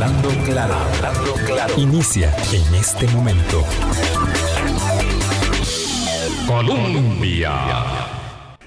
Hablando 0.00 0.28
claro, 0.44 0.74
hablando 0.74 1.34
claro. 1.44 1.74
Inicia 1.76 2.32
en 2.52 2.74
este 2.76 3.08
momento. 3.08 3.64
Colombia. 6.46 7.50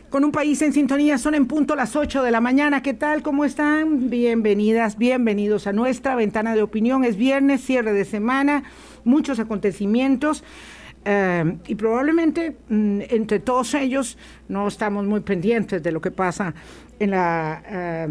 Con 0.09 0.25
un 0.25 0.33
país 0.33 0.61
en 0.61 0.73
sintonía, 0.73 1.17
son 1.17 1.33
en 1.35 1.45
punto 1.45 1.77
las 1.77 1.95
8 1.95 2.21
de 2.21 2.31
la 2.31 2.41
mañana. 2.41 2.83
¿Qué 2.83 2.93
tal? 2.93 3.23
¿Cómo 3.23 3.45
están? 3.45 4.09
Bienvenidas, 4.09 4.97
bienvenidos 4.97 5.67
a 5.67 5.71
nuestra 5.71 6.15
ventana 6.15 6.53
de 6.53 6.63
opinión. 6.63 7.05
Es 7.05 7.15
viernes, 7.15 7.61
cierre 7.61 7.93
de 7.93 8.03
semana, 8.03 8.63
muchos 9.05 9.39
acontecimientos. 9.39 10.43
Eh, 11.03 11.57
y 11.67 11.73
probablemente 11.73 12.57
mm, 12.69 13.01
entre 13.09 13.39
todos 13.39 13.73
ellos 13.73 14.19
no 14.47 14.67
estamos 14.67 15.03
muy 15.05 15.21
pendientes 15.21 15.81
de 15.81 15.91
lo 15.91 15.99
que 15.99 16.11
pasa 16.11 16.53
en 16.99 17.09
la 17.09 17.63
eh, 17.67 18.07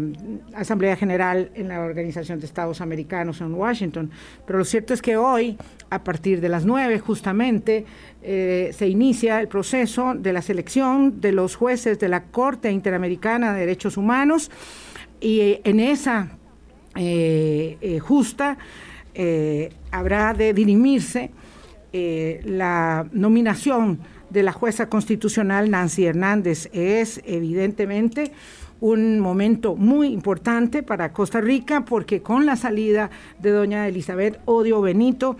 Asamblea 0.55 0.97
General 0.97 1.49
en 1.55 1.69
la 1.69 1.79
Organización 1.79 2.41
de 2.41 2.45
Estados 2.45 2.81
Americanos 2.81 3.39
en 3.39 3.53
Washington. 3.53 4.11
Pero 4.45 4.59
lo 4.59 4.65
cierto 4.65 4.93
es 4.93 5.01
que 5.01 5.15
hoy, 5.15 5.57
a 5.89 6.03
partir 6.03 6.41
de 6.41 6.49
las 6.49 6.65
9 6.65 6.99
justamente, 6.99 7.85
eh, 8.21 8.71
se 8.77 8.89
inicia 8.89 9.39
el 9.39 9.47
proceso 9.47 10.13
de 10.13 10.33
la 10.33 10.41
selección 10.41 11.21
de 11.21 11.31
los 11.31 11.55
jueces 11.55 11.97
de 11.97 12.09
la 12.09 12.23
Corte 12.23 12.71
Interamericana 12.71 13.53
de 13.53 13.61
Derechos 13.61 13.95
Humanos 13.95 14.51
y 15.21 15.61
en 15.63 15.79
esa 15.79 16.37
justa 18.01 18.57
habrá 19.91 20.33
de 20.33 20.53
dirimirse 20.53 21.31
eh, 21.93 22.41
la 22.45 23.07
nominación 23.11 23.99
de 24.29 24.43
la 24.43 24.53
jueza 24.53 24.89
constitucional 24.89 25.69
Nancy 25.69 26.05
Hernández. 26.05 26.69
Es 26.73 27.21
evidentemente 27.25 28.31
un 28.81 29.19
momento 29.19 29.75
muy 29.75 30.07
importante 30.07 30.81
para 30.81 31.13
Costa 31.13 31.39
Rica 31.39 31.85
porque 31.85 32.21
con 32.21 32.47
la 32.47 32.55
salida 32.55 33.11
de 33.39 33.51
doña 33.51 33.87
Elizabeth 33.87 34.39
Odio 34.45 34.81
Benito 34.81 35.37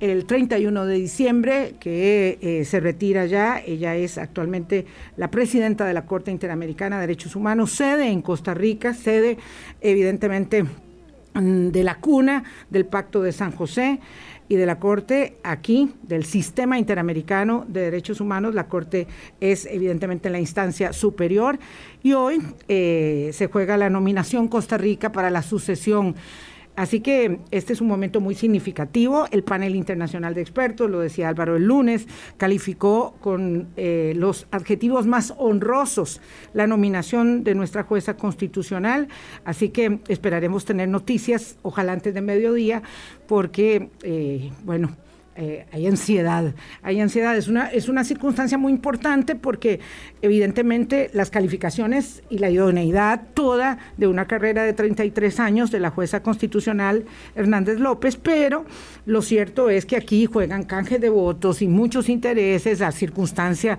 el 0.00 0.26
31 0.26 0.86
de 0.86 0.94
diciembre, 0.94 1.74
que 1.80 2.38
eh, 2.40 2.64
se 2.64 2.80
retira 2.80 3.26
ya, 3.26 3.58
ella 3.58 3.96
es 3.96 4.18
actualmente 4.18 4.86
la 5.16 5.30
presidenta 5.30 5.86
de 5.86 5.94
la 5.94 6.04
Corte 6.04 6.30
Interamericana 6.30 6.96
de 6.96 7.06
Derechos 7.06 7.36
Humanos, 7.36 7.72
sede 7.72 8.08
en 8.08 8.20
Costa 8.20 8.54
Rica, 8.54 8.92
sede 8.92 9.38
evidentemente 9.80 10.64
mm, 11.34 11.68
de 11.68 11.84
la 11.84 11.96
cuna 11.96 12.44
del 12.70 12.86
Pacto 12.86 13.22
de 13.22 13.32
San 13.32 13.52
José 13.52 13.98
y 14.48 14.56
de 14.56 14.66
la 14.66 14.78
Corte 14.78 15.38
aquí, 15.42 15.94
del 16.02 16.24
Sistema 16.24 16.78
Interamericano 16.78 17.64
de 17.68 17.82
Derechos 17.82 18.20
Humanos. 18.20 18.54
La 18.54 18.68
Corte 18.68 19.06
es 19.40 19.66
evidentemente 19.66 20.30
la 20.30 20.40
instancia 20.40 20.92
superior 20.92 21.58
y 22.02 22.12
hoy 22.12 22.42
eh, 22.68 23.30
se 23.32 23.46
juega 23.46 23.76
la 23.76 23.90
nominación 23.90 24.48
Costa 24.48 24.76
Rica 24.76 25.12
para 25.12 25.30
la 25.30 25.42
sucesión 25.42 26.14
Así 26.76 27.00
que 27.00 27.38
este 27.50 27.72
es 27.72 27.80
un 27.80 27.88
momento 27.88 28.20
muy 28.20 28.34
significativo. 28.34 29.26
El 29.30 29.44
panel 29.44 29.76
internacional 29.76 30.34
de 30.34 30.40
expertos, 30.40 30.90
lo 30.90 31.00
decía 31.00 31.28
Álvaro 31.28 31.56
el 31.56 31.64
lunes, 31.64 32.08
calificó 32.36 33.14
con 33.20 33.68
eh, 33.76 34.12
los 34.16 34.46
adjetivos 34.50 35.06
más 35.06 35.34
honrosos 35.38 36.20
la 36.52 36.66
nominación 36.66 37.44
de 37.44 37.54
nuestra 37.54 37.84
jueza 37.84 38.16
constitucional. 38.16 39.08
Así 39.44 39.68
que 39.68 40.00
esperaremos 40.08 40.64
tener 40.64 40.88
noticias, 40.88 41.58
ojalá 41.62 41.92
antes 41.92 42.12
de 42.12 42.20
mediodía, 42.20 42.82
porque, 43.26 43.90
eh, 44.02 44.50
bueno, 44.64 44.96
eh, 45.36 45.66
hay 45.72 45.86
ansiedad, 45.88 46.54
hay 46.82 47.00
ansiedad. 47.00 47.36
Es 47.36 47.48
una, 47.48 47.66
es 47.66 47.88
una 47.88 48.04
circunstancia 48.04 48.56
muy 48.56 48.72
importante 48.72 49.34
porque 49.34 49.80
evidentemente 50.22 51.10
las 51.12 51.30
calificaciones 51.30 52.22
y 52.30 52.38
la 52.38 52.50
idoneidad 52.50 53.22
toda 53.34 53.78
de 53.96 54.06
una 54.06 54.26
carrera 54.26 54.62
de 54.62 54.72
33 54.72 55.40
años 55.40 55.70
de 55.72 55.80
la 55.80 55.90
jueza 55.90 56.22
constitucional 56.22 57.04
Hernández 57.34 57.80
López, 57.80 58.16
pero 58.16 58.64
lo 59.06 59.22
cierto 59.22 59.70
es 59.70 59.86
que 59.86 59.96
aquí 59.96 60.26
juegan 60.26 60.62
canjes 60.62 61.00
de 61.00 61.08
votos 61.08 61.62
y 61.62 61.68
muchos 61.68 62.08
intereses, 62.08 62.78
la 62.78 62.92
circunstancia 62.92 63.78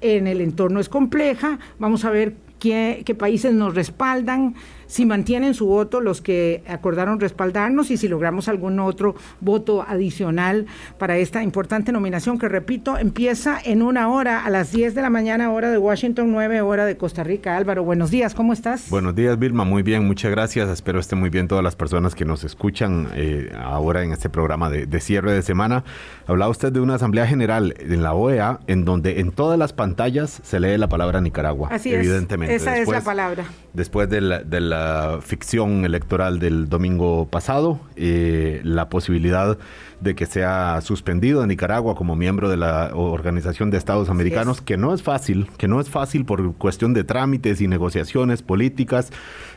en 0.00 0.26
el 0.26 0.40
entorno 0.40 0.80
es 0.80 0.88
compleja, 0.88 1.58
vamos 1.78 2.04
a 2.04 2.10
ver 2.10 2.34
qué, 2.58 3.02
qué 3.04 3.14
países 3.14 3.52
nos 3.52 3.74
respaldan, 3.74 4.54
si 4.94 5.06
mantienen 5.06 5.54
su 5.54 5.66
voto 5.66 6.00
los 6.00 6.20
que 6.20 6.62
acordaron 6.68 7.18
respaldarnos 7.18 7.90
y 7.90 7.96
si 7.96 8.06
logramos 8.06 8.46
algún 8.46 8.78
otro 8.78 9.16
voto 9.40 9.82
adicional 9.82 10.66
para 10.98 11.16
esta 11.16 11.42
importante 11.42 11.90
nominación 11.90 12.38
que, 12.38 12.48
repito, 12.48 12.96
empieza 12.96 13.58
en 13.64 13.82
una 13.82 14.08
hora 14.08 14.44
a 14.44 14.50
las 14.50 14.70
10 14.70 14.94
de 14.94 15.02
la 15.02 15.10
mañana, 15.10 15.50
hora 15.50 15.72
de 15.72 15.78
Washington, 15.78 16.30
9 16.30 16.60
hora 16.60 16.86
de 16.86 16.96
Costa 16.96 17.24
Rica. 17.24 17.56
Álvaro, 17.56 17.82
buenos 17.82 18.12
días, 18.12 18.34
¿cómo 18.36 18.52
estás? 18.52 18.88
Buenos 18.88 19.16
días, 19.16 19.36
Vilma, 19.36 19.64
muy 19.64 19.82
bien, 19.82 20.06
muchas 20.06 20.30
gracias. 20.30 20.68
Espero 20.68 21.00
estén 21.00 21.18
muy 21.18 21.28
bien 21.28 21.48
todas 21.48 21.64
las 21.64 21.74
personas 21.74 22.14
que 22.14 22.24
nos 22.24 22.44
escuchan 22.44 23.08
eh, 23.16 23.50
ahora 23.60 24.04
en 24.04 24.12
este 24.12 24.30
programa 24.30 24.70
de, 24.70 24.86
de 24.86 25.00
cierre 25.00 25.32
de 25.32 25.42
semana. 25.42 25.82
Hablaba 26.28 26.52
usted 26.52 26.70
de 26.70 26.78
una 26.78 26.94
asamblea 26.94 27.26
general 27.26 27.74
en 27.80 28.04
la 28.04 28.14
OEA 28.14 28.60
en 28.68 28.84
donde 28.84 29.18
en 29.18 29.32
todas 29.32 29.58
las 29.58 29.72
pantallas 29.72 30.40
se 30.44 30.60
lee 30.60 30.78
la 30.78 30.88
palabra 30.88 31.20
Nicaragua. 31.20 31.70
Así 31.72 31.92
evidentemente. 31.92 32.54
Esa 32.54 32.78
es 32.78 32.86
la 32.86 33.00
palabra. 33.00 33.44
Después 33.72 34.08
de 34.08 34.20
la, 34.20 34.38
de 34.38 34.60
la 34.60 34.83
ficción 35.20 35.84
electoral 35.84 36.38
del 36.38 36.68
domingo 36.68 37.26
pasado, 37.28 37.80
eh, 37.96 38.60
la 38.64 38.88
posibilidad 38.88 39.58
de 40.00 40.14
que 40.14 40.26
sea 40.26 40.80
suspendido 40.82 41.42
en 41.42 41.48
Nicaragua 41.48 41.94
como 41.94 42.14
miembro 42.16 42.48
de 42.48 42.56
la 42.56 42.90
Organización 42.94 43.70
de 43.70 43.78
Estados 43.78 44.08
Americanos, 44.08 44.60
que 44.60 44.76
no 44.76 44.92
es 44.92 45.02
fácil, 45.02 45.48
que 45.56 45.66
no 45.66 45.80
es 45.80 45.88
fácil 45.88 46.24
por 46.24 46.54
cuestión 46.54 46.92
de 46.94 47.04
trámites 47.04 47.60
y 47.60 47.68
negociaciones 47.68 48.42
políticas, 48.42 49.10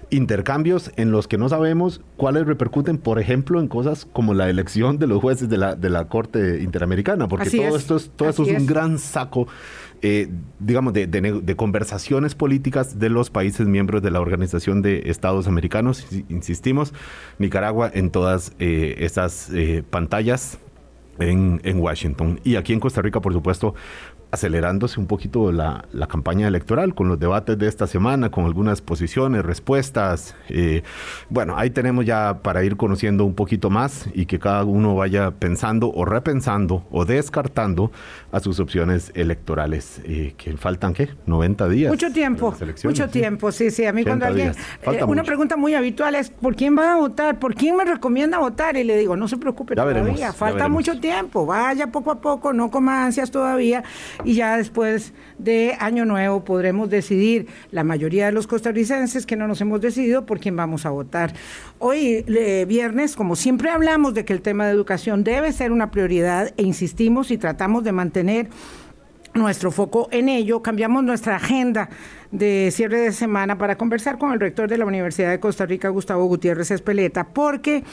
intercambios 0.10 0.92
en 0.96 1.12
los 1.12 1.28
que 1.28 1.38
no 1.38 1.50
sabemos 1.50 2.02
cuáles 2.16 2.46
repercuten, 2.46 2.98
por 2.98 3.20
ejemplo, 3.20 3.60
en 3.60 3.68
cosas 3.68 4.08
como 4.14 4.34
la 4.34 4.50
elección 4.50 5.00
de 5.00 5.08
los 5.08 5.22
jueces 5.22 5.50
de 5.50 5.58
la, 5.58 5.76
de 5.76 5.90
la 5.90 6.08
Corte 6.08 6.62
Interamericana, 6.62 7.28
porque 7.28 7.50
todo 7.50 7.76
esto 7.76 7.98
es, 7.98 8.10
todo 8.16 8.30
esto 8.30 8.44
es 8.44 8.58
un 8.58 8.66
gran 8.66 9.00
saco 9.00 9.48
eh, 10.02 10.30
digamos, 10.60 10.94
de, 10.94 11.56
conversaciones 11.56 12.36
políticas 12.36 13.00
de 13.00 13.10
los 13.10 13.30
países 13.30 13.68
miembros 13.68 14.02
de 14.02 14.12
la 14.12 14.20
Organización 14.20 14.82
de 14.82 15.04
Estados 15.06 15.48
Americanos. 15.48 16.08
Insistimos, 16.30 16.94
Nicaragua 17.40 17.90
en 17.94 18.10
todas 18.12 18.54
eh, 18.60 18.96
esas 19.00 19.50
eh, 19.54 19.84
pantallas 19.90 20.60
en, 21.20 21.80
Washington. 21.80 22.40
Y 22.44 22.56
aquí 22.56 22.74
en 22.74 22.80
Costa 22.80 23.02
Rica, 23.02 23.22
por 23.22 23.34
supuesto, 23.34 23.76
acelerándose 24.32 25.00
un 25.00 25.08
poquito 25.08 25.52
la, 25.52 25.86
la, 25.92 26.08
campaña 26.08 26.48
electoral 26.48 26.94
con 26.94 27.08
los 27.08 27.20
debates 27.20 27.58
de 27.58 27.68
esta 27.68 27.88
semana, 27.88 28.30
con 28.30 28.46
algunas 28.46 28.82
posiciones, 28.82 29.46
respuestas. 29.46 30.36
Eh, 30.50 30.84
bueno, 31.30 31.58
ahí 31.58 31.70
tenemos 31.70 32.06
ya 32.06 32.40
para 32.42 32.64
ir 32.64 32.76
conociendo 32.76 33.24
un 33.24 33.36
poquito 33.36 33.70
más 33.70 34.08
y 34.14 34.26
que 34.26 34.38
cada 34.38 34.64
uno 34.66 34.96
vaya 34.96 35.32
pensando 35.32 35.92
o 35.94 36.04
repensando 36.04 36.86
o 36.92 37.06
descartando 37.06 37.92
a 38.32 38.40
sus 38.42 38.60
opciones 38.60 39.12
electorales. 39.16 40.02
Eh, 40.04 40.34
que 40.38 40.58
faltan, 40.58 40.94
¿qué? 40.94 41.10
90 41.26 41.70
días. 41.70 41.92
Mucho 41.92 42.12
tiempo, 42.12 42.54
mucho 42.84 43.10
tiempo, 43.10 43.52
sí, 43.52 43.72
sí. 43.72 43.86
A 43.86 43.94
mí 43.94 44.04
cuando 44.04 44.26
alguien... 44.26 44.52
Eh, 44.82 45.04
una 45.06 45.24
pregunta 45.24 45.56
muy 45.56 45.74
habitual 45.74 46.16
es, 46.16 46.30
¿por 46.30 46.56
quién 46.56 46.78
va 46.78 46.94
a 46.94 46.96
votar? 46.98 47.40
¿Por 47.40 47.56
quién 47.56 47.78
me 47.78 47.86
recomienda 47.86 48.40
votar? 48.40 48.76
Y 48.76 48.84
le 48.84 48.98
digo, 48.98 49.16
no 49.16 49.28
se 49.28 49.38
preocupe 49.38 49.76
todavía, 49.76 50.34
falta 50.34 50.68
mucho 50.68 51.00
tiempo, 51.00 51.46
vaya 51.46 51.88
poco 51.88 52.12
a 52.12 52.20
poco, 52.20 52.52
no 52.52 52.70
coma 52.70 53.06
ansias 53.06 53.32
todavía 53.32 53.84
y 54.28 54.34
ya 54.34 54.58
después 54.58 55.14
de 55.38 55.78
Año 55.80 56.04
Nuevo 56.04 56.44
podremos 56.44 56.90
decidir, 56.90 57.48
la 57.72 57.86
mayoría 57.86 58.26
de 58.26 58.34
los 58.34 58.46
costarricenses 58.46 59.26
que 59.26 59.38
no 59.38 59.48
nos 59.48 59.62
hemos 59.62 59.80
decidido 59.80 60.26
por 60.26 60.42
quién 60.42 60.58
vamos 60.58 60.86
a 60.86 60.90
votar. 60.90 61.34
Hoy, 61.80 62.26
viernes, 62.68 63.16
como 63.16 63.38
siempre 63.38 63.70
hablamos 63.70 64.14
de 64.14 64.26
que 64.26 64.34
el 64.34 64.42
tema 64.42 64.66
de 64.66 64.74
educación 64.74 65.24
debe 65.24 65.54
ser 65.54 65.72
una 65.72 65.92
prioridad 65.92 66.54
e 66.58 66.64
insistimos 66.64 67.32
y 67.32 67.38
tratamos 67.38 67.86
de 67.86 67.94
mantener 67.94 68.50
nuestro 69.38 69.72
foco 69.72 70.08
en 70.12 70.30
ello, 70.30 70.62
cambiamos 70.62 71.04
nuestra 71.04 71.36
agenda 71.36 71.90
de 72.32 72.70
cierre 72.72 73.00
de 73.00 73.12
semana 73.12 73.58
para 73.58 73.78
conversar 73.78 74.18
con 74.18 74.34
el 74.34 74.40
rector 74.40 74.70
de 74.70 74.78
la 74.78 74.86
Universidad 74.86 75.30
de 75.30 75.40
Costa 75.40 75.66
Rica, 75.66 75.90
Gustavo 75.90 76.26
Gutiérrez 76.26 76.72
Espeleta, 76.72 77.28
porque 77.30 77.84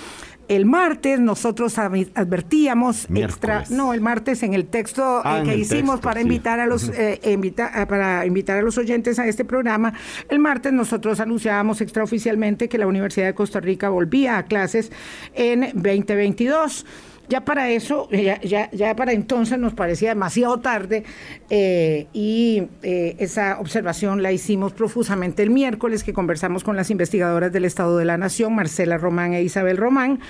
el 0.49 0.67
martes 0.67 1.21
nosotros 1.21 1.79
advertíamos 1.79 3.07
extra, 3.15 3.65
no, 3.71 3.95
el 3.95 4.01
martes 4.01 4.43
en 4.43 4.55
el 4.55 4.67
texto 4.67 5.19
eh, 5.19 5.23
ah, 5.25 5.43
que 5.45 5.57
hicimos 5.57 6.01
para 6.01 6.21
invitar 6.21 6.61
a 6.61 6.67
los 6.67 6.91
eh, 6.91 7.39
ah, 7.59 7.87
para 7.87 8.27
invitar 8.27 8.59
a 8.59 8.63
los 8.63 8.77
oyentes 8.77 9.19
a 9.19 9.27
este 9.27 9.45
programa, 9.45 9.95
el 10.29 10.39
martes 10.39 10.73
nosotros 10.73 11.21
anunciábamos 11.21 11.81
extraoficialmente 11.81 12.69
que 12.69 12.79
la 12.79 12.87
Universidad 12.87 13.27
de 13.27 13.35
Costa 13.35 13.61
Rica 13.61 13.89
volvía 13.89 14.39
a 14.39 14.45
clases 14.45 14.93
en 15.35 15.61
2022. 15.75 16.85
Ya 17.29 17.43
para 17.43 17.71
eso, 17.71 18.09
ya, 18.11 18.97
para 18.97 19.13
entonces 19.13 19.59
nos 19.59 19.73
parecía 19.73 20.11
demasiado 20.11 20.61
tarde 20.61 21.05
eh, 21.49 22.07
y 22.13 22.65
eh, 22.83 23.17
esa 23.19 23.61
observación 23.61 24.23
la 24.23 24.31
hicimos 24.31 24.75
profusamente 24.75 25.43
el 25.43 25.51
miércoles 25.51 26.05
que 26.05 26.13
conversamos 26.13 26.65
con 26.65 26.77
las 26.77 26.91
investigadoras 26.91 27.51
del 27.51 27.65
Estado 27.65 27.97
de 27.97 28.05
la 28.05 28.19
Nación, 28.19 28.55
Marcela 28.55 28.99
Román 28.99 29.33
e 29.33 29.43
Isabel 29.43 29.79
Román. 29.79 30.21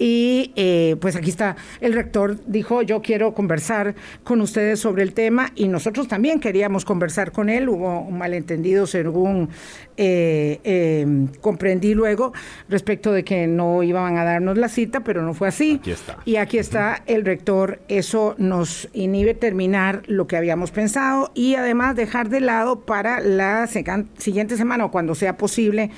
Y 0.00 0.52
eh, 0.56 0.96
pues 0.98 1.14
aquí 1.14 1.28
está, 1.28 1.56
el 1.82 1.92
rector 1.92 2.38
dijo, 2.46 2.80
yo 2.80 3.02
quiero 3.02 3.34
conversar 3.34 3.94
con 4.24 4.40
ustedes 4.40 4.80
sobre 4.80 5.02
el 5.02 5.12
tema 5.12 5.52
y 5.54 5.68
nosotros 5.68 6.08
también 6.08 6.40
queríamos 6.40 6.86
conversar 6.86 7.32
con 7.32 7.50
él, 7.50 7.68
hubo 7.68 8.00
un 8.00 8.16
malentendido 8.16 8.86
según 8.86 9.50
eh, 9.98 10.58
eh, 10.64 11.26
comprendí 11.42 11.92
luego 11.92 12.32
respecto 12.70 13.12
de 13.12 13.24
que 13.24 13.46
no 13.46 13.82
iban 13.82 14.16
a 14.16 14.24
darnos 14.24 14.56
la 14.56 14.70
cita, 14.70 15.00
pero 15.00 15.20
no 15.20 15.34
fue 15.34 15.48
así. 15.48 15.78
Aquí 15.80 15.90
está. 15.90 16.16
Y 16.24 16.36
aquí 16.36 16.56
está 16.56 17.02
el 17.04 17.26
rector, 17.26 17.80
eso 17.88 18.34
nos 18.38 18.88
inhibe 18.94 19.34
terminar 19.34 20.02
lo 20.06 20.26
que 20.26 20.38
habíamos 20.38 20.70
pensado 20.70 21.30
y 21.34 21.56
además 21.56 21.94
dejar 21.94 22.30
de 22.30 22.40
lado 22.40 22.80
para 22.80 23.20
la 23.20 23.66
siguiente 23.66 24.56
semana 24.56 24.86
o 24.86 24.90
cuando 24.90 25.14
sea 25.14 25.36
posible 25.36 25.90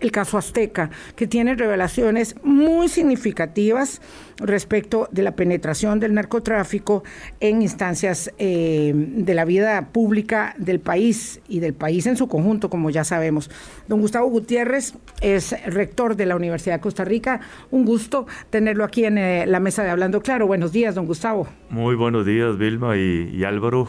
el 0.00 0.10
caso 0.10 0.38
Azteca, 0.38 0.90
que 1.16 1.26
tiene 1.26 1.54
revelaciones 1.54 2.34
muy 2.42 2.88
significativas 2.88 4.00
respecto 4.38 5.08
de 5.12 5.22
la 5.22 5.36
penetración 5.36 6.00
del 6.00 6.14
narcotráfico 6.14 7.04
en 7.40 7.62
instancias 7.62 8.32
eh, 8.38 8.92
de 8.94 9.34
la 9.34 9.44
vida 9.44 9.88
pública 9.92 10.54
del 10.58 10.80
país 10.80 11.40
y 11.48 11.60
del 11.60 11.74
país 11.74 12.06
en 12.06 12.16
su 12.16 12.28
conjunto, 12.28 12.70
como 12.70 12.90
ya 12.90 13.04
sabemos. 13.04 13.50
Don 13.88 14.00
Gustavo 14.00 14.28
Gutiérrez 14.28 14.94
es 15.20 15.54
rector 15.66 16.16
de 16.16 16.26
la 16.26 16.36
Universidad 16.36 16.76
de 16.76 16.80
Costa 16.80 17.04
Rica. 17.04 17.40
Un 17.70 17.84
gusto 17.84 18.26
tenerlo 18.48 18.84
aquí 18.84 19.04
en 19.04 19.18
eh, 19.18 19.46
la 19.46 19.60
mesa 19.60 19.82
de 19.82 19.90
Hablando 19.90 20.20
Claro. 20.22 20.46
Buenos 20.46 20.72
días, 20.72 20.94
don 20.94 21.06
Gustavo. 21.06 21.46
Muy 21.68 21.94
buenos 21.94 22.24
días, 22.26 22.56
Vilma 22.56 22.96
y, 22.96 23.44
Álvaro. 23.44 23.88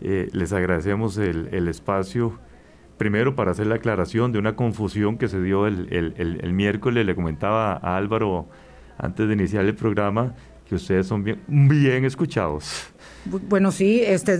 Eh, 0.00 0.28
les 0.32 0.52
agradecemos 0.52 1.16
el, 1.18 1.48
el 1.52 1.68
espacio 1.68 2.38
primero 2.98 3.34
para 3.34 3.50
hacer 3.50 3.66
la 3.66 3.76
aclaración 3.76 4.32
de 4.32 4.38
una 4.38 4.54
confusión 4.56 5.18
que 5.18 5.28
se 5.28 5.40
dio 5.40 5.66
el, 5.66 5.88
el, 5.90 6.52
miércoles, 6.52 7.04
le 7.04 7.14
comentaba 7.14 7.72
a 7.74 7.96
Álvaro 7.96 8.48
antes 8.98 9.26
de 9.26 9.34
iniciar 9.34 9.64
el 9.64 9.74
programa 9.74 10.34
que 10.68 10.76
ustedes 10.76 11.06
son 11.06 11.24
bien, 11.24 11.40
bien 11.48 12.04
escuchados. 12.04 12.92
Bueno, 13.24 13.70
sí, 13.70 14.02
este... 14.04 14.38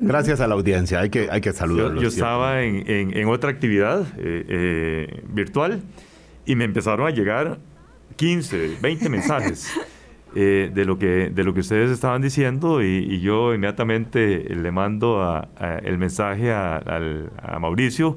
Gracias 0.00 0.40
a 0.40 0.46
la 0.46 0.54
audiencia, 0.54 1.00
hay 1.00 1.10
que, 1.10 1.28
hay 1.30 1.40
que 1.40 1.52
saludarlos. 1.52 2.02
Yo, 2.02 2.08
estaba 2.08 2.62
en, 2.62 2.84
en, 2.88 3.28
otra 3.28 3.50
actividad 3.50 4.02
eh, 4.18 4.44
eh, 4.48 5.22
virtual 5.28 5.82
y 6.46 6.54
me 6.54 6.64
empezaron 6.64 7.06
a 7.06 7.10
llegar 7.10 7.58
15, 8.16 8.78
20 8.80 9.08
mensajes. 9.08 9.68
Eh, 10.36 10.70
de, 10.72 10.84
lo 10.84 10.96
que, 10.96 11.28
de 11.30 11.42
lo 11.42 11.52
que 11.54 11.60
ustedes 11.60 11.90
estaban 11.90 12.22
diciendo 12.22 12.84
y, 12.84 13.20
yo 13.20 13.52
inmediatamente 13.52 14.54
le 14.54 14.70
mando 14.70 15.20
a, 15.20 15.48
el 15.82 15.98
mensaje 15.98 16.52
a, 16.52 17.58
Mauricio. 17.60 18.16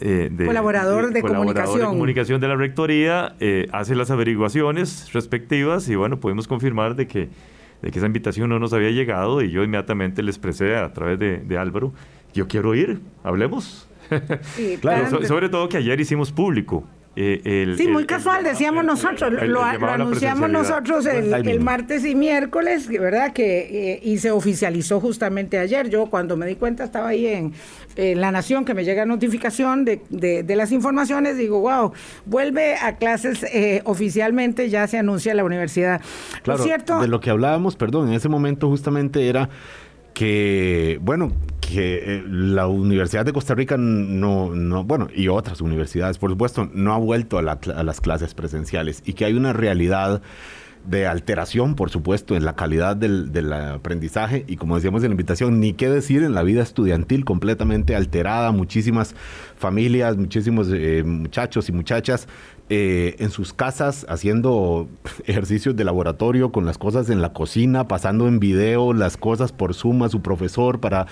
Eh, 0.00 0.30
de, 0.32 0.46
colaborador, 0.46 1.12
de, 1.12 1.20
comunicación. 1.20 1.80
de 1.80 1.84
comunicación 1.84 2.40
de 2.40 2.48
la 2.48 2.56
rectoría, 2.56 3.34
eh, 3.40 3.68
hace 3.72 3.94
las 3.94 4.10
averiguaciones 4.10 5.12
respectivas 5.12 5.88
y 5.88 5.96
bueno, 5.96 6.18
pudimos 6.18 6.48
confirmar 6.48 6.94
de 6.94 7.06
que, 7.06 7.28
de 7.82 7.90
que 7.90 7.98
esa 7.98 8.06
invitación 8.06 8.48
no 8.48 8.58
nos 8.58 8.72
había 8.72 8.90
llegado 8.90 9.42
y 9.42 9.50
yo 9.50 9.64
inmediatamente 9.64 10.22
le 10.22 10.30
expresé 10.30 10.76
a 10.76 10.92
través 10.94 11.18
de, 11.18 11.58
Álvaro, 11.58 11.92
yo 12.32 12.48
quiero 12.48 12.74
ir, 12.74 13.00
hablemos. 13.22 13.86
claro, 14.80 15.26
sobre 15.26 15.50
todo 15.50 15.68
que 15.68 15.76
ayer 15.76 16.00
hicimos 16.00 16.32
público 16.32 16.84
eh, 17.16 17.74
sí, 17.76 17.88
muy 17.88 18.06
casual, 18.06 18.44
decíamos 18.44 18.84
nosotros, 18.84 19.32
lo, 19.48 19.62
anunciamos 19.62 20.48
nosotros 20.48 21.04
el, 21.06 21.60
martes 21.60 22.04
y 22.04 22.14
miércoles, 22.14 22.88
¿verdad? 22.88 23.32
Que, 23.32 23.94
eh, 23.94 24.00
y 24.04 24.18
se 24.18 24.30
oficializó 24.30 25.00
justamente 25.00 25.58
ayer. 25.58 25.90
Yo 25.90 26.06
cuando 26.06 26.36
me 26.36 26.46
di 26.46 26.54
cuenta 26.54 26.84
estaba 26.84 27.08
ahí 27.08 27.26
en, 27.26 27.52
La 28.20 28.30
Nación, 28.30 28.64
que 28.64 28.74
me 28.74 28.84
llega 28.84 29.04
notificación 29.04 29.84
de, 29.84 30.00
de, 30.08 30.56
las 30.56 30.70
informaciones, 30.70 31.36
digo, 31.36 31.60
wow, 31.60 31.92
vuelve 32.24 32.76
a 32.76 32.96
clases 32.96 33.42
eh, 33.52 33.82
oficialmente, 33.84 34.68
ya 34.68 34.86
se 34.86 34.98
anuncia 34.98 35.34
la 35.34 35.42
universidad. 35.42 36.00
Claro, 36.42 36.62
cierto? 36.62 37.00
de 37.00 37.08
lo 37.08 37.18
que 37.18 37.30
hablábamos, 37.30 37.74
perdón, 37.74 38.08
en 38.08 38.14
ese 38.14 38.28
momento 38.28 38.68
justamente 38.68 39.28
era 39.28 39.48
que, 40.18 40.98
bueno, 41.00 41.30
que 41.60 42.16
eh, 42.16 42.24
la 42.26 42.66
Universidad 42.66 43.24
de 43.24 43.32
Costa 43.32 43.54
Rica 43.54 43.76
no, 43.78 44.52
no, 44.52 44.82
bueno, 44.82 45.06
y 45.14 45.28
otras 45.28 45.60
universidades, 45.60 46.18
por 46.18 46.28
supuesto, 46.28 46.68
no 46.74 46.92
ha 46.92 46.98
vuelto 46.98 47.38
a, 47.38 47.42
las 47.42 48.00
clases 48.00 48.34
presenciales 48.34 49.00
y 49.06 49.12
que 49.12 49.26
hay 49.26 49.34
una 49.34 49.52
realidad 49.52 50.20
de 50.84 51.06
alteración, 51.06 51.76
por 51.76 51.90
supuesto, 51.90 52.34
en 52.34 52.44
la 52.44 52.56
calidad 52.56 52.96
del, 52.96 53.52
aprendizaje 53.52 54.44
y 54.48 54.56
como 54.56 54.74
decíamos 54.74 55.04
en 55.04 55.10
la 55.10 55.12
invitación, 55.12 55.60
ni 55.60 55.72
qué 55.74 55.88
decir 55.88 56.24
en 56.24 56.34
la 56.34 56.42
vida 56.42 56.64
estudiantil 56.64 57.24
completamente 57.24 57.94
alterada, 57.94 58.50
muchísimas 58.50 59.14
familias, 59.56 60.16
muchísimos 60.16 60.68
eh, 60.72 61.04
muchachos 61.04 61.68
y 61.68 61.72
muchachas 61.72 62.26
eh, 62.70 63.16
en 63.18 63.30
sus 63.30 63.54
casas 63.54 64.04
haciendo 64.10 64.88
ejercicios 65.24 65.74
de 65.74 65.84
laboratorio 65.84 66.52
con 66.52 66.66
las 66.66 66.76
cosas 66.76 67.08
en 67.08 67.22
la 67.22 67.32
cocina, 67.32 67.88
pasando 67.88 68.28
en 68.28 68.40
video 68.40 68.92
las 68.92 69.16
cosas 69.16 69.52
por 69.52 69.72
Zoom 69.72 70.02
a 70.02 70.10
su 70.10 70.20
profesor 70.20 70.78
para... 70.78 71.06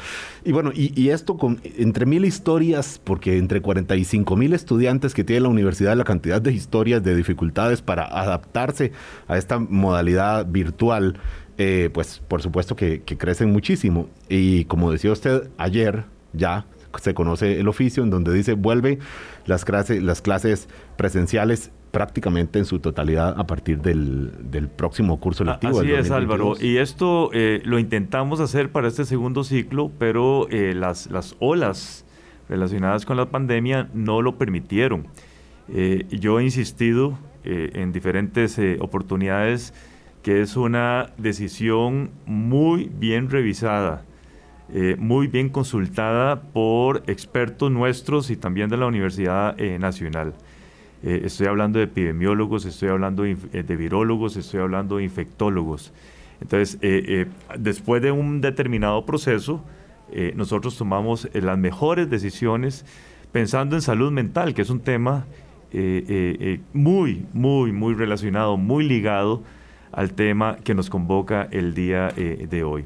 Y 0.45 0.53
bueno, 0.53 0.71
y, 0.75 1.09
esto 1.09 1.39
con 1.39 1.61
entre 1.79 2.05
mil 2.05 2.27
historias, 2.27 3.01
porque 3.03 3.39
entre 3.39 3.63
45 3.63 4.37
mil 4.37 4.53
estudiantes 4.53 5.15
que 5.15 5.25
tiene 5.25 5.41
la 5.41 5.49
universidad, 5.49 5.97
la 5.97 6.05
cantidad 6.05 6.43
de 6.43 6.53
historias, 6.53 7.03
de 7.03 7.17
dificultades 7.17 7.81
para 7.81 8.05
adaptarse 8.05 8.93
a 9.27 9.39
esta 9.39 9.59
modalidad 9.59 10.45
virtual, 10.47 11.19
eh, 11.57 11.89
pues 11.93 12.21
por 12.29 12.43
supuesto 12.43 12.77
que, 12.77 13.03
que 13.03 13.17
crecen 13.17 13.51
muchísimo. 13.51 14.09
Y 14.29 14.67
como 14.67 14.93
decía 14.93 15.11
usted 15.11 15.49
ayer, 15.57 16.05
ya 16.35 16.67
se 16.99 17.15
conoce 17.15 17.61
el 17.61 17.69
oficio 17.69 18.03
en 18.03 18.11
donde 18.11 18.33
dice 18.33 18.55
vuelve 18.55 18.99
las 19.47 19.65
clases, 19.65 20.03
las 20.03 20.23
clases 20.23 20.69
presenciales 20.97 21.71
prácticamente 21.91 22.59
en 22.59 22.67
su 22.67 22.79
totalidad 22.79 23.35
a 23.39 23.47
partir 23.47 23.81
del, 23.81 24.69
próximo 24.77 25.19
curso 25.19 25.45
lectivo. 25.45 25.81
Así 25.81 25.93
es, 25.93 26.11
Álvaro. 26.11 26.55
Y 26.61 26.77
esto 26.77 27.31
eh, 27.33 27.63
lo 27.65 27.79
intentamos 27.79 28.41
hacer 28.41 28.71
para 28.71 28.89
este 28.89 29.05
segundo 29.07 29.45
ciclo, 29.45 29.91
pero 29.99 30.47
eh, 30.51 30.75
las, 30.75 31.11
las 31.11 31.37
olas 31.39 32.05
relacionadas 32.49 33.07
con 33.07 33.17
la 33.17 33.31
pandemia 33.31 33.89
no 33.95 34.21
lo 34.21 34.37
permitieron. 34.37 35.07
Eh, 35.73 36.05
yo 36.11 36.39
he 36.39 36.45
insistido 36.45 37.19
en 37.49 37.93
diferentes 37.93 38.61
oportunidades 38.81 39.73
que 40.25 40.43
es 40.43 40.57
una 40.57 41.13
decisión 41.17 42.11
muy 42.27 42.91
bien 42.93 43.31
revisada 43.31 44.03
eh, 44.69 44.97
muy 44.99 45.29
bien 45.29 45.49
consultada 45.49 46.43
por 46.43 47.05
expertos 47.07 47.71
nuestros 47.71 48.31
y 48.31 48.37
también 48.37 48.69
de 48.69 48.77
la 48.77 48.87
Universidad 48.87 49.59
eh, 49.61 49.79
Nacional. 49.79 50.35
Eh, 51.05 51.23
estoy 51.25 51.47
hablando 51.47 51.79
de 51.79 51.85
epidemiólogos, 51.85 52.65
estoy 52.65 52.89
hablando 52.89 53.23
de, 53.23 53.77
virólogos, 53.77 54.37
estoy 54.37 54.61
hablando 54.61 54.97
de 54.97 55.05
infectólogos. 55.05 55.93
Entonces, 56.41 56.79
después 57.59 58.03
de 58.03 58.11
un 58.11 58.43
determinado 58.43 59.07
proceso, 59.07 59.65
nosotros 60.35 60.77
tomamos 60.77 61.31
las 61.33 61.57
mejores 61.57 62.11
decisiones 62.11 62.85
pensando 63.33 63.75
en 63.75 63.81
salud 63.81 64.13
mental, 64.13 64.53
que 64.53 64.61
es 64.61 64.69
un 64.69 64.81
tema 64.81 65.25
muy, 66.75 67.25
muy, 67.33 67.73
muy 67.73 67.95
relacionado, 67.95 68.59
muy 68.59 68.87
ligado 68.87 69.43
al 69.93 70.13
tema 70.13 70.59
que 70.63 70.75
nos 70.75 70.91
convoca 70.91 71.49
el 71.51 71.73
día 71.73 72.09
de 72.09 72.65
hoy. 72.65 72.85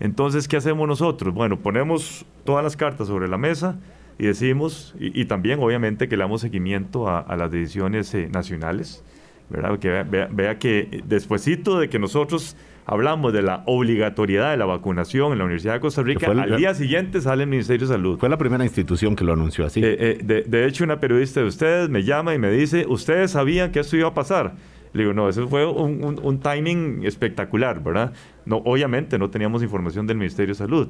Entonces, 0.00 0.48
¿qué 0.48 0.56
hacemos 0.56 0.88
nosotros? 0.88 1.32
Bueno, 1.34 1.58
ponemos 1.58 2.24
todas 2.44 2.64
las 2.64 2.76
cartas 2.76 3.06
sobre 3.08 3.28
la 3.28 3.38
mesa 3.38 3.78
y 4.18 4.26
decimos, 4.26 4.94
y, 4.98 5.24
también 5.26 5.60
obviamente 5.60 6.08
que 6.08 6.16
le 6.16 6.24
damos 6.24 6.40
seguimiento 6.40 7.08
a, 7.08 7.36
las 7.36 7.50
decisiones 7.50 8.12
eh, 8.14 8.28
nacionales, 8.30 9.02
¿verdad? 9.48 9.78
Que 9.78 10.04
vea, 10.30 10.58
que 10.58 11.02
despuésito 11.06 11.78
de 11.78 11.88
que 11.88 11.98
nosotros 11.98 12.56
hablamos 12.84 13.32
de 13.32 13.42
la 13.42 13.62
obligatoriedad 13.66 14.50
de 14.50 14.56
la 14.56 14.66
vacunación 14.66 15.32
en 15.32 15.38
la 15.38 15.44
Universidad 15.44 15.74
de 15.74 15.80
Costa 15.80 16.02
Rica, 16.02 16.26
al 16.26 16.56
día 16.56 16.74
siguiente 16.74 17.20
sale 17.20 17.44
el 17.44 17.48
Ministerio 17.48 17.86
de 17.86 17.94
Salud. 17.94 18.18
Fue 18.18 18.28
la 18.28 18.36
primera 18.36 18.64
institución 18.64 19.16
que 19.16 19.24
lo 19.24 19.32
anunció 19.32 19.64
así. 19.64 19.80
Eh, 19.82 20.18
eh, 20.20 20.44
de, 20.46 20.66
hecho, 20.66 20.84
una 20.84 21.00
periodista 21.00 21.40
de 21.40 21.46
ustedes 21.46 21.88
me 21.88 22.02
llama 22.02 22.34
y 22.34 22.38
me 22.38 22.50
dice, 22.50 22.84
¿ustedes 22.86 23.30
sabían 23.30 23.72
que 23.72 23.80
esto 23.80 23.96
iba 23.96 24.08
a 24.08 24.14
pasar? 24.14 24.54
Le 24.92 25.02
digo, 25.02 25.14
no, 25.14 25.28
eso 25.28 25.46
fue 25.48 25.66
un, 25.66 26.40
timing 26.40 27.04
espectacular, 27.04 27.82
¿verdad? 27.82 28.12
No, 28.44 28.56
obviamente 28.58 29.18
no 29.18 29.30
teníamos 29.30 29.62
información 29.62 30.06
del 30.06 30.16
Ministerio 30.16 30.54
de 30.54 30.58
Salud. 30.58 30.88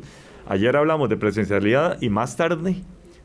Ayer 0.49 0.75
hablamos 0.77 1.11
de 1.11 1.17
presencialidad 1.17 2.01
y 2.01 2.09
más 2.09 2.37
tarde 2.37 2.77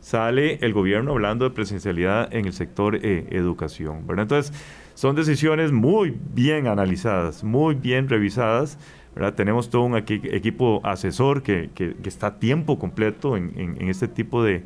sale 0.01 0.59
el 0.61 0.73
gobierno 0.73 1.13
hablando 1.13 1.45
de 1.45 1.51
presencialidad 1.55 2.33
en 2.33 2.45
el 2.45 2.53
sector 2.53 2.97
eh, 2.97 3.27
educación, 3.31 4.05
¿verdad? 4.05 4.23
Entonces, 4.23 4.53
son 4.95 5.15
decisiones 5.15 5.71
muy 5.71 6.17
bien 6.33 6.67
analizadas, 6.67 7.43
muy 7.43 7.75
bien 7.75 8.09
revisadas, 8.09 8.77
¿verdad? 9.15 9.33
Tenemos 9.33 9.69
todo 9.69 9.83
un 9.83 9.95
equipo 9.95 10.81
asesor 10.83 11.41
que, 11.41 11.69
está 12.03 12.27
a 12.27 12.39
tiempo 12.39 12.77
completo 12.77 13.37
en, 13.37 13.77
este 13.89 14.09
tipo 14.09 14.43
de, 14.43 14.63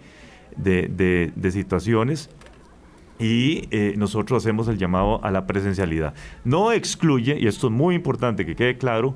de 0.58 1.52
situaciones 1.52 2.32
y 3.20 3.68
eh, 3.72 3.94
nosotros 3.98 4.44
hacemos 4.44 4.68
el 4.70 4.78
llamado 4.78 5.24
a 5.24 5.30
la 5.30 5.46
presencialidad. 5.46 6.14
No 6.46 6.72
excluye, 6.72 7.38
y 7.40 7.48
esto 7.48 7.68
es 7.68 7.74
muy 7.74 7.96
importante 7.96 8.46
que 8.46 8.56
quede 8.56 8.78
claro, 8.78 9.16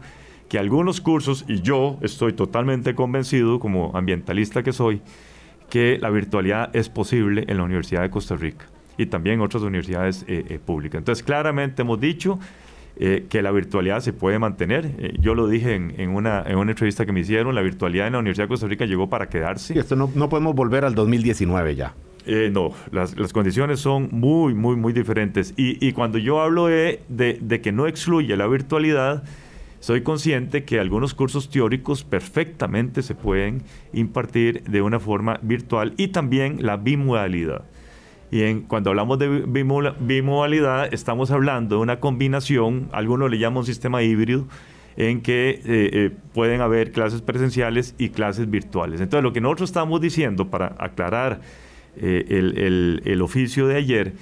que 0.50 0.60
algunos 0.60 1.02
cursos, 1.02 1.46
y 1.48 1.62
yo 1.62 1.98
estoy 2.02 2.34
totalmente 2.34 2.94
convencido 2.94 3.60
como 3.60 3.96
ambientalista 3.96 4.62
que 4.62 4.74
soy, 4.74 5.02
que 5.70 5.98
la 6.00 6.10
virtualidad 6.10 6.76
es 6.76 6.90
posible 6.90 7.46
en 7.48 7.58
la 7.58 7.64
Universidad 7.64 8.02
de 8.02 8.10
Costa 8.10 8.36
Rica. 8.36 8.66
y 8.96 9.08
también 9.08 9.42
otras 9.42 9.64
universidades 9.64 10.24
públicas. 10.68 11.00
Entonces, 11.00 11.24
claramente 11.24 11.82
hemos 11.82 12.00
dicho 12.00 12.38
que 12.96 13.42
la 13.42 13.50
virtualidad 13.50 14.02
se 14.02 14.14
puede 14.14 14.38
mantener. 14.38 15.18
yo 15.20 15.34
lo 15.34 15.48
dije 15.48 15.74
en, 15.74 16.10
una, 16.12 16.44
en 16.46 16.60
una 16.60 16.74
entrevista 16.74 17.04
que 17.04 17.12
me 17.12 17.22
hicieron, 17.22 17.56
la 17.56 17.64
virtualidad 17.64 18.06
en 18.06 18.14
la 18.14 18.20
Universidad 18.20 18.46
de 18.46 18.50
Costa 18.50 18.68
Rica 18.68 18.86
llegó 18.86 19.10
para 19.10 19.30
quedarse. 19.30 19.74
Y 19.74 19.80
esto 19.80 19.96
no, 19.96 20.12
no 20.14 20.30
podemos 20.30 20.54
volver 20.54 20.86
al 20.86 20.94
2019 20.94 21.76
ya. 21.76 21.96
Eh, 22.26 22.50
no, 22.52 22.72
las, 22.92 23.14
condiciones 23.34 23.80
son 23.80 24.10
muy, 24.12 24.54
muy, 24.54 24.76
muy 24.76 24.94
diferentes. 24.94 25.54
Y, 25.58 25.92
cuando 25.92 26.18
yo 26.18 26.42
hablo 26.42 26.68
de, 26.68 27.60
que 27.62 27.72
no 27.72 27.88
excluye 27.88 28.36
la 28.38 28.48
virtualidad, 28.48 29.24
soy 29.80 30.02
consciente 30.02 30.64
que 30.64 30.80
algunos 30.80 31.14
cursos 31.14 31.50
teóricos 31.50 32.04
perfectamente 32.04 33.02
se 33.02 33.16
pueden 33.16 33.64
impartir 33.92 34.64
de 34.64 34.82
una 34.82 35.00
forma 35.00 35.40
virtual 35.42 35.94
y 35.98 36.10
también 36.10 36.66
la 36.66 36.78
bimodalidad. 36.78 37.66
Y 38.32 38.62
cuando 38.62 38.90
hablamos 38.90 39.20
de 39.20 39.28
bimodalidad, 40.00 40.92
estamos 40.94 41.30
hablando 41.30 41.76
de 41.76 41.82
una 41.82 42.00
combinación, 42.00 42.90
algunos 42.94 43.30
le 43.30 43.38
llaman 43.38 43.60
un 43.60 43.66
sistema 43.66 44.02
híbrido, 44.02 44.48
en 44.96 45.22
que 45.22 45.50
eh, 45.50 45.62
eh, 45.66 46.12
pueden 46.34 46.62
haber 46.62 46.92
clases 46.92 47.22
presenciales 47.22 47.96
y 47.98 48.10
clases 48.10 48.50
virtuales. 48.50 49.02
Entonces, 49.02 49.24
lo 49.24 49.34
que 49.34 49.42
nosotros 49.42 49.70
estamos 49.70 50.02
diciendo 50.02 50.50
para 50.50 50.76
aclarar 50.80 51.42
eh, 51.96 53.02
el, 53.06 53.22
oficio 53.22 53.68
de 53.68 53.76
ayer 53.76 54.14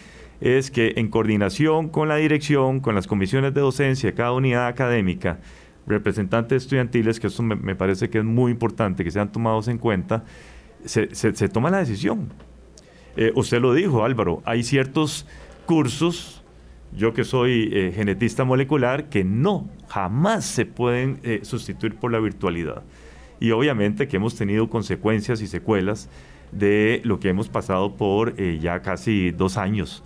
es 0.42 0.72
que 0.72 0.94
en 0.98 1.10
coordinación 1.10 1.90
con 1.90 2.08
la 2.08 2.18
dirección, 2.18 2.80
con 2.80 2.96
las 2.96 3.08
comisiones 3.08 3.54
de 3.54 3.62
docencia 3.62 4.14
cada 4.14 4.34
unidad 4.34 4.68
académica, 4.68 5.40
representantes 5.88 6.64
estudiantiles, 6.64 7.20
que 7.20 7.28
eso 7.28 7.44
me, 7.44 7.76
parece 7.76 8.10
que 8.10 8.20
es 8.20 8.24
muy 8.24 8.52
importante 8.52 9.04
que 9.04 9.12
sean 9.12 9.32
tomados 9.32 9.68
en 9.68 9.78
cuenta, 9.78 10.24
se, 10.86 11.50
toma 11.50 11.70
la 11.70 11.78
decisión. 11.78 12.34
Eh, 13.16 13.32
usted 13.36 13.62
lo 13.62 13.74
dijo, 13.74 14.04
Álvaro, 14.04 14.42
hay 14.46 14.64
ciertos 14.64 15.28
cursos, 15.66 16.44
yo 16.96 17.14
que 17.14 17.24
soy 17.24 17.70
eh, 17.72 17.92
genetista 17.96 18.44
molecular, 18.44 19.10
que 19.10 19.24
no, 19.24 19.70
jamás 19.88 20.46
se 20.46 20.66
pueden 20.66 21.20
sustituir 21.44 21.96
por 21.96 22.12
la 22.12 22.20
virtualidad. 22.20 22.84
Y 23.40 23.52
obviamente 23.52 24.08
que 24.08 24.18
hemos 24.18 24.36
tenido 24.36 24.70
consecuencias 24.70 25.42
y 25.42 25.48
secuelas 25.48 26.10
de 26.52 27.02
lo 27.04 27.20
que 27.20 27.30
hemos 27.30 27.50
pasado 27.50 27.96
por 27.96 28.34
eh, 28.38 28.60
ya 28.62 28.82
casi 28.82 29.32
dos 29.32 29.58
años 29.58 30.04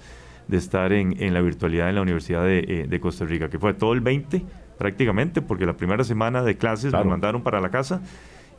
de 0.48 0.58
estar 0.58 0.94
en, 0.94 1.22
en, 1.22 1.34
la 1.34 1.42
virtualidad 1.42 1.90
en 1.90 1.96
la 1.96 2.02
Universidad 2.02 2.44
de, 2.44 2.88
eh, 2.90 3.00
Costa 3.00 3.26
Rica, 3.26 3.50
que 3.50 3.58
fue 3.58 3.74
todo 3.74 3.94
el 3.94 4.02
20 4.02 4.44
prácticamente, 4.78 5.42
porque 5.42 5.66
la 5.66 5.74
primera 5.76 6.04
semana 6.04 6.44
de 6.44 6.58
clases 6.58 6.94
me 6.94 7.04
mandaron 7.04 7.42
para 7.42 7.60
la 7.62 7.70
casa 7.70 8.02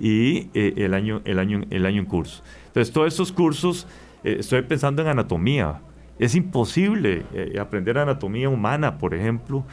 y 0.01 0.51
eh, 0.55 0.75
el, 0.79 0.95
año, 0.95 1.23
el, 1.25 1.39
año, 1.39 1.63
el 1.71 1.87
año 1.87 2.01
en 2.01 2.07
curso. 2.07 2.43
Entonces, 2.67 2.93
todos 2.93 3.09
estos 3.09 3.33
cursos, 3.33 3.87
estoy 4.25 4.63
pensando 4.63 5.03
en 5.03 5.09
anatomía. 5.09 5.81
Es 6.19 6.35
imposible 6.35 7.25
aprender 7.61 7.99
anatomía 7.99 8.49
humana, 8.49 8.97
por 8.99 9.15
ejemplo, 9.15 9.65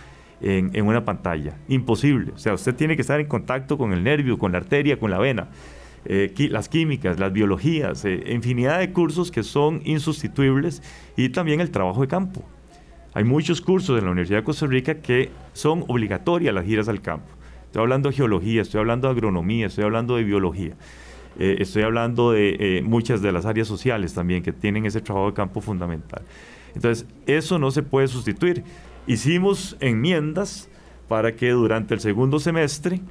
en, 0.42 0.70
en, 0.74 0.86
una 0.86 1.04
pantalla. 1.06 1.56
Imposible. 1.70 2.34
O 2.36 2.38
sea, 2.38 2.54
usted 2.54 2.76
tiene 2.76 2.96
que 2.96 3.02
estar 3.02 3.20
en 3.20 3.28
contacto 3.28 3.78
con 3.78 3.94
el 3.94 4.04
nervio, 4.04 4.38
con 4.38 4.52
la 4.52 4.58
arteria, 4.60 5.00
con 5.00 5.10
la 5.10 5.18
vena. 5.18 5.48
Eh, 6.06 6.34
las 6.50 6.68
químicas, 6.68 7.18
las 7.18 7.32
biologías, 7.32 8.04
eh, 8.04 8.24
infinidad 8.28 8.80
de 8.80 8.92
cursos 8.92 9.32
que 9.32 9.42
son 9.42 9.82
insustituibles 9.86 10.84
y 11.16 11.30
también 11.30 11.62
el 11.62 11.72
trabajo 11.72 12.02
de 12.02 12.08
campo. 12.08 12.44
Hay 13.14 13.24
muchos 13.24 13.62
cursos 13.62 13.98
en 13.98 14.06
la 14.06 14.12
Universidad 14.12 14.40
de 14.40 14.44
Costa 14.44 14.66
Rica 14.66 14.96
que 14.96 15.30
son 15.54 15.86
obligatorias 15.88 16.54
las 16.54 16.66
giras 16.66 16.90
al 16.90 17.02
campo. 17.02 17.28
Estoy 17.66 17.84
hablando 17.84 18.10
de 18.10 18.16
geología, 18.16 18.62
estoy 18.62 18.80
hablando 18.80 19.08
de 19.08 19.14
agronomía, 19.14 19.68
estoy 19.68 19.86
hablando 19.86 20.18
de 20.18 20.24
biología. 20.24 20.76
Eh, 21.40 21.58
estoy 21.60 21.84
hablando 21.84 22.32
de 22.32 22.82
muchas 22.84 23.22
de 23.22 23.32
las 23.32 23.46
áreas 23.46 23.68
sociales 23.68 24.14
también 24.14 24.44
que 24.44 24.52
tienen 24.52 24.86
ese 24.86 25.00
trabajo 25.00 25.28
de 25.28 25.34
campo 25.34 25.62
fundamental. 25.62 26.24
Entonces, 26.76 27.08
eso 27.28 27.60
no 27.60 27.72
se 27.72 27.82
puede 27.82 28.08
sustituir. 28.08 28.64
Hicimos 29.08 29.78
enmiendas 29.80 30.70
para 31.08 31.36
que 31.36 31.52
durante 31.52 31.94
el 31.94 32.02
segundo 32.02 32.40
semestre 32.40 33.02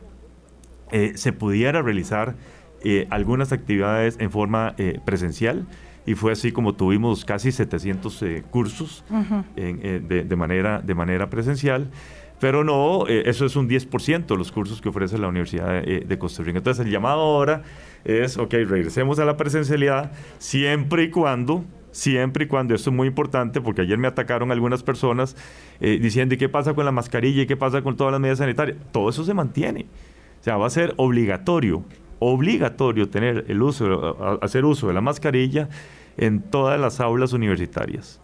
se 1.14 1.32
pudiera 1.32 1.80
realizar 1.80 2.36
eh, 2.84 3.06
algunas 3.10 3.52
actividades 3.52 4.16
en 4.18 4.30
forma 4.30 4.74
eh, 4.76 4.98
presencial 5.04 5.66
y 6.04 6.14
fue 6.14 6.32
así 6.32 6.50
como 6.50 6.74
tuvimos 6.74 7.24
casi 7.24 7.52
700 7.52 8.22
eh, 8.22 8.42
cursos 8.50 9.04
de, 9.54 10.36
manera, 10.36 10.80
de 10.80 10.94
manera 10.94 11.30
presencial. 11.30 11.90
Pero 12.40 12.64
no, 12.64 13.06
eso 13.06 13.46
es 13.46 13.54
un 13.54 13.68
10% 13.68 14.26
de 14.26 14.36
los 14.36 14.50
cursos 14.50 14.80
que 14.80 14.88
ofrece 14.88 15.16
la 15.16 15.28
Universidad 15.28 15.80
de, 15.84 16.18
Costa 16.18 16.42
Rica. 16.42 16.58
Entonces 16.58 16.84
el 16.84 16.90
llamado 16.90 17.20
ahora 17.20 17.62
es, 18.04 18.36
ok, 18.36 18.52
regresemos 18.66 19.20
a 19.20 19.24
la 19.24 19.36
presencialidad 19.36 20.10
siempre 20.38 21.04
y 21.04 21.10
cuando 21.10 21.64
siempre 21.92 22.46
y 22.46 22.48
cuando, 22.48 22.74
esto 22.74 22.90
es 22.90 22.96
muy 22.96 23.06
importante, 23.06 23.60
porque 23.60 23.82
ayer 23.82 23.96
me 23.96 24.08
atacaron 24.08 24.50
algunas 24.50 24.82
personas 24.82 25.36
diciendo, 25.78 26.34
¿y 26.34 26.38
qué 26.38 26.48
pasa 26.48 26.74
con 26.74 26.84
la 26.84 26.90
mascarilla? 26.90 27.42
¿Y 27.42 27.46
qué 27.46 27.56
pasa 27.56 27.80
con 27.82 27.96
todas 27.96 28.10
las 28.10 28.20
medidas 28.20 28.38
sanitarias? 28.38 28.76
Todo 28.90 29.08
eso 29.08 29.22
se 29.22 29.34
mantiene. 29.34 29.86
O 30.40 30.42
sea, 30.42 30.56
va 30.56 30.66
a 30.66 30.70
ser 30.70 30.94
obligatorio 30.96 31.84
obligatorio 32.22 33.08
tener 33.08 33.44
el 33.48 33.62
uso, 33.62 34.40
hacer 34.42 34.64
uso 34.64 34.88
de 34.88 34.94
la 34.94 35.00
mascarilla 35.00 35.68
en 36.16 36.40
todas 36.40 36.78
las 36.80 37.00
aulas 37.00 37.32
universitarias, 37.32 38.20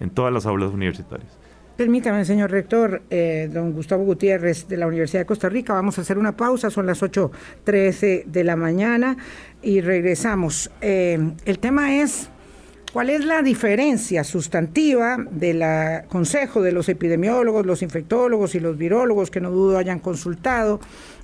en 0.00 0.10
todas 0.10 0.32
las 0.32 0.46
aulas 0.46 0.72
universitarias. 0.72 1.38
Permítame, 1.76 2.24
señor 2.24 2.50
rector, 2.50 3.02
eh, 3.10 3.50
don 3.52 3.72
Gustavo 3.72 4.02
Gutiérrez 4.04 4.66
de 4.66 4.78
la 4.78 4.86
Universidad 4.86 5.20
de 5.20 5.26
Costa 5.26 5.50
Rica, 5.50 5.74
vamos 5.74 5.98
a 5.98 6.00
hacer 6.00 6.16
una 6.16 6.34
pausa, 6.34 6.70
son 6.70 6.86
las 6.86 7.02
8.13 7.02 8.24
de 8.24 8.44
la 8.44 8.56
mañana 8.56 9.18
y 9.62 9.82
regresamos. 9.82 10.70
Eh, 10.80 11.18
el 11.44 11.58
tema 11.58 11.96
es, 11.96 12.30
¿cuál 12.94 13.10
es 13.10 13.26
la 13.26 13.42
diferencia 13.42 14.24
sustantiva 14.24 15.18
del 15.30 15.62
consejo 16.08 16.62
de 16.62 16.72
los 16.72 16.88
epidemiólogos, 16.88 17.66
los 17.66 17.82
infectólogos 17.82 18.54
y 18.54 18.60
los 18.60 18.78
virólogos 18.78 19.30
que 19.30 19.42
no 19.42 19.50
dudo 19.50 19.76
hayan 19.76 19.98
consultado? 19.98 20.80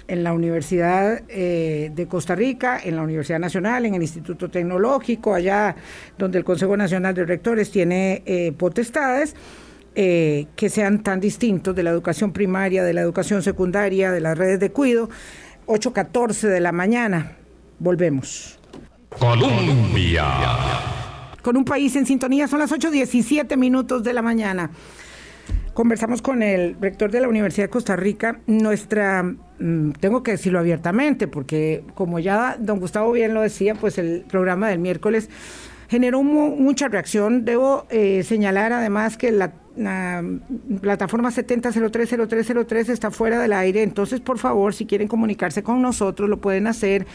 En 0.09 0.25
la 0.25 0.33
Universidad 0.33 1.23
eh, 1.29 1.91
de 1.95 2.07
Costa 2.07 2.35
Rica, 2.35 2.81
en 2.83 2.97
la 2.97 3.03
Universidad 3.03 3.39
Nacional, 3.39 3.87
en 3.87 3.95
el 3.95 4.03
Instituto 4.03 4.51
Tecnológico, 4.51 5.35
allá 5.35 5.77
donde 6.19 6.39
el 6.39 6.45
Consejo 6.45 6.77
Nacional 6.77 7.15
de 7.15 7.25
Rectores 7.25 7.71
tiene 7.71 8.23
eh, 8.27 8.53
potestades, 8.53 9.35
eh, 9.95 10.47
que 10.57 10.71
sean 10.71 11.03
tan 11.03 11.21
distintos 11.21 11.75
de 11.77 11.83
la 11.83 11.91
educación 11.91 12.33
primaria, 12.33 12.83
de 12.83 12.95
la 12.95 13.03
educación 13.03 13.43
secundaria, 13.43 14.11
de 14.11 14.21
las 14.21 14.37
redes 14.37 14.59
de 14.61 14.71
cuido. 14.71 15.09
8.14 15.67 16.49
de 16.49 16.61
la 16.61 16.73
mañana. 16.73 17.37
Volvemos. 17.79 18.59
Colombia. 19.19 20.25
Con 21.43 21.57
un 21.57 21.65
país 21.65 21.95
en 21.97 22.07
sintonía, 22.07 22.49
son 22.49 22.61
las 22.61 22.73
8.17 22.73 23.57
minutos 23.57 24.03
de 24.03 24.13
la 24.13 24.23
mañana. 24.23 24.71
Conversamos 25.75 26.21
con 26.23 26.43
el 26.43 26.77
rector 26.81 27.11
de 27.11 27.21
la 27.21 27.29
Universidad 27.29 27.65
de 27.65 27.71
Costa 27.71 27.97
Rica. 27.97 28.41
Nuestra, 28.47 29.35
tengo 30.01 30.23
que 30.23 30.33
decirlo 30.33 30.59
abiertamente, 30.59 31.29
porque 31.29 31.85
como 31.95 32.19
ya 32.19 32.57
don 32.59 32.81
Gustavo 32.81 33.13
bien 33.13 33.35
lo 33.35 33.43
decía, 33.43 33.75
pues 33.75 33.99
el 33.99 34.25
programa 34.29 34.69
del 34.69 34.79
miércoles 34.79 35.29
generó 35.89 36.23
mucha 36.23 36.89
reacción. 36.89 37.45
Debo 37.45 37.87
eh, 37.91 38.23
señalar 38.25 38.73
además 38.73 39.17
que 39.17 39.31
la, 39.31 39.53
plataforma 40.81 41.31
70030303 41.31 42.89
está 42.91 43.11
fuera 43.11 43.39
del 43.41 43.53
aire, 43.53 43.83
entonces 43.83 44.21
por 44.21 44.39
favor, 44.39 44.75
si 44.75 44.85
quieren 44.85 45.09
comunicarse 45.09 45.63
con 45.63 45.81
nosotros, 45.81 46.29
lo 46.29 46.41
pueden 46.41 46.67
hacer 46.67 47.07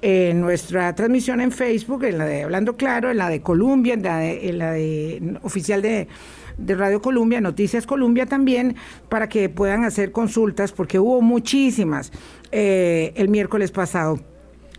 en 0.00 0.40
nuestra 0.40 0.94
transmisión 0.96 1.40
en 1.40 1.52
Facebook, 1.52 2.02
en 2.04 2.18
la 2.18 2.24
de 2.24 2.42
Hablando 2.42 2.76
Claro, 2.76 3.10
en 3.10 3.18
la 3.18 3.28
de 3.28 3.40
Columbia, 3.40 3.94
en 3.94 4.02
la 4.02 4.24
en 4.24 4.58
la 4.58 4.72
de 4.72 5.38
oficial 5.42 5.80
de 5.80 6.08
de 6.58 6.74
Radio 6.74 7.00
Colombia, 7.02 7.40
Noticias 7.40 7.86
Colombia 7.86 8.26
también, 8.26 8.76
para 9.08 9.28
que 9.28 9.48
puedan 9.48 9.84
hacer 9.84 10.12
consultas, 10.12 10.72
porque 10.72 10.98
hubo 10.98 11.20
muchísimas 11.20 12.12
eh, 12.50 13.12
el 13.16 13.28
miércoles 13.28 13.70
pasado. 13.70 14.20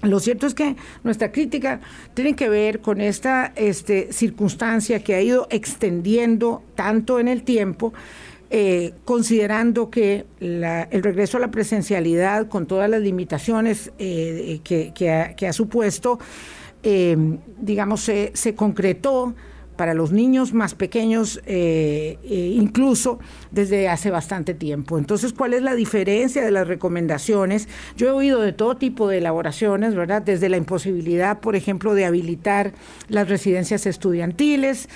Lo 0.02 0.20
cierto 0.20 0.48
es 0.48 0.54
que 0.54 0.76
nuestra 1.04 1.32
crítica 1.32 1.80
tiene 2.14 2.36
que 2.36 2.50
ver 2.50 2.82
con 2.82 3.00
esta 3.00 3.54
este, 3.56 4.12
circunstancia 4.12 5.02
que 5.02 5.16
ha 5.16 5.22
ido 5.22 5.48
extendiendo 5.50 6.62
tanto 6.76 7.22
en 7.22 7.30
el 7.30 7.44
tiempo, 7.44 7.94
eh, 8.50 8.94
considerando 9.06 9.90
que 9.90 10.26
el 10.42 11.04
regreso 11.04 11.38
a 11.38 11.40
la 11.40 11.52
presencialidad, 11.52 12.50
con 12.50 12.68
todas 12.68 12.90
las 12.90 13.02
limitaciones 13.02 13.94
eh, 13.98 14.60
que, 14.64 15.48
ha, 15.48 15.54
supuesto, 15.54 16.20
digamos, 17.62 18.02
se 18.02 18.56
concretó 18.56 19.34
para 19.76 19.94
los 19.94 20.12
niños 20.12 20.54
más 20.54 20.76
pequeños, 20.76 21.42
eh, 21.46 22.18
eh, 22.24 22.54
incluso 22.56 23.20
desde 23.52 23.90
hace 23.90 24.12
bastante 24.12 24.54
tiempo. 24.54 24.98
Entonces, 24.98 25.34
¿cuál 25.34 25.54
es 25.54 25.62
la 25.62 25.76
diferencia 25.76 26.44
de 26.44 26.52
las 26.52 26.68
recomendaciones? 26.68 27.68
Yo 27.98 28.08
he 28.08 28.12
oído 28.12 28.42
de 28.42 28.54
todo 28.54 28.76
tipo 28.76 29.08
de 29.08 29.18
elaboraciones, 29.18 29.96
¿verdad? 29.96 30.22
Desde 30.22 30.50
la 30.50 30.58
imposibilidad, 30.58 31.40
por 31.40 31.56
ejemplo, 31.56 31.94
de 31.96 32.06
habilitar 32.06 32.74
las 33.10 33.30
residencias 33.30 33.86
estudiantiles, 33.86 34.90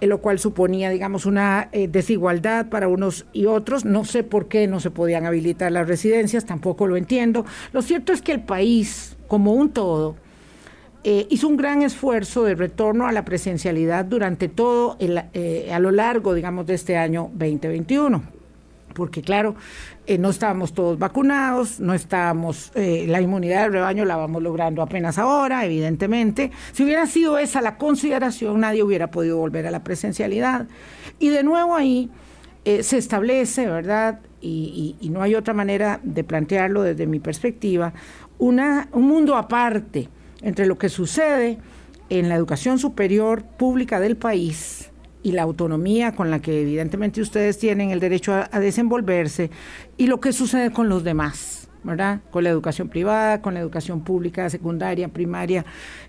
eh, 0.00 0.06
lo 0.06 0.18
cual 0.18 0.38
suponía, 0.38 0.90
digamos, 0.90 1.26
una 1.26 1.68
desigualdad 1.72 2.68
para 2.68 2.88
unos 2.88 3.26
y 3.32 3.46
otros. 3.46 3.84
No 3.84 4.04
sé 4.04 4.24
por 4.24 4.48
qué 4.48 4.66
no 4.66 4.80
se 4.80 4.90
podían 4.90 5.26
habilitar 5.26 5.70
las 5.70 5.86
residencias, 5.86 6.46
tampoco 6.46 6.86
lo 6.86 6.96
entiendo. 6.96 7.44
Lo 7.72 7.82
cierto 7.82 8.12
es 8.12 8.22
que 8.22 8.32
el 8.32 8.42
país, 8.42 9.16
como 9.28 9.52
un 9.52 9.70
todo, 9.70 10.16
eh, 11.04 11.26
hizo 11.30 11.48
un 11.48 11.56
gran 11.56 11.82
esfuerzo 11.82 12.44
de 12.44 12.54
retorno 12.54 13.08
a 13.08 13.12
la 13.12 13.24
presencialidad 13.24 14.04
durante 14.04 14.48
todo, 14.48 14.96
el, 15.00 15.20
eh, 15.32 15.70
a 15.72 15.80
lo 15.80 15.90
largo, 15.90 16.32
digamos, 16.32 16.64
de 16.66 16.74
este 16.74 16.96
año 16.96 17.28
2021. 17.34 18.22
Porque 18.94 19.20
claro, 19.20 19.56
eh, 20.06 20.16
no 20.18 20.30
estábamos 20.30 20.74
todos 20.74 20.98
vacunados, 20.98 21.80
no 21.80 21.94
estábamos, 21.94 22.70
la 22.74 23.20
inmunidad 23.20 23.62
del 23.64 23.72
rebaño 23.72 24.04
la 24.04 24.16
vamos 24.16 24.42
logrando 24.42 24.82
apenas 24.82 25.18
ahora, 25.18 25.64
evidentemente. 25.64 26.52
Si 26.72 26.84
hubiera 26.84 27.06
sido 27.06 27.38
esa 27.38 27.62
la 27.62 27.78
consideración, 27.78 28.60
nadie 28.60 28.82
hubiera 28.82 29.10
podido 29.10 29.38
volver 29.38 29.66
a 29.66 29.70
la 29.70 29.82
presencialidad. 29.82 30.68
Y 31.18 31.30
de 31.30 31.42
nuevo 31.42 31.74
ahí 31.74 32.10
se 32.64 32.98
establece, 32.98 33.66
¿verdad? 33.66 34.20
Y, 34.42 35.08
no 35.10 35.22
hay 35.22 35.34
otra 35.34 35.54
manera 35.54 35.98
de 36.02 36.22
plantearlo 36.22 36.82
desde 36.82 37.06
mi 37.06 37.18
perspectiva, 37.18 37.94
un 38.38 38.60
mundo 38.92 39.36
aparte 39.36 40.08
entre 40.42 40.66
lo 40.66 40.78
que 40.78 40.88
sucede 40.88 41.58
en 42.08 42.28
la 42.28 42.34
educación 42.34 42.78
superior 42.78 43.42
pública 43.42 44.00
del 44.00 44.16
país 44.16 44.90
y 45.22 45.32
la 45.32 45.42
autonomía 45.42 46.14
con 46.14 46.30
la 46.30 46.40
que 46.40 46.62
evidentemente 46.62 47.20
ustedes 47.20 47.58
tienen 47.58 47.90
el 47.90 48.00
derecho 48.00 48.34
a, 48.34 48.60
desenvolverse 48.60 49.50
y 49.96 50.06
lo 50.06 50.20
que 50.20 50.32
sucede 50.32 50.72
con 50.72 50.88
los 50.88 51.04
demás, 51.04 51.68
¿verdad? 51.84 52.20
Con 52.30 52.44
la 52.44 52.50
educación 52.50 52.88
privada, 52.88 53.40
con 53.40 53.54
la 53.54 53.60
educación 53.60 54.02
pública, 54.02 54.50
secundaria, 54.50 55.08
primaria, 55.08 55.64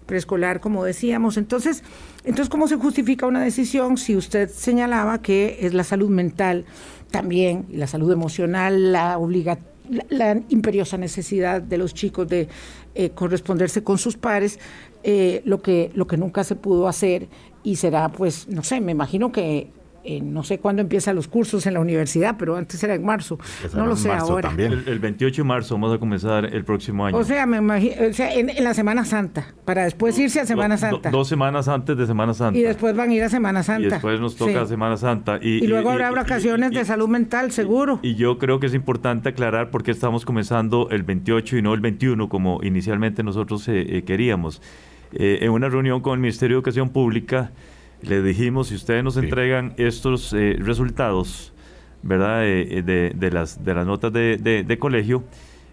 preescolar, 0.05 0.59
como 0.59 0.83
decíamos. 0.83 1.37
Entonces, 1.37 1.83
entonces 2.23 2.49
¿cómo 2.49 2.67
se 2.67 2.75
justifica 2.75 3.27
una 3.27 3.41
decisión 3.41 3.97
si 3.97 4.15
usted 4.15 4.49
señalaba 4.49 5.21
que 5.21 5.59
es 5.61 5.73
la 5.73 5.83
salud 5.83 6.09
mental 6.09 6.65
también 7.11 7.65
y 7.69 7.77
la 7.77 7.87
salud 7.87 8.11
emocional 8.11 8.91
la 8.91 9.17
obligación 9.19 9.72
la, 10.09 10.41
imperiosa 10.49 10.97
necesidad 10.97 11.61
de 11.61 11.77
los 11.77 11.93
chicos 11.93 12.27
de 12.27 12.47
eh, 12.95 13.09
corresponderse 13.11 13.83
con 13.83 13.97
sus 13.97 14.17
pares, 14.17 14.59
eh, 15.03 15.41
lo, 15.45 15.61
que, 15.61 15.91
lo 15.93 16.07
que 16.07 16.17
nunca 16.17 16.43
se 16.43 16.55
pudo 16.55 16.87
hacer 16.87 17.27
y 17.63 17.75
será, 17.75 18.11
pues, 18.11 18.47
no 18.47 18.63
sé, 18.63 18.81
me 18.81 18.91
imagino 18.91 19.31
que 19.31 19.69
no 20.21 20.43
sé 20.43 20.59
cuándo 20.59 20.81
empiezan 20.81 21.15
los 21.15 21.27
cursos 21.27 21.65
en 21.65 21.73
la 21.73 21.79
universidad, 21.79 22.35
pero 22.37 22.55
antes 22.55 22.83
era 22.83 22.95
en 22.95 23.05
marzo. 23.05 23.37
no 23.73 23.85
lo 23.85 23.95
sé 23.95 24.11
ahora. 24.11 24.51
El, 24.57 24.99
28 24.99 25.41
de 25.41 25.47
marzo 25.47 25.75
vamos 25.75 25.95
a 25.95 25.97
comenzar 25.97 26.45
el 26.45 26.63
próximo 26.63 27.05
año. 27.05 27.17
O 27.17 27.23
sea, 27.23 27.45
me 27.45 27.57
imagino, 27.57 27.95
o 28.09 28.13
sea, 28.13 28.33
en, 28.33 28.51
la 28.63 28.73
Semana 28.73 29.05
Santa, 29.05 29.53
para 29.65 29.83
después 29.83 30.17
irse 30.19 30.39
a 30.39 30.45
Semana 30.45 30.77
Santa. 30.77 31.09
dos 31.09 31.27
semanas 31.27 31.67
antes 31.67 31.97
de 31.97 32.05
Semana 32.05 32.33
Santa. 32.33 32.57
Y 32.57 32.63
después 32.63 32.95
van 32.95 33.09
a 33.09 33.13
ir 33.13 33.23
a 33.23 33.29
Semana 33.29 33.63
Santa. 33.63 33.87
Y 33.87 33.89
después 33.89 34.19
nos 34.19 34.35
toca 34.35 34.65
Semana 34.65 34.97
Santa. 34.97 35.39
Y, 35.41 35.65
luego 35.67 35.91
habrá 35.91 36.11
vacaciones 36.11 36.71
de 36.71 36.85
salud 36.85 37.07
mental, 37.07 37.51
seguro. 37.51 37.99
Y, 38.01 38.15
yo 38.15 38.37
creo 38.37 38.59
que 38.59 38.67
es 38.67 38.73
importante 38.73 39.29
aclarar 39.29 39.71
por 39.71 39.83
qué 39.83 39.91
estamos 39.91 40.25
comenzando 40.25 40.89
el 40.91 41.03
28 41.03 41.57
y 41.57 41.61
no 41.61 41.73
el 41.73 41.81
21, 41.81 42.29
como 42.29 42.59
inicialmente 42.63 43.23
nosotros 43.23 43.67
eh, 43.67 43.97
eh, 43.97 44.03
queríamos. 44.03 44.61
Eh, 45.13 45.39
en 45.41 45.51
una 45.51 45.69
reunión 45.69 46.01
con 46.01 46.13
el 46.13 46.19
Ministerio 46.19 46.55
de 46.55 46.59
Educación 46.59 46.89
Pública, 46.89 47.51
le 48.03 48.21
dijimos, 48.21 48.67
si 48.67 48.75
ustedes 48.75 49.03
nos 49.03 49.17
entregan 49.17 49.73
estos 49.77 50.33
eh, 50.33 50.55
resultados, 50.59 51.53
¿verdad? 52.01 52.41
de, 52.41 53.29
las, 53.31 53.63
de 53.63 53.73
las 53.73 53.85
notas 53.85 54.13
de, 54.13 54.77
colegio, 54.79 55.23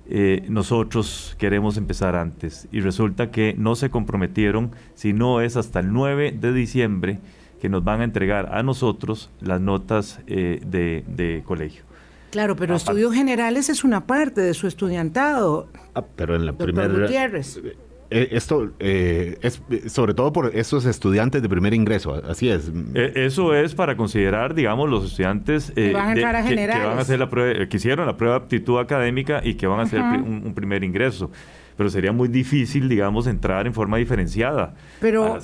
eh, 0.08 0.44
nosotros 0.48 1.36
queremos 1.38 1.76
empezar 1.76 2.16
antes. 2.16 2.68
Y 2.72 2.80
resulta 2.80 3.30
que 3.30 3.54
no 3.56 3.74
se 3.74 3.90
comprometieron, 3.90 4.72
si 4.94 5.12
no 5.12 5.40
es 5.40 5.56
hasta 5.56 5.80
el 5.80 5.92
9 5.92 6.32
de 6.32 6.52
diciembre 6.52 7.20
que 7.60 7.68
nos 7.68 7.84
van 7.84 8.00
a 8.00 8.04
entregar 8.04 8.54
a 8.54 8.62
nosotros 8.62 9.30
las 9.40 9.60
notas 9.60 10.20
eh, 10.26 10.60
de, 10.64 11.42
colegio. 11.44 11.84
Claro, 12.30 12.56
pero 12.56 12.74
estudios 12.76 13.12
generales 13.12 13.68
es 13.68 13.84
una 13.84 14.06
parte 14.06 14.40
de 14.40 14.54
su 14.54 14.66
estudiantado. 14.66 15.68
Ah, 15.94 16.04
pero 16.16 16.36
en 16.36 16.46
la 16.46 16.54
primera 16.54 16.86
eh, 16.86 17.76
esto 18.10 18.72
eh, 18.80 19.38
es 19.40 19.62
sobre 19.86 20.14
todo 20.14 20.32
por 20.32 20.54
esos 20.56 20.84
estudiantes 20.84 21.42
de 21.42 21.48
primer 21.48 21.74
ingreso, 21.74 22.14
así 22.28 22.48
es. 22.48 22.70
Eh, 22.94 23.12
eso 23.14 23.54
es 23.54 23.74
para 23.74 23.96
considerar, 23.96 24.54
digamos, 24.54 24.90
los 24.90 25.04
estudiantes 25.04 25.70
que 25.70 25.92
van 25.92 26.08
a 26.08 26.12
entrar 26.12 26.36
a 26.36 26.42
que, 26.44 26.66
van 26.66 26.98
a 26.98 27.00
hacer 27.00 27.20
la 27.20 27.30
prueba, 27.30 27.66
que 27.68 27.76
hicieron 27.76 28.06
la 28.06 28.16
prueba 28.16 28.38
de 28.38 28.44
aptitud 28.44 28.78
académica 28.80 29.40
y 29.44 29.54
que 29.54 29.66
van 29.66 29.80
a 29.80 29.82
hacer 29.84 30.00
un, 30.00 30.52
primer 30.54 30.82
ingreso. 30.82 31.30
Pero 31.76 31.88
sería 31.88 32.12
muy 32.12 32.28
difícil, 32.28 32.88
digamos, 32.88 33.26
entrar 33.26 33.66
en 33.66 33.72
forma 33.72 33.96
diferenciada 33.96 34.74
pero, 35.00 35.38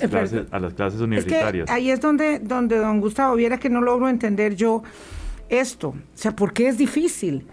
a, 0.51 0.59
las 0.59 0.73
clases, 0.73 1.01
universitarias. 1.01 1.69
ahí 1.69 1.89
es 1.89 1.99
donde, 1.99 2.39
donde, 2.39 2.77
don 2.77 2.99
Gustavo, 2.99 3.35
viera 3.35 3.57
que 3.57 3.69
no 3.69 3.81
logro 3.81 4.07
entender 4.09 4.55
yo 4.55 4.83
esto. 5.49 5.89
O 5.89 5.95
sea, 6.13 6.35
¿por 6.35 6.53
qué 6.53 6.67
es 6.67 6.77
difícil? 6.77 7.47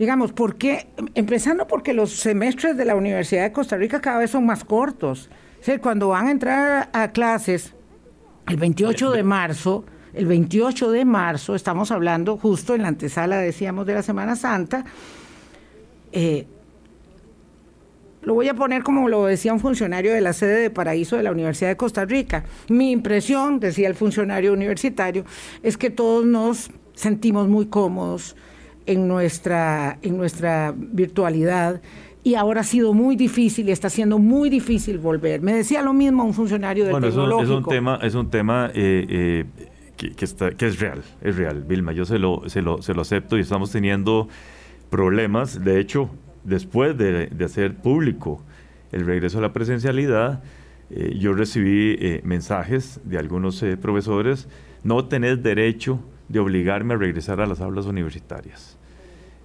Digamos, 0.00 0.32
¿por 0.32 0.56
qué? 0.56 0.86
Empezando 1.14 1.66
porque 1.66 1.92
los 1.92 2.12
semestres 2.12 2.74
de 2.74 2.86
la 2.86 2.96
Universidad 2.96 3.42
de 3.42 3.52
Costa 3.52 3.76
Rica 3.76 4.00
cada 4.00 4.18
vez 4.18 4.30
son 4.30 4.46
más 4.46 4.64
cortos. 4.64 5.28
cuando 5.82 6.08
van 6.08 6.28
a 6.28 6.30
entrar 6.30 6.88
a 6.94 7.12
clases 7.12 7.74
el 8.48 8.56
28 8.56 9.10
de 9.10 9.22
marzo, 9.22 9.84
el 10.14 10.24
28 10.24 10.90
de 10.90 11.04
marzo, 11.04 11.54
estamos 11.54 11.90
hablando 11.90 12.38
justo 12.38 12.74
en 12.74 12.80
la 12.80 12.88
antesala, 12.88 13.36
decíamos, 13.40 13.84
de 13.84 13.92
la 13.92 14.02
Semana 14.02 14.36
Santa, 14.36 14.86
eh, 16.12 16.46
lo 18.22 18.32
voy 18.32 18.48
a 18.48 18.54
poner 18.54 18.82
como 18.82 19.06
lo 19.06 19.26
decía 19.26 19.52
un 19.52 19.60
funcionario 19.60 20.14
de 20.14 20.22
la 20.22 20.32
sede 20.32 20.62
de 20.62 20.70
Paraíso 20.70 21.18
de 21.18 21.24
la 21.24 21.30
Universidad 21.30 21.68
de 21.68 21.76
Costa 21.76 22.06
Rica. 22.06 22.44
Mi 22.70 22.90
impresión, 22.90 23.60
decía 23.60 23.88
el 23.88 23.94
funcionario 23.94 24.54
universitario, 24.54 25.26
es 25.62 25.76
que 25.76 25.90
todos 25.90 26.24
nos 26.24 26.70
sentimos 26.94 27.48
muy 27.48 27.66
cómodos, 27.66 28.34
en 28.90 29.06
nuestra, 29.06 29.98
en 30.02 30.16
nuestra 30.16 30.74
virtualidad 30.76 31.80
y 32.24 32.34
ahora 32.34 32.62
ha 32.62 32.64
sido 32.64 32.92
muy 32.92 33.14
difícil 33.14 33.68
y 33.68 33.72
está 33.72 33.88
siendo 33.88 34.18
muy 34.18 34.50
difícil 34.50 34.98
volver. 34.98 35.40
Me 35.40 35.54
decía 35.54 35.80
lo 35.80 35.92
mismo 35.92 36.24
un 36.24 36.34
funcionario 36.34 36.84
del 36.84 36.92
bueno, 36.92 37.06
tecnológico. 37.06 37.52
Es 37.52 37.56
un, 37.58 37.64
tema, 37.64 37.98
es 38.02 38.14
un 38.16 38.30
tema 38.30 38.70
eh, 38.74 39.44
eh, 39.96 40.14
que, 40.16 40.24
está, 40.24 40.50
que, 40.50 40.66
es 40.66 40.80
real, 40.80 41.02
es 41.22 41.36
real, 41.36 41.62
Vilma. 41.62 41.92
Yo 41.92 42.04
se 42.04 42.18
lo, 42.18 42.48
se 42.48 42.62
lo, 42.62 42.82
se 42.82 42.94
lo 42.94 43.02
acepto 43.02 43.38
y 43.38 43.42
estamos 43.42 43.70
teniendo 43.70 44.28
problemas. 44.90 45.64
De 45.64 45.78
hecho, 45.78 46.10
después 46.42 46.98
de, 46.98 47.28
de 47.28 47.44
hacer 47.44 47.76
público 47.76 48.42
el 48.90 49.06
regreso 49.06 49.38
a 49.38 49.42
la 49.42 49.52
presencialidad, 49.52 50.42
eh, 50.90 51.16
yo 51.16 51.32
recibí 51.32 52.20
mensajes 52.24 53.00
de 53.04 53.18
algunos 53.18 53.64
profesores, 53.80 54.48
no 54.82 55.04
tenés 55.04 55.44
derecho 55.44 56.00
de 56.28 56.40
obligarme 56.40 56.94
a 56.94 56.96
regresar 56.96 57.40
a 57.40 57.46
las 57.46 57.60
aulas 57.60 57.86
universitarias. 57.86 58.79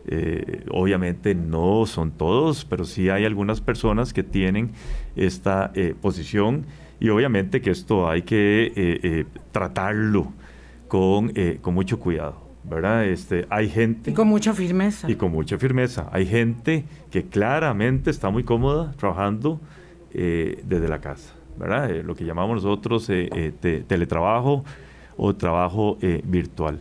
Eh, 0.07 0.65
obviamente 0.69 1.33
no 1.33 1.85
son 1.85 2.11
todos, 2.11 2.65
pero 2.65 2.85
sí 2.85 3.09
hay 3.09 3.25
algunas 3.25 3.59
personas 3.59 4.13
que 4.13 4.23
tienen 4.23 4.71
esta 5.15 5.71
eh, 5.73 5.95
posición 5.99 6.65
y 6.99 7.09
obviamente 7.09 7.61
que 7.61 7.71
esto 7.71 8.07
hay 8.07 8.21
que 8.21 8.71
eh, 8.75 9.25
tratarlo 9.51 10.31
con, 10.87 11.33
con 11.61 11.73
mucho 11.73 11.99
cuidado. 11.99 12.45
¿verdad? 12.63 13.05
Este, 13.05 13.45
hay 13.51 13.69
gente... 13.69 14.09
Y 14.09 14.13
con 14.15 14.27
mucha 14.27 14.51
firmeza. 14.51 15.09
Y 15.09 15.15
con 15.15 15.31
mucha 15.31 15.57
firmeza. 15.59 16.09
Hay 16.11 16.25
gente 16.25 16.85
que 17.11 17.25
claramente 17.25 18.09
está 18.09 18.31
muy 18.31 18.43
cómoda 18.43 18.93
trabajando 18.97 19.59
desde 20.11 20.87
la 20.87 20.99
casa, 20.99 21.35
¿verdad? 21.59 21.91
lo 22.03 22.15
que 22.15 22.23
llamamos 22.23 22.63
nosotros 22.63 23.05
teletrabajo 23.87 24.63
o 25.15 25.35
trabajo 25.35 25.99
virtual. 26.23 26.79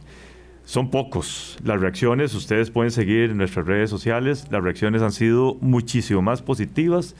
Son 0.64 0.90
pocos 0.90 1.58
las 1.62 1.80
reacciones, 1.80 2.34
ustedes 2.34 2.70
pueden 2.70 2.90
seguir 2.90 3.30
en 3.30 3.36
nuestras 3.36 3.66
redes 3.66 3.90
sociales, 3.90 4.46
las 4.50 4.62
reacciones 4.62 5.02
han 5.02 5.12
sido 5.12 5.56
muchísimo 5.60 6.22
más 6.22 6.40
positivas 6.40 7.14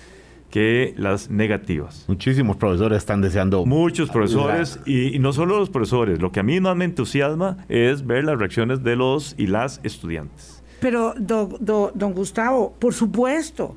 que 0.51 0.95
las 0.97 1.31
negativas. 1.31 2.05
Muchísimos 2.09 2.57
profesores 2.57 2.99
están 2.99 3.21
deseando. 3.21 3.67
Muchos 3.67 4.09
profesores, 4.09 4.79
y, 4.87 5.19
no 5.19 5.33
solo 5.33 5.59
los 5.59 5.69
profesores, 5.69 6.23
lo 6.23 6.33
que 6.33 6.41
a 6.41 6.43
mí 6.43 6.61
más 6.61 6.77
me 6.77 6.85
entusiasma 6.85 7.59
es 7.69 8.07
ver 8.07 8.25
las 8.25 8.39
reacciones 8.39 8.83
de 8.83 8.97
los 8.97 9.35
y 9.37 9.47
las 9.47 9.81
estudiantes. 9.83 10.63
Pero, 10.81 11.15
don 11.19 12.13
Gustavo, 12.13 12.75
por 12.79 12.95
supuesto, 12.95 13.77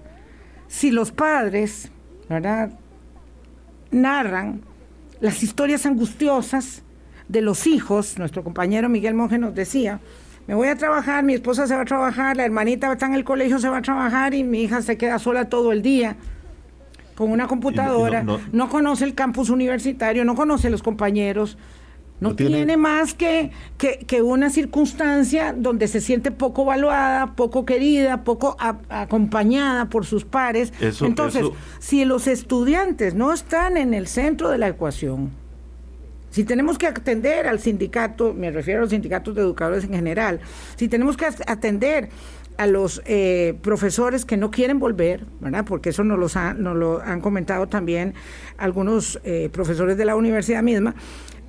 si 0.67 0.91
los 0.91 1.12
padres, 1.12 1.91
¿verdad?, 2.30 2.77
narran 3.91 4.62
las 5.19 5.41
historias 5.41 5.86
angustiosas 5.86 6.84
de 7.28 7.42
los 7.42 7.68
hijos, 7.68 8.18
nuestro 8.18 8.44
compañero 8.44 8.90
Miguel 8.90 9.13
Monge 9.13 9.38
nos 9.38 9.54
decía, 9.54 10.00
me 10.48 10.56
voy 10.56 10.70
a 10.70 10.78
trabajar, 10.78 11.24
mi 11.24 11.34
esposa 11.34 11.68
se 11.68 11.76
va 11.76 11.82
a 11.82 11.86
trabajar, 11.86 12.38
la 12.38 12.46
hermanita 12.46 12.92
está 12.92 13.06
en 13.06 13.13
el 13.13 13.26
colegio, 13.26 13.60
se 13.60 13.68
va 13.68 13.78
a 13.78 13.82
trabajar 13.82 14.34
y 14.34 14.44
mi 14.44 14.63
hija 14.63 14.82
se 14.82 14.98
queda 14.98 15.20
sola 15.20 15.50
todo 15.50 15.72
el 15.72 15.82
día 15.82 16.16
con 17.16 17.32
una 17.32 17.48
computadora, 17.48 18.24
no, 18.24 18.70
conoce 18.70 19.04
el 19.04 19.16
campus 19.16 19.50
universitario, 19.50 20.24
no 20.24 20.36
conoce 20.36 20.70
los 20.70 20.84
compañeros, 20.84 21.58
no, 22.20 22.36
tiene, 22.36 22.78
más 22.78 23.16
que, 23.16 23.52
que, 23.78 24.22
una 24.22 24.52
circunstancia 24.52 25.54
donde 25.56 25.88
se 25.88 26.00
siente 26.00 26.32
poco 26.32 26.63
valuada, 26.63 27.36
poco 27.36 27.66
querida, 27.66 28.24
poco 28.24 28.56
acompañada 28.60 29.90
por 29.90 30.06
sus 30.06 30.26
pares. 30.26 30.74
Entonces, 31.02 31.46
si 31.80 32.06
los 32.06 32.28
estudiantes 32.28 33.16
no 33.16 33.34
están 33.34 33.78
en 33.78 33.94
el 33.94 34.08
centro 34.08 34.50
de 34.50 34.60
la 34.60 34.68
ecuación, 34.68 35.32
si 36.30 36.44
tenemos 36.44 36.78
que 36.78 36.88
atender 36.88 37.48
al 37.48 37.60
sindicato, 37.60 38.34
me 38.34 38.52
refiero 38.52 38.80
a 38.80 38.82
los 38.82 38.92
sindicatos 38.92 39.36
de 39.36 39.42
educadores 39.42 39.84
en 39.86 39.94
general, 39.94 40.40
si 40.76 40.88
tenemos 40.88 41.18
que 41.18 41.26
atender 41.26 42.10
a 42.58 42.68
los 42.68 43.02
eh, 43.06 43.58
profesores 43.62 44.26
que 44.26 44.36
no 44.36 44.52
quieren 44.52 44.80
volver, 44.80 45.26
¿verdad? 45.40 45.63
Porque 45.66 45.90
eso 45.90 46.04
nos, 46.04 46.36
lo 46.58 47.02
han 47.02 47.22
comentado 47.22 47.68
también 47.68 48.16
algunos 48.58 49.20
eh, 49.24 49.50
profesores 49.52 49.98
de 49.98 50.06
la 50.06 50.16
universidad 50.16 50.63
misma. 50.63 50.96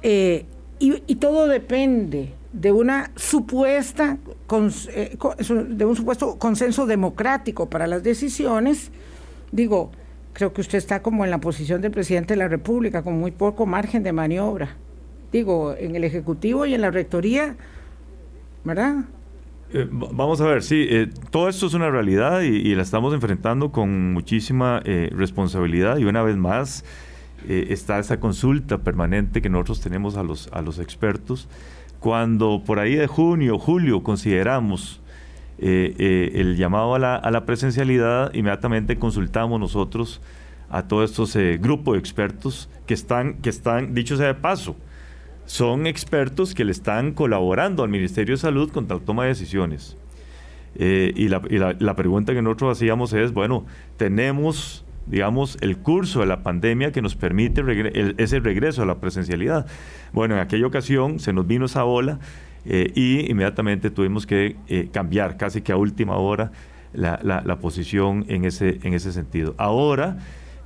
Eh, 0.03 0.45
y, 0.81 1.17
todo 1.17 1.49
depende 1.49 2.35
de 2.53 2.71
una 2.71 3.11
supuesta 3.17 4.17
de 4.49 5.85
un 5.85 5.97
supuesto 5.97 6.38
consenso 6.38 6.87
democrático 6.87 7.69
para 7.69 7.88
las 7.88 8.05
decisiones. 8.05 8.93
Digo, 9.51 9.91
creo 10.38 10.53
que 10.53 10.61
usted 10.61 10.79
está 10.79 11.03
como 11.03 11.24
en 11.24 11.33
la 11.33 11.38
posición 11.38 11.81
del 11.81 11.90
presidente 11.90 12.35
de 12.35 12.38
la 12.38 12.46
República, 12.46 13.03
con 13.03 13.18
muy 13.18 13.33
poco 13.33 13.66
margen 13.66 14.05
de 14.05 14.12
maniobra. 14.12 14.77
Digo, 15.33 15.74
en 15.77 15.96
el 15.96 16.05
Ejecutivo 16.05 16.64
y 16.64 16.74
en 16.74 16.81
la 16.81 16.92
Rectoría, 16.92 17.57
¿verdad? 18.62 18.98
Eh, 19.72 19.88
vamos 19.90 20.40
a 20.40 20.46
ver, 20.46 20.62
sí, 20.62 20.87
eh, 20.88 21.11
todo 21.31 21.48
esto 21.48 21.66
es 21.66 21.74
una 21.74 21.90
realidad 21.90 22.42
y, 22.42 22.72
la 22.77 22.83
estamos 22.83 23.12
enfrentando 23.12 23.72
con 23.72 24.12
muchísima 24.12 24.81
eh, 24.85 25.11
responsabilidad 25.12 25.98
y 25.98 26.05
una 26.05 26.22
vez 26.22 26.37
más 26.37 26.85
está 27.48 27.98
esa 27.98 28.20
consulta 28.20 28.79
permanente 28.79 29.42
que 29.42 29.48
nosotros 29.48 29.81
tenemos 29.81 30.16
a 30.16 30.22
los, 30.22 30.48
a 30.53 30.62
los 30.62 30.79
expertos. 30.79 31.48
Cuando 31.98 32.62
por 32.64 32.79
ahí 32.79 32.94
de 32.94 33.09
junio, 33.09 33.59
julio 33.59 34.05
consideramos 34.05 35.01
el 35.59 36.57
llamado 36.57 36.94
a 36.94 36.99
la, 36.99 37.16
a 37.16 37.31
la, 37.31 37.44
presencialidad, 37.44 38.33
inmediatamente 38.35 38.99
consultamos 38.99 39.59
nosotros 39.59 40.21
a 40.71 40.83
todos 40.87 41.11
estos 41.11 41.37
grupos 41.61 41.94
de 41.94 41.99
expertos 41.99 42.71
que 42.87 42.94
están, 42.94 43.35
que 43.38 43.51
están, 43.51 43.94
dicho 43.94 44.16
sea 44.16 44.29
de 44.29 44.35
paso, 44.35 44.77
son 45.49 45.87
expertos 45.87 46.55
que 46.55 46.64
le 46.64 46.73
están 46.73 47.12
colaborando 47.12 47.83
al 47.83 47.88
Ministerio 47.88 48.35
de 48.35 48.38
Salud 48.38 48.71
con 48.71 48.87
la 48.87 48.99
toma 48.99 49.23
de 49.23 49.31
decisiones. 49.31 49.97
Eh, 50.75 51.12
y, 51.16 51.29
la, 51.29 51.97
pregunta 51.97 52.35
que 52.35 52.42
nosotros 52.42 52.77
hacíamos 52.77 53.14
es, 53.14 53.33
bueno, 53.33 53.64
tenemos, 53.97 54.85
digamos, 55.07 55.57
el 55.62 55.79
curso 55.79 56.21
de 56.21 56.27
la 56.27 56.42
pandemia 56.42 56.92
que 56.92 57.01
nos 57.01 57.16
permite 57.16 57.62
ese 58.18 58.40
regreso 58.40 58.83
a 58.83 58.87
la 58.87 59.01
presencialidad. 59.01 59.66
Bueno, 60.12 60.35
en 60.35 60.40
aquella 60.40 60.66
ocasión 60.66 61.18
se 61.18 61.33
nos 61.33 61.47
vino 61.47 61.64
esa 61.64 61.85
ola 61.85 62.21
eh, 62.68 62.92
y 62.94 63.31
inmediatamente 63.31 63.90
tuvimos 63.90 64.26
que 64.26 64.57
eh, 64.68 64.88
cambiar 64.92 65.37
casi 65.37 65.62
que 65.62 65.72
a 65.72 65.76
última 65.76 66.16
hora 66.16 66.52
la, 66.92 67.20
la, 67.22 67.59
posición 67.59 68.24
en 68.28 68.44
ese, 68.44 68.78
en 68.83 68.94
ese 68.94 69.12
sentido. 69.12 69.54
Ahora 69.59 70.18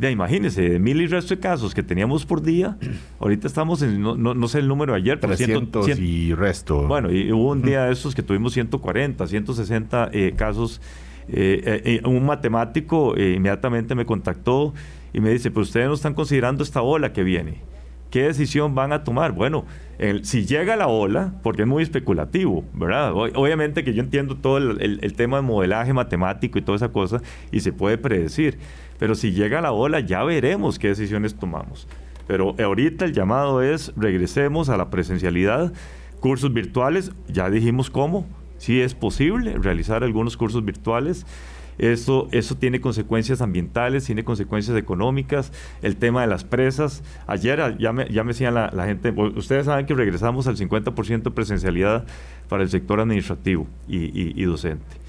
ya 0.03 0.11
imagínense, 0.11 0.63
de 0.69 0.79
mil 0.81 1.01
y 1.01 1.07
resto 1.07 1.35
de 1.35 1.41
casos 1.41 1.75
que 1.75 1.83
teníamos 1.83 2.27
por 2.27 2.43
día, 2.43 2.77
ahorita 3.21 3.47
estamos 3.47 3.83
en, 3.83 4.03
no, 4.03 4.49
sé 4.49 4.59
el 4.59 4.69
número 4.69 4.95
de 4.95 4.99
ayer, 4.99 5.21
pero 5.21 5.37
300 5.37 5.99
y 5.99 6.35
resto. 6.35 6.89
Bueno, 6.89 7.11
y 7.13 7.31
hubo 7.33 7.53
un 7.53 7.63
día 7.63 7.85
de 7.85 7.93
esos 7.93 8.15
que 8.15 8.23
tuvimos 8.23 8.53
140, 8.53 9.27
160 9.27 10.11
eh, 10.13 10.35
casos. 10.37 10.81
Eh, 11.29 11.83
eh, 11.85 12.03
un 12.05 12.27
matemático 12.27 13.17
inmediatamente 13.17 13.95
me 13.95 14.05
contactó 14.05 14.75
y 15.13 15.21
me 15.21 15.31
dice, 15.31 15.53
pues 15.53 15.69
ustedes 15.69 15.87
no 15.87 15.95
están 15.95 16.15
considerando 16.15 16.65
esta 16.65 16.83
ola 16.83 17.13
que 17.13 17.23
viene. 17.23 17.61
¿Qué 18.13 18.25
decisión 18.25 18.75
van 18.75 18.93
a 18.93 19.05
tomar? 19.05 19.33
Bueno, 19.33 19.65
si 20.23 20.45
llega 20.45 20.77
la 20.77 20.87
ola, 20.87 21.33
porque 21.43 21.63
es 21.63 21.69
muy 21.69 21.83
especulativo, 21.83 22.63
¿verdad? 22.75 23.15
obviamente 23.15 23.85
que 23.85 23.95
yo 23.95 24.03
entiendo 24.03 24.37
todo 24.37 24.59
el, 24.59 25.01
el, 25.03 25.15
tema 25.15 25.39
de 25.39 25.43
modelaje 25.45 25.95
matemático 25.95 26.59
y 26.59 26.63
toda 26.63 26.77
esa 26.77 26.91
cosa 26.91 27.23
y 27.51 27.61
se 27.61 27.73
puede 27.73 27.97
predecir. 27.97 28.59
Pero 28.99 29.15
si 29.15 29.33
llega 29.33 29.63
la 29.63 29.73
ola, 29.73 30.01
ya 30.01 30.25
veremos 30.25 30.79
qué 30.79 30.89
decisiones 30.89 31.37
tomamos. 31.37 31.89
Pero 32.27 32.55
ahorita 32.63 33.07
el 33.07 33.15
llamado 33.15 33.63
es 33.63 33.95
regresemos 33.97 34.69
a 34.69 34.77
la 34.77 34.91
presencialidad, 34.91 35.73
cursos 36.21 36.53
virtuales, 36.53 37.13
ya 37.29 37.49
dijimos 37.49 37.89
cómo, 37.89 38.27
si 38.59 38.83
es 38.83 38.95
posible 38.95 39.57
realizar 39.57 40.05
algunos 40.05 40.37
cursos 40.37 40.63
virtuales. 40.63 41.25
Eso, 41.83 42.29
eso 42.33 42.57
tiene 42.57 42.81
consecuencias 42.81 43.43
ambientales, 43.43 44.05
tiene 44.05 44.25
consecuencias 44.25 44.77
económicas, 44.77 45.53
el 45.83 45.97
tema 45.97 46.23
de 46.23 46.29
las 46.29 46.45
presas. 46.45 47.03
Ayer 47.27 47.77
ya 47.79 47.93
me, 47.93 48.09
ya 48.09 48.25
me 48.25 48.29
decían 48.29 48.55
la, 48.55 48.85
gente, 48.87 49.11
ustedes 49.11 49.67
saben 49.67 49.85
que 49.87 49.95
regresamos 49.95 50.47
al 50.47 50.57
50% 50.57 51.35
presencialidad 51.35 52.05
para 52.49 52.63
el 52.63 52.71
sector 52.71 53.01
administrativo 53.01 53.67
y 53.89 54.43
docente. 54.45 55.03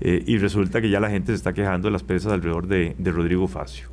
Eh, 0.00 0.24
y 0.26 0.38
resulta 0.38 0.80
que 0.80 0.88
ya 0.88 0.98
la 0.98 1.10
gente 1.10 1.32
se 1.32 1.36
está 1.36 1.52
quejando 1.52 1.88
de 1.88 1.92
las 1.92 2.02
presas 2.02 2.32
alrededor 2.32 2.66
de, 2.66 2.94
Rodrigo 3.04 3.46
Facio. 3.48 3.88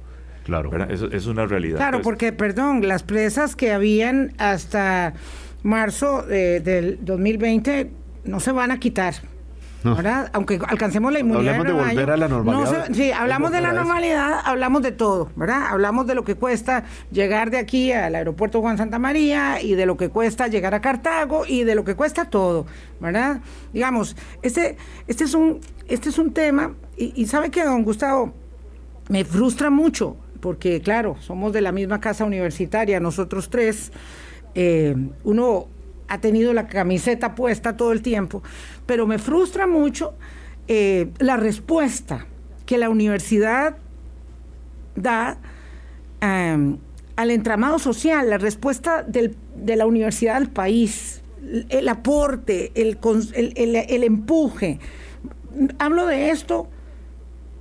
Claro. 0.46 0.72
Eso, 0.90 1.08
es 1.12 1.26
una 1.26 1.46
realidad. 1.46 1.78
Claro, 1.78 1.98
pues. 1.98 2.04
porque, 2.06 2.32
perdón, 2.32 2.88
las 2.88 3.04
presas 3.04 3.58
que 3.58 3.74
habían 3.74 4.32
hasta 4.38 5.14
marzo 5.64 6.22
del 6.24 7.00
2020 7.02 7.92
no 8.24 8.40
se 8.40 8.54
van 8.54 8.72
a 8.72 8.80
quitar. 8.80 9.16
¿Verdad? 9.84 10.30
Aunque 10.34 10.60
alcancemos 10.68 11.12
la 11.12 11.20
inmunidad. 11.20 11.56
Hablamos 11.56 11.68
de 11.68 11.90
volver 11.90 12.12
a 12.12 12.18
la 12.18 12.28
normalidad. 12.28 12.90
sí, 12.94 13.12
hablamos 13.12 13.52
de 13.52 13.62
la 13.62 13.74
normalidad, 13.74 14.42
hablamos 14.44 14.82
de 14.82 14.92
todo, 14.92 15.30
¿verdad? 15.36 15.68
Hablamos 15.68 16.08
de 16.08 16.16
lo 16.16 16.24
que 16.24 16.36
cuesta 16.36 16.84
llegar 17.12 17.52
de 17.52 17.58
aquí 17.58 17.92
al 17.92 18.16
aeropuerto 18.16 18.62
Juan 18.62 18.78
Santa 18.78 19.00
María 19.00 19.62
y 19.62 19.76
de 19.76 19.86
lo 19.86 19.98
que 19.98 20.10
cuesta 20.10 20.48
llegar 20.48 20.74
a 20.74 20.82
Cartago 20.82 21.46
y 21.48 21.64
de 21.64 21.76
lo 21.76 21.84
que 21.84 21.96
cuesta 21.96 22.26
todo, 22.26 22.66
¿verdad? 23.00 23.42
Digamos, 23.74 24.16
este, 24.42 24.78
este, 25.08 25.24
es, 25.24 25.34
un, 25.34 25.60
este 25.88 26.10
es 26.10 26.18
un 26.18 26.34
tema, 26.34 26.74
y, 26.98 27.28
sabe 27.28 27.52
que, 27.52 27.64
don 27.64 27.84
Gustavo, 27.84 28.34
me 29.10 29.24
frustra 29.24 29.70
mucho, 29.70 30.18
porque 30.40 30.82
claro, 30.82 31.16
somos 31.20 31.54
de 31.54 31.62
la 31.62 31.72
misma 31.72 32.00
casa 32.00 32.26
universitaria, 32.26 33.00
nosotros 33.00 33.50
tres, 33.50 33.92
eh, 34.56 34.96
uno 35.24 35.68
ha 36.08 36.20
tenido 36.20 36.54
la 36.54 36.68
camiseta 36.68 37.36
puesta 37.36 37.78
todo 37.78 37.92
el 37.92 38.02
tiempo, 38.02 38.44
pero 38.86 39.08
me 39.08 39.20
frustra 39.20 39.68
mucho 39.68 40.14
eh, 40.68 41.12
la 41.20 41.38
respuesta 41.38 42.26
que 42.66 42.78
la 42.78 42.90
universidad 42.90 43.78
da 44.96 45.38
em, 46.22 46.78
al 47.16 47.32
entramado 47.32 47.80
social, 47.80 48.30
la 48.30 48.38
respuesta 48.38 49.04
de 49.04 49.76
la 49.76 49.86
universidad 49.86 50.36
al 50.36 50.50
país, 50.50 51.22
el 51.70 51.90
aporte, 51.90 52.72
el, 52.76 54.04
empuje. 54.04 54.80
Hablo 55.80 56.06
de 56.06 56.30
esto 56.30 56.68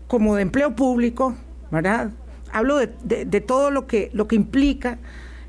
como 0.08 0.36
de 0.36 0.42
empleo 0.42 0.74
público, 0.74 1.36
¿verdad? 1.70 2.10
Hablo 2.52 2.76
de, 2.78 3.40
todo 3.40 3.70
lo 3.70 3.86
que 3.86 4.10
implica 4.32 4.98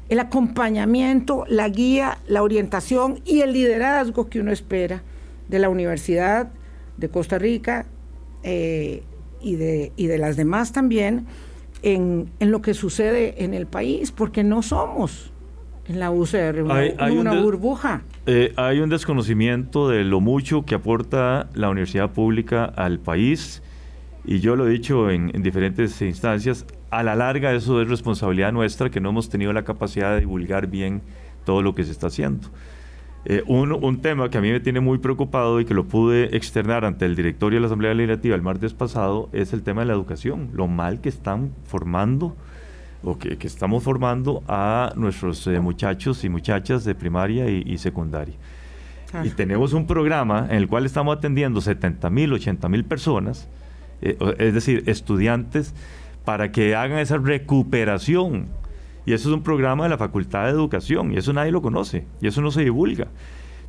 el 0.09 0.19
acompañamiento, 0.19 1.45
la 1.47 1.67
guía, 1.69 2.17
la 2.27 2.43
orientación 2.43 3.19
y 3.25 3.41
el 3.41 3.53
liderazgo 3.53 4.29
que 4.29 4.39
uno 4.39 4.51
espera 4.51 5.03
de 5.49 5.59
la 5.59 5.69
Universidad 5.69 6.49
de 6.97 7.09
Costa 7.09 7.37
Rica 7.37 7.85
eh, 8.43 9.03
y, 9.41 9.55
de, 9.55 9.91
y 9.95 10.07
de 10.07 10.17
las 10.17 10.37
demás 10.37 10.71
también 10.71 11.27
en, 11.83 12.29
lo 12.39 12.61
que 12.61 12.73
sucede 12.73 13.43
en 13.43 13.53
el 13.53 13.67
país, 13.67 14.11
porque 14.11 14.43
no 14.43 14.61
somos 14.61 15.31
en 15.87 15.99
la 15.99 16.11
UCR 16.11 16.63
una, 16.63 17.41
burbuja. 17.41 18.01
Eh, 18.25 18.53
hay 18.57 18.79
un 18.79 18.89
desconocimiento 18.89 19.87
de 19.87 20.03
lo 20.03 20.19
mucho 20.19 20.65
que 20.65 20.75
aporta 20.75 21.49
la 21.53 21.69
universidad 21.69 22.11
pública 22.11 22.65
al 22.65 22.99
país 22.99 23.61
y 24.25 24.39
yo 24.39 24.57
lo 24.57 24.67
he 24.67 24.71
dicho 24.71 25.09
en, 25.09 25.31
en 25.33 25.43
diferentes 25.43 26.01
instancias, 26.01 26.65
a 26.89 27.03
la 27.03 27.15
larga 27.15 27.53
eso 27.53 27.81
es 27.81 27.89
responsabilidad 27.89 28.51
nuestra 28.51 28.89
que 28.89 28.99
no 28.99 29.09
hemos 29.09 29.29
tenido 29.29 29.53
la 29.53 29.63
capacidad 29.63 30.13
de 30.13 30.21
divulgar 30.21 30.67
bien 30.67 31.01
todo 31.45 31.61
lo 31.61 31.75
que 31.75 31.83
se 31.83 31.91
está 31.91 32.07
haciendo. 32.07 32.49
Eh, 33.29 33.43
un, 33.45 33.99
tema 34.01 34.29
que 34.29 34.37
a 34.37 34.41
mí 34.41 34.51
me 34.51 34.61
tiene 34.61 34.79
muy 34.79 34.99
preocupado 34.99 35.59
y 35.59 35.65
que 35.65 35.73
lo 35.73 35.85
pude 35.85 36.35
externar 36.37 36.85
ante 36.85 37.05
el 37.05 37.15
directorio 37.15 37.57
de 37.57 37.61
la 37.61 37.67
Asamblea 37.67 37.93
Legislativa 37.93 38.35
el 38.35 38.41
martes 38.41 38.73
pasado 38.73 39.27
es 39.33 39.51
el 39.51 39.63
tema 39.63 39.81
de 39.81 39.87
la 39.87 39.93
educación, 39.93 40.49
lo 40.53 40.67
mal 40.67 41.01
que 41.01 41.09
están 41.09 41.51
formando 41.65 42.37
o 43.03 43.17
que, 43.17 43.37
estamos 43.41 43.83
formando 43.83 44.43
a 44.47 44.93
nuestros 44.95 45.45
eh, 45.47 45.59
muchachos 45.59 46.23
y 46.23 46.29
muchachas 46.29 46.85
de 46.85 46.95
primaria 46.95 47.49
y, 47.49 47.77
secundaria. 47.77 48.35
Y 49.23 49.29
tenemos 49.31 49.73
un 49.73 49.87
programa 49.87 50.47
en 50.49 50.57
el 50.57 50.67
cual 50.67 50.85
estamos 50.85 51.17
atendiendo 51.17 51.59
70 51.59 52.09
mil, 52.09 52.31
80 52.33 52.69
mil 52.69 52.85
personas, 52.85 53.49
eh, 54.01 54.17
es 54.37 54.53
decir, 54.53 54.83
estudiantes 54.85 55.73
para 56.27 56.51
que 56.51 56.75
hagan 56.75 56.99
esa 56.99 57.17
recuperación. 57.19 58.47
Y 59.05 59.13
eso 59.13 59.29
es 59.29 59.33
un 59.33 59.43
programa 59.43 59.85
de 59.85 59.89
la 59.91 59.97
Facultad 59.97 60.43
de 60.43 60.49
Educación, 60.49 61.13
y 61.13 61.15
eso 61.15 61.31
nadie 61.31 61.53
lo 61.53 61.61
conoce, 61.61 62.05
y 62.19 62.27
eso 62.27 62.41
no 62.41 62.51
se 62.51 62.65
divulga. 62.65 63.07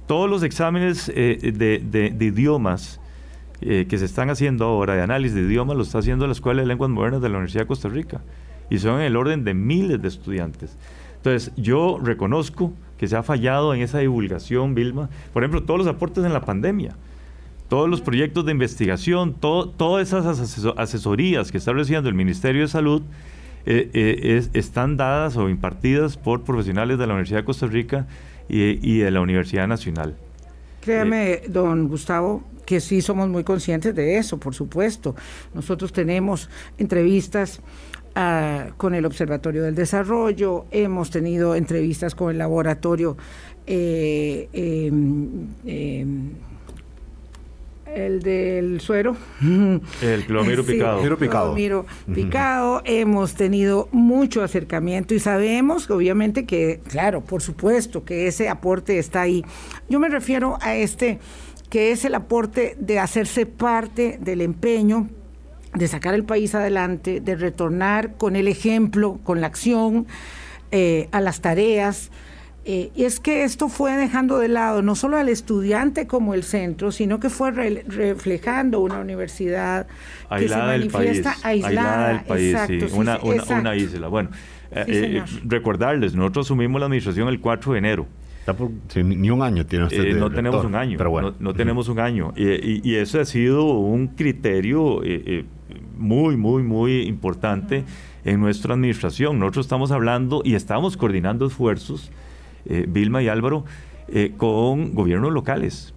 Todos 0.09 0.29
los 0.29 0.43
exámenes 0.43 1.09
eh, 1.15 1.53
de, 1.55 2.17
idiomas 2.19 3.01
eh, 3.61 3.87
que 3.89 3.97
se 3.97 4.07
están 4.07 4.29
haciendo 4.29 4.65
ahora, 4.65 4.97
de 4.97 5.03
análisis 5.03 5.37
de 5.37 5.43
idiomas, 5.43 5.77
los 5.77 5.87
está 5.87 6.01
haciendo 6.01 6.27
la 6.27 6.33
Escuela 6.33 6.63
de 6.63 6.67
Lenguas 6.67 6.91
Modernas 6.91 7.23
de 7.23 7.29
la 7.29 7.37
Universidad 7.37 7.63
de 7.63 7.69
Costa 7.69 7.89
Rica, 7.89 8.23
y 8.71 8.79
son 8.79 8.97
en 8.97 9.03
el 9.03 9.15
orden 9.15 9.45
de 9.45 9.55
miles 9.55 10.03
de 10.03 10.09
estudiantes. 10.09 10.77
Entonces, 11.15 11.53
yo 11.57 12.01
reconozco 12.03 12.73
que 12.97 13.07
se 13.07 13.15
ha 13.15 13.23
fallado 13.23 13.73
en 13.73 13.83
esa 13.83 14.01
divulgación, 14.01 14.75
Vilma. 14.75 15.11
Por 15.33 15.45
ejemplo, 15.45 15.63
todos 15.63 15.79
los 15.79 15.87
aportes 15.87 16.25
en 16.25 16.33
la 16.33 16.41
pandemia 16.41 16.97
todos 17.69 17.89
los 17.89 18.01
proyectos 18.01 18.47
de 18.47 18.53
investigación, 18.53 19.35
todas 19.35 20.09
esas 20.09 20.57
asesorías 20.77 21.53
que 21.53 21.59
está 21.59 21.73
recibiendo 21.73 22.09
el 22.09 22.15
Ministerio 22.15 22.63
de 22.63 22.69
Salud 22.69 23.03
eh, 23.67 23.91
eh, 23.93 24.49
están 24.55 24.97
dadas 24.97 25.37
o 25.37 25.51
impartidas 25.51 26.17
por 26.17 26.43
profesionales 26.45 26.99
de 26.99 27.07
la 27.07 27.13
Universidad 27.13 27.41
de 27.41 27.45
Costa 27.45 27.67
Rica 27.67 28.07
y, 28.49 28.99
de 28.99 29.11
la 29.11 29.21
Universidad 29.21 29.69
Nacional. 29.69 30.17
Créame, 30.81 31.43
don 31.49 31.87
Gustavo, 31.89 32.43
que 32.65 32.81
sí 32.81 33.03
somos 33.03 33.29
muy 33.29 33.45
conscientes 33.45 33.95
de 33.95 34.17
eso, 34.17 34.39
por 34.39 34.55
supuesto. 34.55 35.15
Nosotros 35.53 35.93
tenemos 35.93 36.49
entrevistas 36.79 37.61
ah, 38.15 38.69
con 38.79 38.95
el 38.95 39.05
Observatorio 39.05 39.65
del 39.65 39.75
Desarrollo, 39.75 40.65
hemos 40.71 41.11
tenido 41.11 41.55
entrevistas 41.55 42.15
con 42.15 42.31
el 42.31 42.39
laboratorio. 42.39 43.19
Eh, 43.67 44.49
em, 44.55 45.49
em, 45.67 46.31
el 47.95 48.21
del 48.23 48.81
suero. 48.81 49.17
El 50.03 50.25
clomiro 50.25 50.65
picado. 50.65 51.17
Picado. 51.17 51.87
picado. 52.15 52.83
Hemos 52.85 53.35
tenido 53.35 53.89
mucho 53.93 54.43
acercamiento 54.43 55.15
y 55.15 55.21
sabemos, 55.21 55.91
obviamente, 55.91 56.47
que, 56.47 56.81
claro, 56.89 57.23
por 57.23 57.43
supuesto, 57.43 58.05
que 58.05 58.27
ese 58.27 58.49
aporte 58.49 58.99
está 58.99 59.23
ahí. 59.23 59.45
Yo 59.89 60.01
me 60.01 60.09
refiero 60.09 60.59
a 60.61 60.77
este, 60.77 61.19
que 61.71 61.93
es 61.93 62.05
el 62.05 62.15
aporte 62.15 62.77
de 62.79 62.99
hacerse 62.99 63.47
parte 63.47 64.19
del 64.21 64.41
empeño 64.41 65.09
de 65.75 65.87
sacar 65.87 66.15
el 66.15 66.25
país 66.25 66.55
adelante, 66.55 67.21
de 67.21 67.37
retornar 67.37 68.17
con 68.17 68.37
el 68.37 68.49
ejemplo, 68.49 69.21
con 69.23 69.41
la 69.41 69.47
acción, 69.47 70.07
eh, 70.71 71.09
a 71.13 71.21
las 71.21 71.41
tareas 71.41 72.11
eh, 72.65 72.91
y 72.95 73.05
es 73.05 73.19
que 73.21 73.45
esto 73.45 73.69
fue 73.69 73.97
dejando 73.97 74.39
de 74.39 74.49
lado 74.49 74.83
no 74.83 74.95
solo 74.95 75.17
al 75.17 75.29
estudiante 75.29 76.07
como 76.07 76.35
el 76.35 76.43
centro, 76.43 76.93
sino 76.93 77.19
que 77.19 77.31
fue 77.31 77.51
reflejando 77.51 78.81
una 78.81 78.99
universidad 78.99 79.87
que 80.37 80.49
se 80.49 80.57
manifiesta 80.57 81.37
aislada, 81.43 82.09
del 82.09 82.21
país, 82.25 82.57
una, 82.93 83.19
una, 83.21 83.75
isla. 83.75 84.09
Bueno, 84.09 84.31
eh, 84.71 84.85
eh, 84.87 85.23
recordarles, 85.45 86.15
nosotros 86.15 86.47
asumimos 86.47 86.81
la 86.81 86.87
administración 86.87 87.29
el 87.29 87.41
4 87.41 87.73
de 87.73 87.79
enero. 87.79 88.07
ni 88.97 89.31
un 89.31 89.43
año 89.43 89.65
tiene 89.65 89.87
usted. 89.87 90.19
no 90.19 90.31
tenemos 90.31 90.63
un 90.65 90.75
año, 90.75 90.99
pero 90.99 91.11
bueno. 91.11 91.35
no, 91.39 91.55
tenemos 91.55 91.89
un 91.89 92.01
año. 92.01 92.35
Y, 92.37 92.87
y, 92.87 92.97
eso 92.97 93.21
ha 93.21 93.25
sido 93.25 93.65
un 93.65 94.09
criterio 94.09 95.01
muy, 95.97 96.37
muy, 96.37 96.63
muy 96.63 97.03
importante 97.03 97.85
en 98.25 98.41
nuestra 98.41 98.75
administración. 98.75 99.39
Nosotros 99.39 99.65
estamos 99.65 99.91
hablando 99.91 100.43
y 100.45 100.55
estamos 100.55 100.97
coordinando 100.97 101.47
esfuerzos 101.47 102.11
eh, 102.69 102.85
Vilma 102.89 103.23
y 103.23 103.29
Álvaro, 103.29 103.65
eh, 104.09 104.33
con 104.37 104.95
gobiernos 104.95 105.33
locales. 105.33 105.95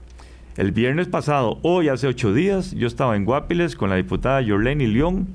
El 0.57 0.71
viernes 0.71 1.07
pasado, 1.07 1.59
hoy 1.61 1.89
hace 1.89 2.07
ocho 2.07 2.33
días, 2.33 2.71
yo 2.71 2.87
estaba 2.87 3.15
en 3.15 3.25
Guapiles 3.25 3.75
con 3.75 3.89
la 3.89 3.95
diputada 3.95 4.41
Yorleni 4.41 4.87
León, 4.87 5.27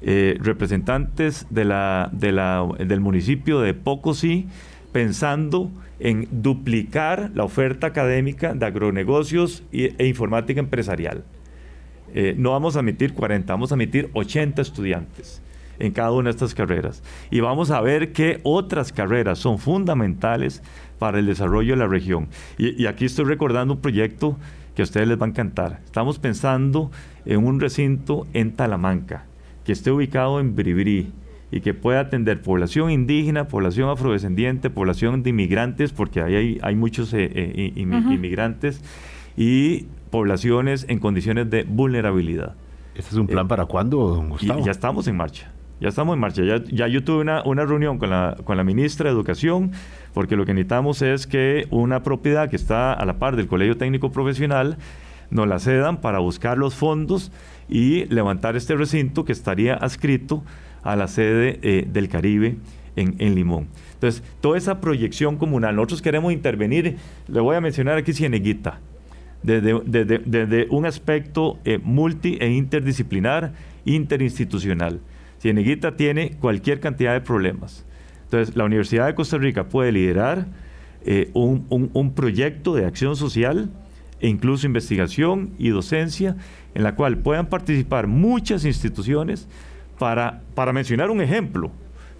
eh, 0.00 0.36
representantes 0.40 1.46
del 1.50 3.00
municipio 3.00 3.60
de 3.60 3.74
Pocosí, 3.74 4.46
pensando 4.92 5.70
en 6.00 6.28
duplicar 6.30 7.30
la 7.34 7.44
oferta 7.44 7.88
académica 7.88 8.54
de 8.54 8.66
agronegocios 8.66 9.62
e 9.72 10.06
informática 10.06 10.60
empresarial. 10.60 11.24
no 12.36 12.50
vamos 12.50 12.76
a 12.76 12.80
admitir 12.80 13.14
40, 13.14 13.52
vamos 13.52 13.72
a 13.72 13.76
admitir 13.76 14.10
80 14.12 14.60
estudiantes 14.62 15.42
en 15.82 15.92
cada 15.92 16.12
una 16.12 16.24
de 16.24 16.30
estas 16.30 16.54
carreras. 16.54 17.02
Y 17.30 17.40
vamos 17.40 17.70
a 17.72 17.80
ver 17.80 18.12
qué 18.12 18.40
otras 18.44 18.92
carreras 18.92 19.38
son 19.40 19.58
fundamentales 19.58 20.62
para 20.98 21.18
el 21.18 21.26
desarrollo 21.26 21.72
de 21.72 21.78
la 21.78 21.88
región. 21.88 22.28
Y, 22.56 22.86
aquí 22.86 23.04
estoy 23.04 23.24
recordando 23.24 23.74
un 23.74 23.80
proyecto 23.80 24.38
que 24.76 24.82
a 24.82 24.84
ustedes 24.84 25.08
les 25.08 25.20
va 25.20 25.26
a 25.26 25.28
encantar. 25.30 25.80
Estamos 25.84 26.20
pensando 26.20 26.92
en 27.26 27.44
un 27.44 27.60
recinto 27.60 28.28
en 28.32 28.52
Talamanca, 28.52 29.26
que 29.64 29.72
esté 29.72 29.90
ubicado 29.90 30.38
en 30.38 30.54
Bribri 30.54 31.10
y 31.50 31.60
que 31.60 31.74
pueda 31.74 32.00
atender 32.00 32.40
población 32.40 32.90
indígena, 32.90 33.48
población 33.48 33.90
afrodescendiente, 33.90 34.70
población 34.70 35.24
de 35.24 35.30
inmigrantes, 35.30 35.92
porque 35.92 36.22
ahí 36.22 36.34
hay, 36.36 36.58
hay 36.62 36.76
muchos 36.76 37.12
eh, 37.12 37.28
eh, 37.32 37.72
inmigrantes, 37.76 38.80
y 39.36 39.86
poblaciones 40.10 40.86
en 40.88 41.00
condiciones 41.00 41.50
de 41.50 41.64
vulnerabilidad. 41.64 42.54
¿Este 42.94 43.10
es 43.10 43.16
un 43.16 43.26
plan 43.26 43.46
eh, 43.46 43.48
para 43.48 43.66
cuándo, 43.66 44.08
don 44.08 44.30
Gustavo? 44.30 44.64
ya 44.64 44.70
estamos 44.70 45.08
en 45.08 45.16
marcha. 45.16 45.51
Ya 45.82 45.88
estamos 45.88 46.14
en 46.14 46.20
marcha. 46.20 46.42
Ya, 46.44 46.86
yo 46.86 47.02
tuve 47.02 47.22
una, 47.22 47.42
una 47.42 47.64
reunión 47.64 47.98
con 47.98 48.08
la, 48.08 48.36
con 48.44 48.56
la 48.56 48.62
ministra 48.62 49.10
de 49.10 49.16
Educación, 49.16 49.72
porque 50.14 50.36
lo 50.36 50.46
que 50.46 50.54
necesitamos 50.54 51.02
es 51.02 51.26
que 51.26 51.66
una 51.70 52.04
propiedad 52.04 52.48
que 52.48 52.54
está 52.54 52.92
a 52.92 53.04
la 53.04 53.18
par 53.18 53.34
del 53.34 53.48
Colegio 53.48 53.76
Técnico 53.76 54.12
Profesional 54.12 54.76
nos 55.30 55.48
la 55.48 55.58
cedan 55.58 56.00
para 56.00 56.20
buscar 56.20 56.56
los 56.56 56.76
fondos 56.76 57.32
y 57.68 58.04
levantar 58.04 58.54
este 58.54 58.76
recinto 58.76 59.24
que 59.24 59.32
estaría 59.32 59.74
adscrito 59.74 60.44
a 60.84 60.94
la 60.94 61.08
sede 61.08 61.58
eh, 61.62 61.84
del 61.92 62.08
Caribe 62.08 62.58
en, 62.94 63.16
en, 63.18 63.34
Limón. 63.34 63.66
Entonces, 63.94 64.22
toda 64.40 64.58
esa 64.58 64.80
proyección 64.80 65.36
comunal, 65.36 65.74
nosotros 65.74 66.00
queremos 66.00 66.32
intervenir, 66.32 66.98
le 67.26 67.40
voy 67.40 67.56
a 67.56 67.60
mencionar 67.60 67.98
aquí 67.98 68.12
Cieneguita, 68.12 68.78
desde, 69.42 69.80
desde, 69.84 70.68
un 70.70 70.86
aspecto 70.86 71.58
eh, 71.64 71.80
multi 71.82 72.38
e 72.40 72.52
interdisciplinar, 72.52 73.52
interinstitucional. 73.84 75.00
Cieneguita 75.42 75.96
tiene 75.96 76.36
cualquier 76.38 76.78
cantidad 76.78 77.12
de 77.12 77.20
problemas. 77.20 77.84
Entonces, 78.24 78.54
la 78.54 78.64
Universidad 78.64 79.06
de 79.06 79.16
Costa 79.16 79.38
Rica 79.38 79.64
puede 79.64 79.90
liderar 79.90 80.46
eh, 81.04 81.30
un, 81.34 82.12
proyecto 82.14 82.76
de 82.76 82.86
acción 82.86 83.16
social 83.16 83.68
e 84.20 84.28
incluso 84.28 84.66
investigación 84.66 85.50
y 85.58 85.70
docencia 85.70 86.36
en 86.76 86.84
la 86.84 86.94
cual 86.94 87.18
puedan 87.18 87.46
participar 87.46 88.06
muchas 88.06 88.64
instituciones 88.64 89.48
para, 89.98 90.42
para 90.54 90.72
mencionar 90.72 91.10
un 91.10 91.20
ejemplo. 91.20 91.72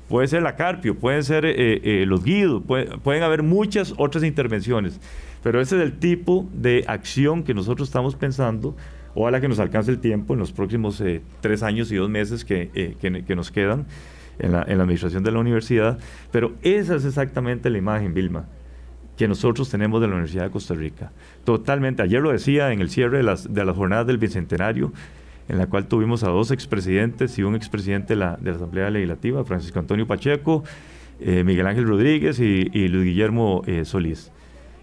Puede 0.09 0.27
ser 0.27 0.43
la 0.43 0.57
Carpio, 0.57 0.99
pueden 0.99 1.23
ser 1.23 1.45
eh, 1.45 1.55
eh, 1.57 2.05
los 2.05 2.25
Guidos, 2.25 2.65
pueden 3.05 3.23
haber 3.23 3.45
muchas 3.45 3.95
otras 3.99 4.25
intervenciones, 4.25 5.01
pero 5.45 5.61
ese 5.61 5.77
es 5.77 5.83
el 5.83 6.01
tipo 6.01 6.49
de 6.53 6.85
acción 6.89 7.45
que 7.45 7.55
nosotros 7.55 7.89
estamos 7.89 8.17
pensando 8.17 8.75
Ojalá 9.15 9.41
que 9.41 9.49
nos 9.49 9.59
alcance 9.59 9.91
el 9.91 9.99
tiempo 9.99 10.33
en 10.33 10.41
los 10.41 10.53
próximos 10.53 11.01
eh, 11.01 11.21
tres 11.41 11.63
años 11.63 11.93
y 11.93 11.97
dos 11.97 12.09
meses 12.09 12.45
que, 12.45 12.71
eh, 12.75 12.97
que, 13.01 13.37
nos 13.37 13.51
quedan 13.51 13.87
en 14.39 14.53
la, 14.53 14.63
en 14.67 14.79
la, 14.79 14.85
administración 14.85 15.23
de 15.23 15.33
la 15.33 15.39
universidad. 15.39 15.99
Pero 16.31 16.55
esa 16.63 16.97
es 16.97 17.05
exactamente 17.05 17.69
la 17.69 17.79
imagen, 17.79 18.15
Vilma, 18.15 18.47
que 19.17 19.29
nosotros 19.29 19.69
tenemos 19.69 20.01
de 20.01 20.07
la 20.07 20.15
Universidad 20.15 20.45
de 20.45 20.51
Costa 20.51 20.75
Rica. 20.75 21.13
Totalmente. 21.45 22.03
Ayer 22.03 22.23
lo 22.23 22.33
decía 22.33 22.73
en 22.73 22.81
el 22.81 22.89
cierre 22.89 23.19
de 23.19 23.23
las, 23.23 23.53
de 23.53 23.65
jornadas 23.65 24.07
del 24.07 24.17
Bicentenario, 24.17 24.93
en 25.49 25.59
la 25.59 25.67
cual 25.67 25.89
tuvimos 25.89 26.23
a 26.25 26.29
dos 26.29 26.51
expresidentes 26.51 27.39
y 27.39 27.43
un 27.43 27.55
expresidente 27.55 28.15
de 28.15 28.17
la, 28.17 28.39
de 28.41 28.51
la 28.51 28.57
Asamblea 28.57 28.89
Legislativa, 28.89 29.45
Francisco 29.45 29.79
Antonio 29.79 30.07
Pacheco, 30.07 30.65
eh, 31.21 31.45
Miguel 31.45 31.67
Ángel 31.67 31.87
Rodríguez 31.87 32.41
y, 32.41 32.65
Luis 32.89 33.05
Guillermo 33.05 33.63
Solís. 33.85 34.33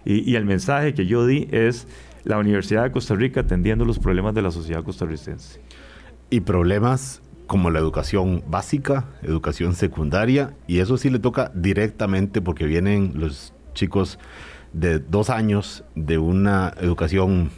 Y, 0.04 0.30
y 0.30 0.36
el 0.36 0.44
mensaje 0.44 0.94
que 0.94 1.06
yo 1.06 1.26
di 1.26 1.48
es 1.50 1.88
la 2.24 2.38
Universidad 2.38 2.84
de 2.84 2.92
Costa 2.92 3.14
Rica 3.14 3.40
atendiendo 3.40 3.84
los 3.84 3.98
problemas 3.98 4.34
de 4.34 4.42
la 4.42 4.50
sociedad 4.50 4.84
costarricense. 4.84 5.60
Y 6.30 6.40
problemas 6.40 7.22
como 7.46 7.70
la 7.70 7.80
educación 7.80 8.44
básica, 8.46 9.06
educación 9.22 9.74
secundaria, 9.74 10.54
y 10.66 10.78
eso 10.78 10.96
sí 10.96 11.10
le 11.10 11.18
toca 11.18 11.50
directamente 11.54 12.40
porque 12.40 12.64
vienen 12.64 13.12
los 13.16 13.52
chicos 13.74 14.18
de 14.72 15.00
dos 15.00 15.30
años 15.30 15.84
de 15.96 16.18
una 16.18 16.72
educación 16.80 17.50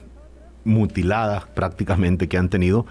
mutilada 0.64 1.46
prácticamente 1.54 2.28
que 2.28 2.38
han 2.38 2.48
tenido 2.48 2.86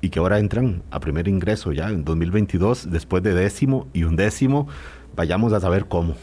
y 0.00 0.10
que 0.10 0.18
ahora 0.18 0.38
entran 0.38 0.82
a 0.90 1.00
primer 1.00 1.26
ingreso 1.26 1.72
ya 1.72 1.88
en 1.88 2.04
2022 2.04 2.90
después 2.90 3.22
de 3.22 3.34
décimo 3.34 3.88
y 3.92 4.04
un 4.04 4.14
décimo. 4.14 4.68
Vayamos 5.16 5.52
a 5.52 5.60
saber 5.60 5.86
cómo 5.86 6.14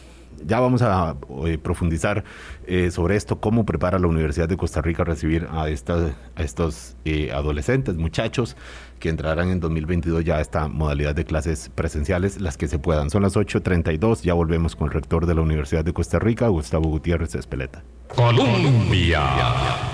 ya 0.46 0.60
vamos 0.60 0.82
a 0.82 1.16
eh, 1.46 1.58
profundizar 1.58 2.24
eh, 2.66 2.90
sobre 2.90 3.16
esto, 3.16 3.40
cómo 3.40 3.64
prepara 3.64 3.98
la 3.98 4.06
Universidad 4.06 4.48
de 4.48 4.56
Costa 4.56 4.80
Rica 4.80 5.02
a 5.02 5.04
recibir 5.04 5.48
a, 5.50 5.68
estas, 5.68 6.12
a 6.36 6.42
estos 6.42 6.96
eh, 7.04 7.32
adolescentes, 7.32 7.96
muchachos 7.96 8.56
que 8.98 9.08
entrarán 9.08 9.48
en 9.48 9.58
2022 9.58 10.24
ya 10.24 10.36
a 10.36 10.40
esta 10.40 10.68
modalidad 10.68 11.14
de 11.14 11.24
clases 11.24 11.70
presenciales, 11.74 12.40
las 12.40 12.56
que 12.56 12.68
se 12.68 12.78
puedan. 12.78 13.10
Son 13.10 13.22
las 13.22 13.34
8.32, 13.34 14.22
ya 14.22 14.34
volvemos 14.34 14.76
con 14.76 14.86
el 14.86 14.94
rector 14.94 15.26
de 15.26 15.34
la 15.34 15.40
Universidad 15.40 15.84
de 15.84 15.92
Costa 15.92 16.20
Rica, 16.20 16.46
Gustavo 16.46 16.88
Gutiérrez 16.88 17.34
Espeleta. 17.34 17.82
Colombia. 18.14 19.22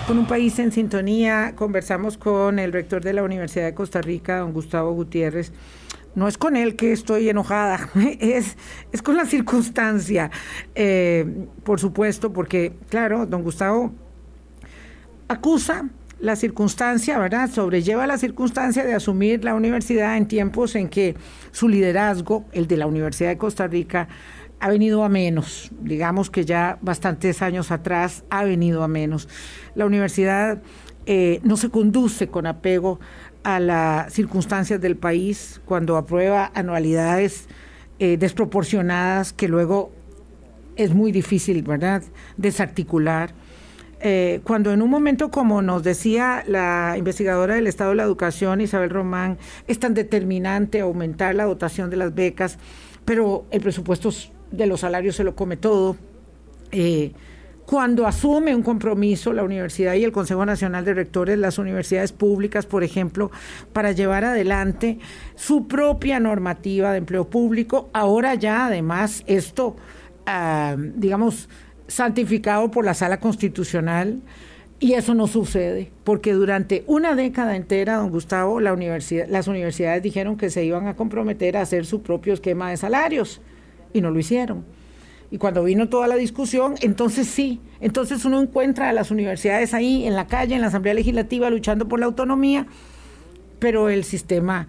Con 0.06 0.18
un 0.18 0.26
país 0.26 0.58
en 0.58 0.72
sintonía, 0.72 1.54
conversamos 1.56 2.18
con 2.18 2.58
el 2.58 2.72
rector 2.72 3.02
de 3.02 3.14
la 3.14 3.22
Universidad 3.22 3.64
de 3.64 3.74
Costa 3.74 4.02
Rica, 4.02 4.40
don 4.40 4.52
Gustavo 4.52 4.92
Gutiérrez 4.92 5.52
no 6.18 6.28
es 6.28 6.36
con 6.36 6.56
él 6.56 6.76
que 6.76 6.92
estoy 6.92 7.28
enojada, 7.28 7.88
es, 8.20 8.56
es 8.92 9.02
con 9.02 9.16
la 9.16 9.24
circunstancia, 9.24 10.30
eh, 10.74 11.46
por 11.64 11.78
supuesto, 11.80 12.32
porque, 12.32 12.74
claro, 12.90 13.24
don 13.24 13.42
Gustavo 13.42 13.92
acusa 15.28 15.88
la 16.18 16.34
circunstancia, 16.34 17.18
¿verdad? 17.18 17.48
Sobrelleva 17.48 18.06
la 18.08 18.18
circunstancia 18.18 18.84
de 18.84 18.94
asumir 18.94 19.44
la 19.44 19.54
universidad 19.54 20.16
en 20.16 20.26
tiempos 20.26 20.74
en 20.74 20.88
que 20.88 21.14
su 21.52 21.68
liderazgo, 21.68 22.44
el 22.52 22.66
de 22.66 22.76
la 22.76 22.88
Universidad 22.88 23.28
de 23.28 23.38
Costa 23.38 23.68
Rica, 23.68 24.08
ha 24.58 24.68
venido 24.68 25.04
a 25.04 25.08
menos. 25.08 25.70
Digamos 25.80 26.30
que 26.30 26.44
ya 26.44 26.78
bastantes 26.82 27.42
años 27.42 27.70
atrás 27.70 28.24
ha 28.30 28.42
venido 28.42 28.82
a 28.82 28.88
menos. 28.88 29.28
La 29.76 29.86
universidad 29.86 30.60
eh, 31.06 31.40
no 31.44 31.56
se 31.56 31.70
conduce 31.70 32.28
con 32.28 32.46
apego 32.46 32.98
a 33.54 33.60
las 33.60 34.12
circunstancias 34.12 34.78
del 34.80 34.96
país, 34.96 35.60
cuando 35.64 35.96
aprueba 35.96 36.50
anualidades 36.54 37.48
eh, 37.98 38.16
desproporcionadas 38.18 39.32
que 39.32 39.48
luego 39.48 39.90
es 40.76 40.92
muy 40.92 41.12
difícil, 41.12 41.62
¿verdad?, 41.62 42.02
desarticular. 42.36 43.30
eh, 44.00 44.40
cuando 44.44 44.70
en 44.72 44.82
un 44.82 44.90
momento, 44.90 45.30
como 45.30 45.62
nos 45.62 45.82
decía 45.82 46.44
la 46.46 46.94
investigadora 46.96 47.54
del 47.54 47.66
Estado 47.66 47.90
de 47.90 47.96
la 47.96 48.04
Educación, 48.04 48.60
Isabel 48.60 48.90
Román, 48.90 49.38
es 49.66 49.78
tan 49.78 49.94
determinante 49.94 50.80
aumentar 50.80 51.34
la 51.34 51.44
dotación 51.44 51.90
de 51.90 51.96
las 51.96 52.14
becas, 52.14 52.58
pero 53.04 53.46
el 53.50 53.60
presupuesto 53.60 54.10
de 54.52 54.66
los 54.66 54.80
salarios 54.80 55.16
se 55.16 55.24
lo 55.24 55.34
come 55.34 55.56
todo. 55.56 55.96
Eh, 56.70 57.12
cuando 57.68 58.06
asume 58.06 58.54
un 58.54 58.62
compromiso 58.62 59.34
la 59.34 59.44
universidad 59.44 59.92
y 59.92 60.02
el 60.02 60.10
Consejo 60.10 60.46
Nacional 60.46 60.86
de 60.86 60.94
Rectores, 60.94 61.38
las 61.38 61.58
universidades 61.58 62.12
públicas, 62.12 62.64
por 62.64 62.82
ejemplo, 62.82 63.30
para 63.74 63.92
llevar 63.92 64.24
adelante 64.24 64.98
su 65.34 65.68
propia 65.68 66.18
normativa 66.18 66.92
de 66.92 66.96
empleo 66.96 67.28
público, 67.28 67.90
ahora 67.92 68.36
ya 68.36 68.64
además 68.64 69.22
esto, 69.26 69.76
ah, 70.24 70.76
digamos, 70.78 71.50
santificado 71.88 72.70
por 72.70 72.86
la 72.86 72.94
Sala 72.94 73.20
Constitucional. 73.20 74.22
Y 74.80 74.94
eso 74.94 75.12
no 75.12 75.26
sucede, 75.26 75.90
porque 76.04 76.32
durante 76.32 76.84
una 76.86 77.14
década 77.16 77.54
entera, 77.54 77.96
don 77.96 78.08
Gustavo, 78.08 78.60
la 78.60 78.72
universidad, 78.72 79.26
las 79.28 79.46
universidades 79.46 80.02
dijeron 80.02 80.38
que 80.38 80.48
se 80.48 80.64
iban 80.64 80.86
a 80.86 80.96
comprometer 80.96 81.58
a 81.58 81.60
hacer 81.60 81.84
su 81.84 82.00
propio 82.00 82.32
esquema 82.32 82.70
de 82.70 82.78
salarios 82.78 83.42
y 83.92 84.00
no 84.00 84.10
lo 84.10 84.18
hicieron. 84.18 84.77
Y 85.30 85.38
cuando 85.38 85.64
vino 85.64 85.88
toda 85.88 86.06
la 86.06 86.16
discusión, 86.16 86.74
entonces 86.80 87.26
sí, 87.26 87.60
entonces 87.80 88.24
uno 88.24 88.40
encuentra 88.40 88.88
a 88.88 88.92
las 88.92 89.10
universidades 89.10 89.74
ahí 89.74 90.06
en 90.06 90.16
la 90.16 90.26
calle, 90.26 90.54
en 90.54 90.62
la 90.62 90.68
Asamblea 90.68 90.94
Legislativa, 90.94 91.50
luchando 91.50 91.86
por 91.86 92.00
la 92.00 92.06
autonomía, 92.06 92.66
pero 93.58 93.90
el 93.90 94.04
sistema 94.04 94.68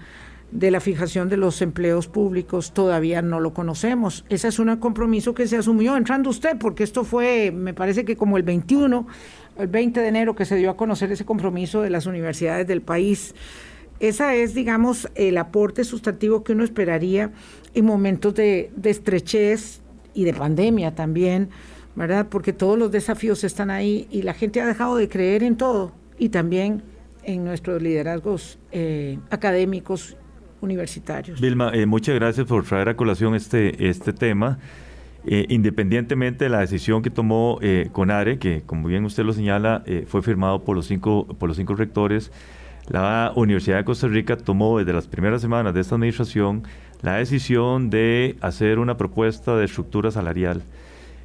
de 0.51 0.71
la 0.71 0.79
fijación 0.79 1.29
de 1.29 1.37
los 1.37 1.61
empleos 1.61 2.07
públicos 2.07 2.73
todavía 2.73 3.21
no 3.21 3.39
lo 3.39 3.53
conocemos. 3.53 4.25
Ese 4.29 4.47
es 4.47 4.59
un 4.59 4.75
compromiso 4.77 5.33
que 5.33 5.47
se 5.47 5.57
asumió 5.57 5.95
entrando 5.95 6.29
usted, 6.29 6.57
porque 6.57 6.83
esto 6.83 7.03
fue, 7.03 7.51
me 7.51 7.73
parece 7.73 8.03
que 8.03 8.17
como 8.17 8.35
el 8.35 8.43
21, 8.43 9.07
el 9.59 9.67
20 9.67 9.99
de 9.99 10.07
enero 10.07 10.35
que 10.35 10.45
se 10.45 10.55
dio 10.55 10.71
a 10.71 10.77
conocer 10.77 11.11
ese 11.11 11.23
compromiso 11.25 11.81
de 11.81 11.89
las 11.89 12.05
universidades 12.05 12.67
del 12.67 12.81
país. 12.81 13.35
Esa 13.99 14.33
es, 14.33 14.53
digamos, 14.53 15.09
el 15.15 15.37
aporte 15.37 15.83
sustantivo 15.83 16.43
que 16.43 16.53
uno 16.53 16.63
esperaría 16.63 17.31
en 17.73 17.85
momentos 17.85 18.33
de, 18.33 18.71
de 18.75 18.89
estrechez 18.89 19.78
y 20.13 20.23
de 20.23 20.33
pandemia 20.33 20.95
también, 20.95 21.49
¿verdad? 21.95 22.27
Porque 22.29 22.53
todos 22.53 22.77
los 22.77 22.91
desafíos 22.91 23.43
están 23.43 23.69
ahí 23.69 24.07
y 24.11 24.21
la 24.21 24.33
gente 24.33 24.61
ha 24.61 24.65
dejado 24.65 24.95
de 24.95 25.09
creer 25.09 25.43
en 25.43 25.57
todo 25.57 25.91
y 26.17 26.29
también 26.29 26.83
en 27.23 27.43
nuestros 27.43 27.81
liderazgos 27.81 28.59
eh, 28.71 29.19
académicos 29.29 30.17
universitarios. 30.61 31.39
Vilma, 31.39 31.71
eh, 31.73 31.85
muchas 31.85 32.15
gracias 32.15 32.47
por 32.47 32.65
traer 32.65 32.89
a 32.89 32.95
colación 32.95 33.35
este, 33.35 33.89
este 33.89 34.13
tema. 34.13 34.59
Eh, 35.25 35.45
independientemente 35.49 36.45
de 36.45 36.49
la 36.49 36.59
decisión 36.59 37.01
que 37.01 37.09
tomó 37.09 37.59
CONARE, 37.91 38.39
que 38.39 38.63
como 38.65 38.87
bien 38.87 39.03
usted 39.03 39.23
lo 39.23 39.33
señala, 39.33 39.83
fue 40.07 40.21
firmado 40.21 40.63
por 40.63 40.77
los, 40.77 40.87
cinco, 40.87 41.27
por 41.37 41.49
los 41.49 41.57
cinco 41.57 41.75
rectores, 41.75 42.31
la 42.87 43.33
Universidad 43.35 43.77
de 43.77 43.83
Costa 43.83 44.07
Rica 44.07 44.37
tomó 44.37 44.79
desde 44.79 44.93
las 44.93 45.07
primeras 45.07 45.41
semanas 45.41 45.73
de 45.73 45.81
esta 45.81 45.95
administración 45.95 46.63
la 47.01 47.15
decisión 47.15 47.89
de 47.89 48.35
hacer 48.41 48.79
una 48.79 48.97
propuesta 48.97 49.55
de 49.55 49.65
estructura 49.65 50.11
salarial. 50.11 50.63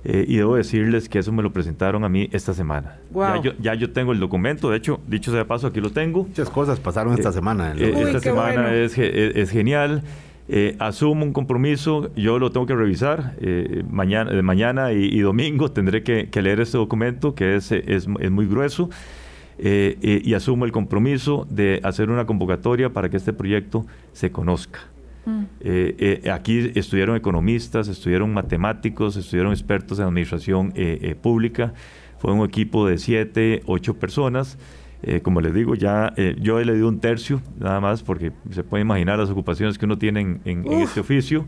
Eh, 0.06 0.26
y 0.28 0.36
debo 0.36 0.56
decirles 0.56 1.08
que 1.08 1.18
eso 1.18 1.32
me 1.32 1.42
lo 1.42 1.50
presentaron 1.50 2.04
a 2.04 2.10
mí 2.10 2.28
esta 2.30 2.52
semana. 2.52 2.98
Ya, 3.14 3.40
yo, 3.40 3.52
ya, 3.58 3.74
yo, 3.74 3.90
tengo 3.90 4.12
el 4.12 4.20
documento, 4.20 4.68
de 4.68 4.76
hecho, 4.76 5.00
dicho 5.06 5.30
sea 5.30 5.38
de 5.38 5.44
paso, 5.46 5.66
aquí 5.66 5.80
lo 5.80 5.90
tengo. 5.90 6.24
Muchas 6.24 6.50
cosas 6.50 6.78
pasaron 6.78 7.14
esta 7.14 7.30
eh, 7.30 7.32
semana. 7.32 7.72
Eh, 7.74 7.94
esta 7.96 8.20
semana 8.20 8.62
bueno. 8.64 8.68
es, 8.68 8.98
es, 8.98 9.50
genial. 9.50 10.02
asumo 10.78 11.24
un 11.24 11.32
compromiso, 11.32 12.10
yo 12.16 12.38
lo 12.38 12.52
tengo 12.52 12.66
que 12.66 12.74
revisar. 12.74 13.34
mañana 13.90 14.42
mañana 14.42 14.92
y, 14.92 15.04
y, 15.04 15.20
domingo 15.20 15.70
tendré 15.70 16.02
que, 16.02 16.28
que, 16.28 16.42
leer 16.42 16.60
este 16.60 16.76
documento 16.76 17.34
que 17.34 17.56
es, 17.56 17.72
es, 17.72 18.06
es 18.20 18.30
muy 18.30 18.46
grueso. 18.46 18.90
y 19.58 20.34
asumo 20.34 20.66
el 20.66 20.72
compromiso 20.72 21.46
de 21.48 21.80
hacer 21.82 22.10
una 22.10 22.26
convocatoria 22.26 22.92
para 22.92 23.08
que 23.08 23.16
este 23.16 23.32
proyecto 23.32 23.86
se 24.12 24.30
conozca. 24.30 24.80
Mm. 25.26 25.42
Eh, 25.60 26.20
eh, 26.24 26.30
aquí 26.30 26.70
estudiaron 26.74 27.16
economistas, 27.16 27.88
estudiaron 27.88 28.32
matemáticos, 28.32 29.16
estudiaron 29.16 29.52
expertos 29.52 29.98
en 29.98 30.06
administración 30.06 30.72
eh, 30.76 31.14
pública. 31.20 31.72
Fue 32.18 32.32
un 32.32 32.44
equipo 32.44 32.86
de 32.86 32.98
siete, 32.98 33.62
ocho 33.66 33.94
personas. 33.94 34.58
como 35.22 35.42
les 35.42 35.52
digo, 35.52 35.74
ya 35.74 36.14
yo 36.40 36.58
he 36.58 36.64
leído 36.64 36.88
un 36.88 36.98
tercio, 36.98 37.42
nada 37.58 37.78
más, 37.78 38.02
porque 38.02 38.32
se 38.50 38.62
puede 38.64 38.80
imaginar 38.80 39.18
las 39.18 39.28
ocupaciones 39.28 39.76
que 39.76 39.84
uno 39.84 39.98
tiene 39.98 40.20
en, 40.20 40.40
en, 40.46 40.66
en 40.66 40.80
este 40.80 41.00
oficio. 41.00 41.44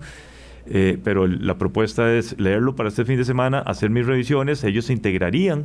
pero 1.02 1.26
la 1.26 1.56
propuesta 1.56 2.12
es 2.12 2.38
leerlo 2.38 2.76
para 2.76 2.90
este 2.90 3.06
fin 3.06 3.16
de 3.16 3.24
semana, 3.24 3.60
hacer 3.60 3.88
mis 3.88 4.04
revisiones. 4.04 4.62
Ellos 4.64 4.84
se 4.84 4.92
integrarían 4.92 5.64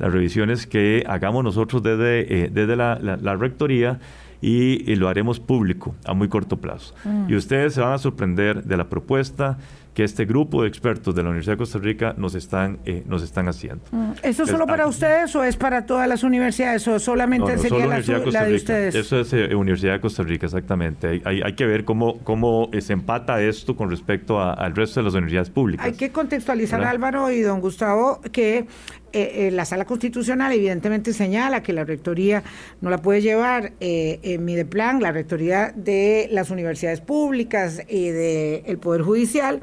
las 0.00 0.12
revisiones 0.12 0.66
que 0.66 1.04
hagamos 1.06 1.44
nosotros 1.44 1.80
desde, 1.84 2.50
desde 2.50 2.74
la, 2.74 2.98
la, 3.00 3.16
la 3.16 3.36
rectoría 3.36 4.00
y, 4.40 4.90
y, 4.90 4.96
lo 4.96 5.08
haremos 5.08 5.40
público 5.40 5.94
a 6.04 6.14
muy 6.14 6.28
corto 6.28 6.58
plazo. 6.58 6.94
Mm. 7.04 7.30
Y 7.30 7.36
ustedes 7.36 7.74
se 7.74 7.80
van 7.80 7.92
a 7.92 7.98
sorprender 7.98 8.64
de 8.64 8.76
la 8.76 8.88
propuesta 8.88 9.58
que 9.98 10.04
este 10.04 10.26
grupo 10.26 10.62
de 10.62 10.68
expertos 10.68 11.12
de 11.16 11.24
la 11.24 11.30
Universidad 11.30 11.54
de 11.54 11.58
Costa 11.58 11.78
Rica 11.80 12.14
nos 12.16 12.36
están, 12.36 12.78
eh, 12.84 13.02
nos 13.08 13.24
están 13.24 13.48
haciendo. 13.48 13.82
Mm. 13.90 14.12
¿Eso 14.22 14.44
es 14.44 14.48
solo 14.48 14.64
para 14.64 14.86
ustedes 14.86 15.34
o 15.34 15.42
es 15.42 15.56
para 15.56 15.86
todas 15.86 16.06
las 16.08 16.22
universidades 16.22 16.86
o 16.86 17.00
solamente 17.00 17.48
no, 17.48 17.56
no, 17.56 17.62
sería 17.62 17.86
la, 17.86 18.00
de, 18.00 18.30
la 18.30 18.44
de 18.44 18.54
ustedes? 18.54 18.94
Eso 18.94 19.18
es 19.18 19.32
eh, 19.32 19.52
Universidad 19.56 19.94
de 19.94 20.00
Costa 20.00 20.22
Rica, 20.22 20.46
exactamente. 20.46 21.08
Hay, 21.08 21.22
hay, 21.24 21.42
hay 21.42 21.52
que 21.54 21.66
ver 21.66 21.84
cómo, 21.84 22.18
cómo 22.18 22.70
se 22.78 22.92
empata 22.92 23.42
esto 23.42 23.74
con 23.74 23.90
respecto 23.90 24.38
a, 24.38 24.52
al 24.52 24.76
resto 24.76 25.00
de 25.00 25.04
las 25.04 25.14
universidades 25.14 25.50
públicas. 25.50 25.84
Hay 25.84 25.94
que 25.94 26.12
contextualizar, 26.12 26.78
¿verdad? 26.78 26.94
Álvaro 26.94 27.32
y 27.32 27.40
don 27.40 27.60
Gustavo, 27.60 28.20
que 28.30 28.68
eh, 29.12 29.46
eh, 29.46 29.50
la 29.50 29.64
sala 29.64 29.84
constitucional 29.84 30.52
evidentemente 30.52 31.12
señala 31.12 31.62
que 31.62 31.72
la 31.72 31.84
rectoría 31.84 32.42
no 32.80 32.90
la 32.90 32.98
puede 32.98 33.22
llevar 33.22 33.72
eh, 33.80 34.20
en 34.22 34.44
Mideplan, 34.44 35.00
la 35.00 35.12
rectoría 35.12 35.72
de 35.74 36.28
las 36.30 36.50
universidades 36.50 37.00
públicas 37.00 37.82
y 37.88 38.08
del 38.08 38.78
Poder 38.78 39.02
Judicial, 39.02 39.60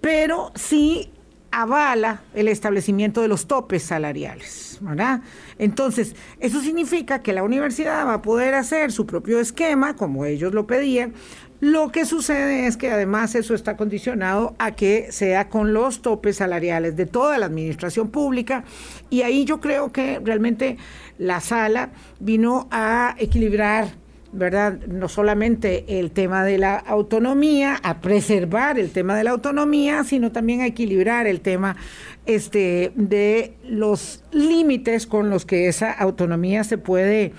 pero 0.00 0.52
sí 0.54 1.10
avala 1.50 2.22
el 2.34 2.48
establecimiento 2.48 3.22
de 3.22 3.28
los 3.28 3.46
topes 3.46 3.82
salariales. 3.82 4.80
Entonces, 5.58 6.14
eso 6.38 6.60
significa 6.60 7.22
que 7.22 7.32
la 7.32 7.42
universidad 7.42 8.06
va 8.06 8.14
a 8.14 8.22
poder 8.22 8.54
hacer 8.54 8.92
su 8.92 9.06
propio 9.06 9.40
esquema, 9.40 9.94
como 9.94 10.24
ellos 10.24 10.54
lo 10.54 10.66
pedían, 10.66 11.12
lo 11.60 11.92
que 11.92 12.06
sucede 12.06 12.66
es 12.66 12.76
que 12.76 12.90
además 12.90 13.34
eso 13.34 13.54
está 13.54 13.76
condicionado 13.76 14.54
a 14.58 14.72
que 14.72 15.12
sea 15.12 15.48
con 15.48 15.72
los 15.74 16.02
topes 16.02 16.36
salariales 16.36 16.96
de 16.96 17.06
toda 17.06 17.38
la 17.38 17.46
administración 17.46 18.08
pública 18.08 18.64
y 19.10 19.22
ahí 19.22 19.44
yo 19.44 19.60
creo 19.60 19.92
que 19.92 20.20
realmente 20.24 20.78
la 21.18 21.40
sala 21.40 21.90
vino 22.18 22.66
a 22.70 23.14
equilibrar 23.18 23.88
¿verdad? 24.32 24.78
No 24.86 25.08
solamente 25.08 25.98
el 25.98 26.12
tema 26.12 26.44
de 26.44 26.58
la 26.58 26.76
autonomía, 26.76 27.80
a 27.82 28.00
preservar 28.00 28.78
el 28.78 28.90
tema 28.90 29.16
de 29.16 29.24
la 29.24 29.32
autonomía, 29.32 30.04
sino 30.04 30.30
también 30.30 30.60
a 30.60 30.66
equilibrar 30.66 31.26
el 31.26 31.40
tema 31.40 31.76
este, 32.26 32.92
de 32.94 33.54
los 33.64 34.22
límites 34.30 35.06
con 35.06 35.30
los 35.30 35.46
que 35.46 35.66
esa 35.68 35.90
autonomía 35.90 36.62
se 36.62 36.78
puede 36.78 37.32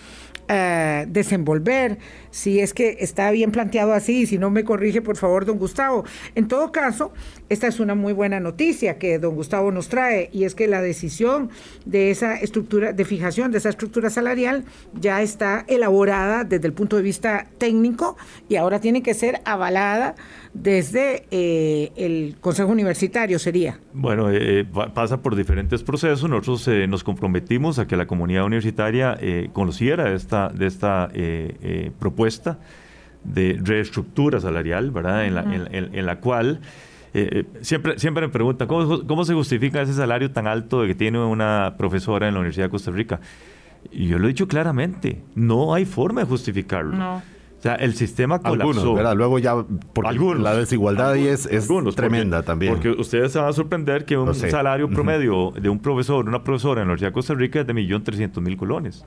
uh, 0.50 1.06
desenvolver, 1.08 1.98
si 2.32 2.60
es 2.60 2.74
que 2.74 2.98
está 3.00 3.30
bien 3.32 3.52
planteado 3.52 3.94
así, 3.94 4.26
si 4.26 4.38
no 4.38 4.50
me 4.50 4.64
corrige 4.64 5.02
por 5.02 5.18
favor 5.18 5.46
don 5.46 5.58
Gustavo. 5.58 6.04
En 6.36 6.48
todo 6.48 6.72
caso, 6.72 7.12
esta 7.50 7.68
es 7.68 7.80
una 7.80 7.96
muy 7.96 8.14
buena 8.14 8.40
noticia 8.40 8.98
que 8.98 9.20
don 9.20 9.36
Gustavo 9.36 9.72
nos 9.72 9.90
trae 9.90 10.30
y 10.32 10.46
es 10.46 10.56
que 10.56 10.68
la 10.68 10.82
decisión 10.82 11.50
de 11.86 12.12
esa 12.12 12.36
estructura, 12.36 12.94
de 12.94 13.06
fijación 13.06 13.52
de 13.52 13.60
esa 13.60 13.70
estructura 13.70 14.10
salarial 14.10 14.66
ya 14.94 15.22
está 15.22 15.66
elaborada 15.68 16.44
desde 16.44 16.68
el 16.68 16.74
punto 16.74 16.96
de 16.96 17.04
vista 17.04 17.48
técnico 17.58 18.18
y 18.50 18.56
ahora 18.56 18.80
tiene 18.80 19.04
que 19.04 19.14
ser 19.14 19.42
avalada 19.46 20.16
desde 20.54 21.26
eh, 21.32 21.92
el 21.96 22.38
Consejo 22.42 22.72
Universitario, 22.72 23.40
sería. 23.40 23.80
Bueno, 23.94 24.30
eh, 24.32 24.66
pasa 24.94 25.22
por 25.22 25.36
diferentes 25.36 25.84
procesos. 25.84 26.30
Nosotros 26.30 26.68
eh, 26.68 26.88
nos 26.88 27.04
comprometimos 27.04 27.80
a 27.80 27.88
que 27.88 27.96
la 27.96 28.06
comunidad 28.06 28.46
universitaria 28.46 29.18
eh, 29.20 29.50
conociera 29.54 30.14
esta, 30.14 30.50
de 30.50 30.68
esta 30.68 31.10
propuesta 32.00 32.21
de 33.24 33.60
reestructura 33.64 34.40
salarial, 34.40 34.92
¿verdad? 34.92 35.26
En 35.26 35.36
la, 35.36 35.42
en, 35.44 35.68
en, 35.74 35.96
en 35.96 36.06
la 36.06 36.20
cual 36.20 36.62
eh, 37.14 37.44
siempre, 37.62 38.00
siempre 38.00 38.26
me 38.26 38.32
preguntan, 38.32 38.68
¿cómo, 38.68 39.06
¿cómo, 39.06 39.26
se 39.26 39.34
justifica 39.34 39.82
ese 39.82 39.94
salario 39.94 40.32
tan 40.32 40.48
alto 40.48 40.86
que 40.86 40.96
tiene 40.96 41.20
una 41.20 41.76
profesora 41.78 42.28
en 42.28 42.36
la 42.36 42.40
Universidad 42.40 42.68
de 42.68 42.70
Costa 42.70 42.92
Rica? 42.92 43.20
Y 43.92 44.08
yo 44.08 44.18
lo 44.18 44.26
he 44.26 44.28
dicho 44.30 44.48
claramente, 44.48 45.22
no 45.36 45.74
hay 45.74 45.86
forma 45.86 46.22
de 46.22 46.28
justificarlo. 46.28 46.96
No. 46.96 47.18
O 47.18 47.62
sea, 47.62 47.76
el 47.76 47.94
sistema 47.96 48.40
colapsó. 48.40 48.80
Algunos, 48.80 48.96
¿verdad? 48.96 49.16
Luego 49.16 49.40
ya, 49.40 49.56
porque 49.94 50.10
algunos, 50.10 50.42
la 50.42 50.56
desigualdad 50.56 51.12
algunos, 51.12 51.28
ahí 51.28 51.34
es, 51.34 51.46
es 51.46 51.70
algunos, 51.70 51.96
tremenda 51.96 52.38
porque, 52.38 52.48
también. 52.48 52.74
Porque 52.74 52.90
ustedes 52.90 53.34
se 53.34 53.40
van 53.40 53.50
a 53.50 53.54
sorprender 53.54 54.06
que 54.06 54.18
un 54.18 54.28
no 54.28 54.34
sé. 54.34 54.50
salario 54.50 54.90
promedio 54.90 55.50
uh 55.50 55.52
-huh. 55.52 55.60
de 55.60 55.70
un 55.70 55.80
profesor, 55.80 56.28
una 56.28 56.44
profesora 56.44 56.82
en 56.82 56.88
la 56.88 56.94
Universidad 56.94 57.10
de 57.10 57.14
Costa 57.14 57.34
Rica 57.36 57.60
es 57.60 57.68
de 57.68 57.74
1.300.000 57.74 58.56
colones 58.56 59.06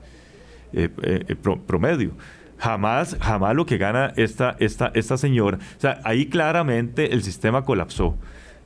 eh, 0.71 0.89
eh, 1.01 1.35
pro, 1.35 1.59
promedio 1.59 2.11
jamás, 2.57 3.17
jamás 3.19 3.55
lo 3.55 3.65
que 3.65 3.77
gana 3.77 4.13
esta, 4.15 4.55
esta, 4.59 4.91
esta 4.93 5.17
señora. 5.17 5.57
O 5.77 5.79
sea, 5.79 5.99
ahí 6.03 6.27
claramente 6.27 7.13
el 7.13 7.23
sistema 7.23 7.63
colapsó, 7.63 8.17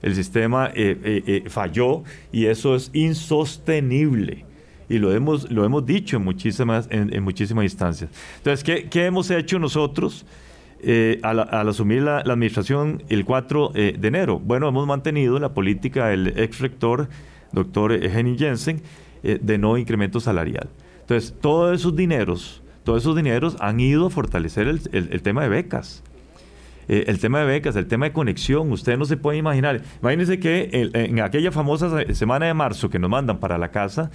el 0.02 0.16
sistema 0.16 0.68
eh, 0.68 0.98
eh, 1.04 1.24
eh, 1.26 1.50
falló 1.50 2.04
y 2.32 2.46
eso 2.46 2.76
es 2.76 2.90
insostenible. 2.94 4.46
y 4.88 4.98
lo 4.98 5.14
hemos, 5.14 5.52
lo 5.52 5.66
hemos 5.66 5.86
dicho 5.86 6.18
en 6.18 6.24
muchísimas, 6.24 6.88
en, 6.90 7.24
muchísimas 7.24 7.64
instancias. 7.64 8.10
Entonces, 8.38 8.64
¿qué, 8.64 8.90
qué 8.90 9.06
hemos 9.06 9.30
hecho 9.30 9.60
nosotros? 9.60 10.26
Eh, 10.82 11.20
al, 11.24 11.40
asumir 11.68 12.04
la, 12.04 12.20
administración 12.20 13.04
el 13.10 13.26
4 13.26 13.72
eh, 13.76 13.96
de 14.00 14.08
enero. 14.08 14.40
Bueno, 14.40 14.70
hemos 14.70 14.88
mantenido 14.88 15.38
la 15.38 15.54
política 15.54 16.08
del 16.08 16.40
ex 16.40 16.60
rector, 16.60 17.10
doctor 17.52 17.92
Henning 17.92 18.38
Jensen, 18.38 18.82
de 19.22 19.58
no 19.58 19.78
incremento 19.78 20.22
salarial. 20.22 20.70
Entonces, 21.02 21.36
todos 21.42 21.78
esos 21.78 21.94
dineros, 21.94 22.64
todos 22.84 23.04
esos 23.04 23.16
dineros 23.16 23.58
han 23.60 23.80
ido 23.80 24.08
a 24.08 24.10
fortalecer 24.10 24.68
el, 24.68 25.22
tema 25.22 25.44
de 25.44 25.50
becas. 25.50 26.04
el 26.88 27.20
tema 27.20 27.40
de 27.40 27.46
becas, 27.46 27.76
el 27.76 27.88
tema 27.88 28.06
de 28.08 28.14
conexión, 28.14 28.72
usted 28.72 28.98
no 28.98 29.06
se 29.06 29.18
puede 29.18 29.38
imaginar. 29.38 29.82
Imagínense 30.02 30.40
que 30.40 30.70
en 30.72 31.20
aquella 31.20 31.52
famosa 31.52 32.14
semana 32.14 32.48
de 32.48 32.54
marzo 32.54 32.90
que 32.90 33.00
nos 33.00 33.10
mandan 33.10 33.40
para 33.40 33.58
la 33.58 33.70
casa, 33.70 34.10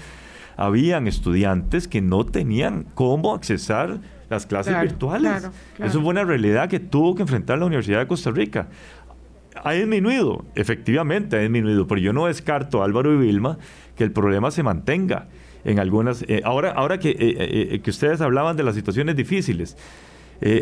habían 0.56 1.06
estudiantes 1.06 1.88
que 1.88 2.00
no 2.00 2.24
tenían 2.24 2.86
cómo 2.94 3.34
accesar 3.34 3.98
las 4.30 4.46
clases 4.46 4.80
virtuales. 4.80 5.50
Eso 5.78 6.00
fue 6.00 6.10
una 6.10 6.24
realidad 6.24 6.68
que 6.68 6.80
tuvo 6.80 7.14
que 7.14 7.22
enfrentar 7.22 7.58
la 7.58 7.66
Universidad 7.66 8.00
de 8.00 8.06
Costa 8.06 8.30
Rica. 8.30 8.68
Ha 9.62 9.72
disminuido, 9.72 10.44
efectivamente 10.54 11.36
ha 11.36 11.40
disminuido, 11.40 11.86
pero 11.86 12.00
yo 12.00 12.12
no 12.12 12.26
descarto, 12.26 12.82
Álvaro 12.82 13.14
y 13.14 13.18
Vilma, 13.18 13.58
que 13.96 14.04
el 14.04 14.10
problema 14.10 14.50
se 14.50 14.62
mantenga 14.62 15.28
en 15.64 15.78
algunas... 15.78 16.22
Eh, 16.28 16.42
ahora 16.44 16.70
ahora 16.72 16.98
que, 16.98 17.10
eh, 17.10 17.16
eh, 17.18 17.80
que 17.82 17.90
ustedes 17.90 18.20
hablaban 18.20 18.56
de 18.56 18.62
las 18.62 18.74
situaciones 18.74 19.16
difíciles, 19.16 19.76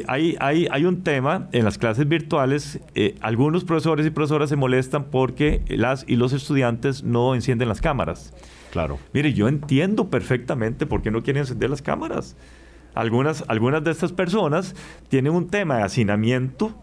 hay, 0.07 0.37
hay, 0.39 0.69
hay, 0.71 0.85
un 0.85 1.03
tema 1.03 1.49
en 1.51 1.65
las 1.65 1.77
clases 1.77 2.07
virtuales, 2.07 2.79
algunos 3.21 3.65
profesores 3.65 4.07
y 4.07 4.11
profesoras 4.11 4.49
se 4.49 4.55
molestan 4.55 5.07
porque 5.07 5.63
las 5.67 6.05
y 6.07 6.15
los 6.15 6.33
estudiantes 6.33 7.03
no 7.03 7.35
encienden 7.35 7.69
las 7.69 7.81
cámaras. 7.81 8.33
Claro. 8.71 9.01
Mire, 9.13 9.33
yo 9.33 9.49
entiendo 9.49 10.09
perfectamente 10.09 10.87
por 10.87 11.03
qué 11.03 11.11
no 11.11 11.23
quieren 11.23 11.41
encender 11.41 11.69
las 11.69 11.83
cámaras. 11.83 12.37
Algunas, 12.95 13.45
algunas 13.49 13.83
de 13.85 13.91
estas 13.91 14.13
personas 14.13 14.75
tienen 15.09 15.33
un 15.33 15.49
tema 15.49 15.79
de 15.79 15.83
hacinamiento, 15.85 16.75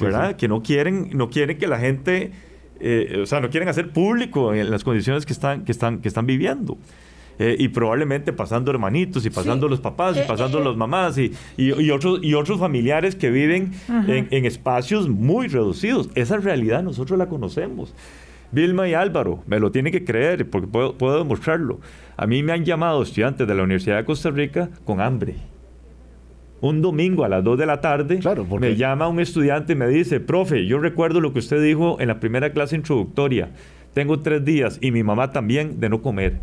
¿verdad? 0.00 0.36
Que 0.36 0.46
no 0.46 0.62
quieren, 0.62 1.10
no 1.14 1.30
quieren 1.30 1.58
que 1.58 1.66
la 1.66 1.78
gente, 1.78 2.32
eh, 2.80 3.20
o 3.22 3.26
sea, 3.26 3.40
no 3.40 3.48
quieren 3.50 3.68
hacer 3.68 3.92
público 3.92 4.54
en 4.54 4.70
las 4.70 4.84
condiciones 4.84 5.24
que 5.24 5.32
están, 5.32 5.64
que 5.64 5.72
están, 5.72 6.00
que 6.00 6.08
están 6.08 6.26
viviendo. 6.26 6.76
Eh, 7.38 7.54
y 7.58 7.68
probablemente 7.68 8.32
pasando 8.32 8.72
hermanitos 8.72 9.24
y 9.24 9.30
pasando 9.30 9.68
los 9.68 9.80
papás 9.80 10.16
y 10.16 10.20
eh, 10.20 10.24
pasando 10.26 10.58
los 10.58 10.76
mamás 10.76 11.18
y, 11.18 11.32
y, 11.56 11.90
otros, 11.90 12.18
y 12.20 12.34
otros 12.34 12.58
familiares 12.58 13.14
que 13.14 13.30
viven 13.30 13.72
en, 14.08 14.26
en, 14.32 14.44
espacios 14.44 15.08
muy 15.08 15.46
reducidos. 15.46 16.10
Esa 16.16 16.38
realidad 16.38 16.82
nosotros 16.82 17.16
la 17.16 17.28
conocemos. 17.28 17.94
Vilma 18.50 18.88
y 18.88 18.94
Álvaro, 18.94 19.44
me 19.46 19.60
lo 19.60 19.70
tienen 19.70 19.92
que 19.92 20.04
creer 20.04 20.50
porque 20.50 20.66
puedo, 20.66 20.98
puedo 20.98 21.18
demostrarlo. 21.18 21.80
A 22.16 22.26
mí 22.26 22.42
me 22.42 22.52
han 22.52 22.64
llamado 22.64 23.02
estudiantes 23.02 23.46
de 23.46 23.54
la 23.54 23.62
Universidad 23.62 23.98
de 23.98 24.04
Costa 24.04 24.30
Rica 24.30 24.70
con 24.84 25.00
hambre. 25.00 25.36
Un 26.60 26.82
domingo 26.82 27.24
a 27.24 27.28
las 27.28 27.44
2 27.44 27.56
de 27.56 27.66
la 27.66 27.80
tarde 27.80 28.18
me 28.58 28.74
llama 28.74 29.06
un 29.06 29.20
estudiante 29.20 29.74
y 29.74 29.76
me 29.76 29.86
dice, 29.86 30.18
profe, 30.18 30.66
yo 30.66 30.80
recuerdo 30.80 31.20
lo 31.20 31.32
que 31.32 31.38
usted 31.38 31.62
dijo 31.62 32.00
en 32.00 32.08
la 32.08 32.18
primera 32.18 32.52
clase 32.52 32.74
introductoria. 32.74 33.50
Tengo 33.94 34.18
tres 34.20 34.44
días 34.44 34.78
y 34.80 34.90
mi 34.90 35.04
mamá 35.04 35.30
también 35.30 35.78
de 35.78 35.88
no 35.88 36.02
comer. 36.02 36.40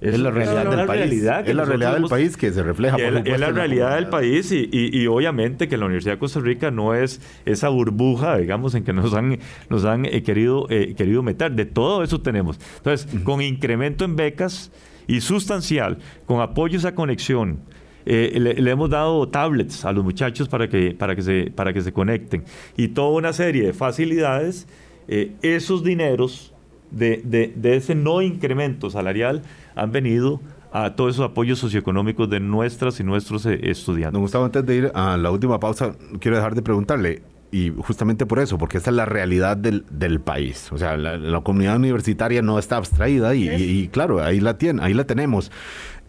Es, 0.00 0.18
la 0.18 0.30
realidad 0.30 0.70
del 0.70 0.86
país. 0.86 1.12
es 1.12 1.54
la 1.54 1.64
realidad 1.64 1.94
del 1.94 2.04
país 2.04 2.36
que 2.36 2.52
se 2.52 2.62
refleja. 2.62 2.96
Por 2.96 3.04
es, 3.04 3.26
es 3.26 3.40
la 3.40 3.50
realidad 3.50 3.96
del 3.96 4.06
país 4.08 4.52
y, 4.52 4.68
y, 4.70 5.06
obviamente 5.08 5.66
que 5.66 5.76
la 5.76 5.86
Universidad 5.86 6.14
de 6.14 6.18
Costa 6.20 6.38
Rica 6.38 6.70
no 6.70 6.94
es 6.94 7.20
esa 7.44 7.68
burbuja, 7.68 8.38
digamos, 8.38 8.76
en 8.76 8.84
que 8.84 8.92
nos 8.92 9.12
han, 9.14 9.38
nos 9.68 9.84
han 9.84 10.04
eh, 10.04 10.22
querido, 10.22 10.66
eh, 10.70 10.94
querido 10.96 11.22
meter. 11.22 11.52
De 11.52 11.64
todo 11.64 12.04
eso 12.04 12.20
tenemos. 12.20 12.60
Entonces, 12.76 13.08
con 13.24 13.42
incremento 13.42 14.04
en 14.04 14.14
becas 14.14 14.70
y 15.08 15.20
sustancial, 15.20 15.98
con 16.26 16.40
apoyo 16.40 16.76
a 16.76 16.78
esa 16.78 16.94
conexión, 16.94 17.58
eh, 18.06 18.38
le, 18.38 18.70
hemos 18.70 18.90
dado 18.90 19.28
tablets 19.28 19.84
a 19.84 19.90
los 19.90 20.04
muchachos 20.04 20.48
para 20.48 20.68
que, 20.68 20.92
para 20.92 21.16
que, 21.16 21.22
se, 21.22 21.50
para 21.50 21.72
que 21.72 21.82
se 21.82 21.92
conecten 21.92 22.44
y 22.76 22.88
toda 22.88 23.10
una 23.10 23.32
serie 23.32 23.64
de 23.64 23.72
facilidades. 23.72 24.68
esos 25.08 25.82
dineros 25.82 26.54
de, 26.90 27.52
de, 27.54 27.76
ese 27.76 27.94
no 27.94 28.22
incremento 28.22 28.90
salarial 28.90 29.42
han 29.74 29.92
venido 29.92 30.40
a 30.72 30.94
todos 30.94 31.14
esos 31.14 31.30
apoyos 31.30 31.58
socioeconómicos 31.58 32.28
de 32.28 32.40
nuestras 32.40 33.00
y 33.00 33.04
nuestros 33.04 33.46
eh, 33.46 33.58
estudiantes. 33.62 34.12
Don 34.12 34.22
Gustavo, 34.22 34.44
antes 34.44 34.64
de 34.66 34.76
ir 34.76 34.92
a 34.94 35.16
la 35.16 35.30
última 35.30 35.58
pausa, 35.58 35.94
quiero 36.20 36.36
dejar 36.36 36.54
de 36.54 36.62
preguntarle, 36.62 37.22
y 37.50 37.72
justamente 37.78 38.26
por 38.26 38.38
eso, 38.40 38.58
porque 38.58 38.76
esta 38.76 38.90
es 38.90 38.96
la 38.96 39.06
realidad 39.06 39.56
del, 39.56 39.84
del 39.90 40.20
país. 40.20 40.70
O 40.70 40.76
sea, 40.76 40.96
la, 40.96 41.40
comunidad 41.40 41.76
universitaria 41.76 42.42
no 42.42 42.58
está 42.58 42.76
abstraída 42.76 43.34
y, 43.34 43.88
claro, 43.88 44.22
ahí 44.22 44.40
la, 44.40 44.58
tiene, 44.58 44.82
ahí 44.82 44.92
la 44.92 45.04
tenemos. 45.04 45.50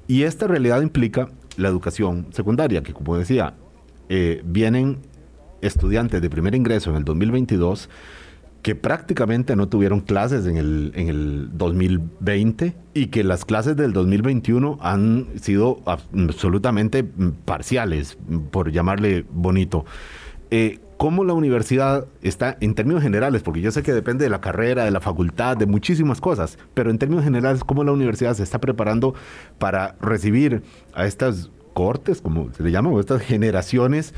Y 0.08 0.24
esta 0.24 0.48
realidad 0.48 0.82
implica 0.82 1.30
la 1.56 1.70
educación 1.70 2.28
secundaria, 2.32 2.84
que 2.84 2.94
como 2.94 3.18
decía, 3.18 3.54
eh, 4.10 4.42
vienen 4.44 4.98
estudiantes 5.62 6.22
de 6.22 6.30
primer 6.30 6.56
ingreso 6.56 6.90
en 6.90 6.98
el 6.98 7.06
2022 7.06 7.90
que 8.62 8.76
prácticamente 8.76 9.56
no 9.56 9.70
tuvieron 9.70 10.02
clases 10.02 10.46
en 10.46 10.58
el, 10.58 10.92
en 10.96 11.08
el 11.08 11.50
2020 11.58 12.76
y 12.94 13.08
que 13.08 13.24
las 13.24 13.46
clases 13.46 13.78
del 13.78 13.94
2021 13.94 14.78
han 14.82 15.28
sido 15.40 15.82
absolutamente 15.86 17.04
parciales, 17.46 18.18
por 18.52 18.72
llamarle 18.72 19.26
bonito. 19.32 19.86
Eh, 20.52 20.80
¿Cómo 20.98 21.24
la 21.24 21.32
universidad 21.32 22.08
está, 22.22 22.58
en 22.60 22.76
términos 22.76 23.02
generales, 23.02 23.42
porque 23.42 23.62
yo 23.62 23.72
sé 23.72 23.84
que 23.84 23.94
depende 23.94 24.26
de 24.26 24.30
la 24.30 24.42
carrera, 24.42 24.84
de 24.84 24.92
la 24.92 25.00
facultad, 25.00 25.56
de 25.56 25.66
muchísimas 25.66 26.20
cosas, 26.20 26.58
pero 26.74 26.90
en 26.90 26.98
términos 26.98 27.24
generales, 27.24 27.64
¿cómo 27.64 27.86
la 27.86 27.94
universidad 27.94 28.34
se 28.34 28.44
está 28.44 28.60
preparando 28.60 29.14
para 29.60 29.96
recibir 30.02 30.62
a 30.94 31.06
estas 31.06 31.52
cortes, 31.74 32.20
como 32.20 32.52
se 32.52 32.64
le 32.64 32.72
llama, 32.72 32.90
o 32.90 33.00
estas 33.00 33.22
generaciones? 33.22 34.14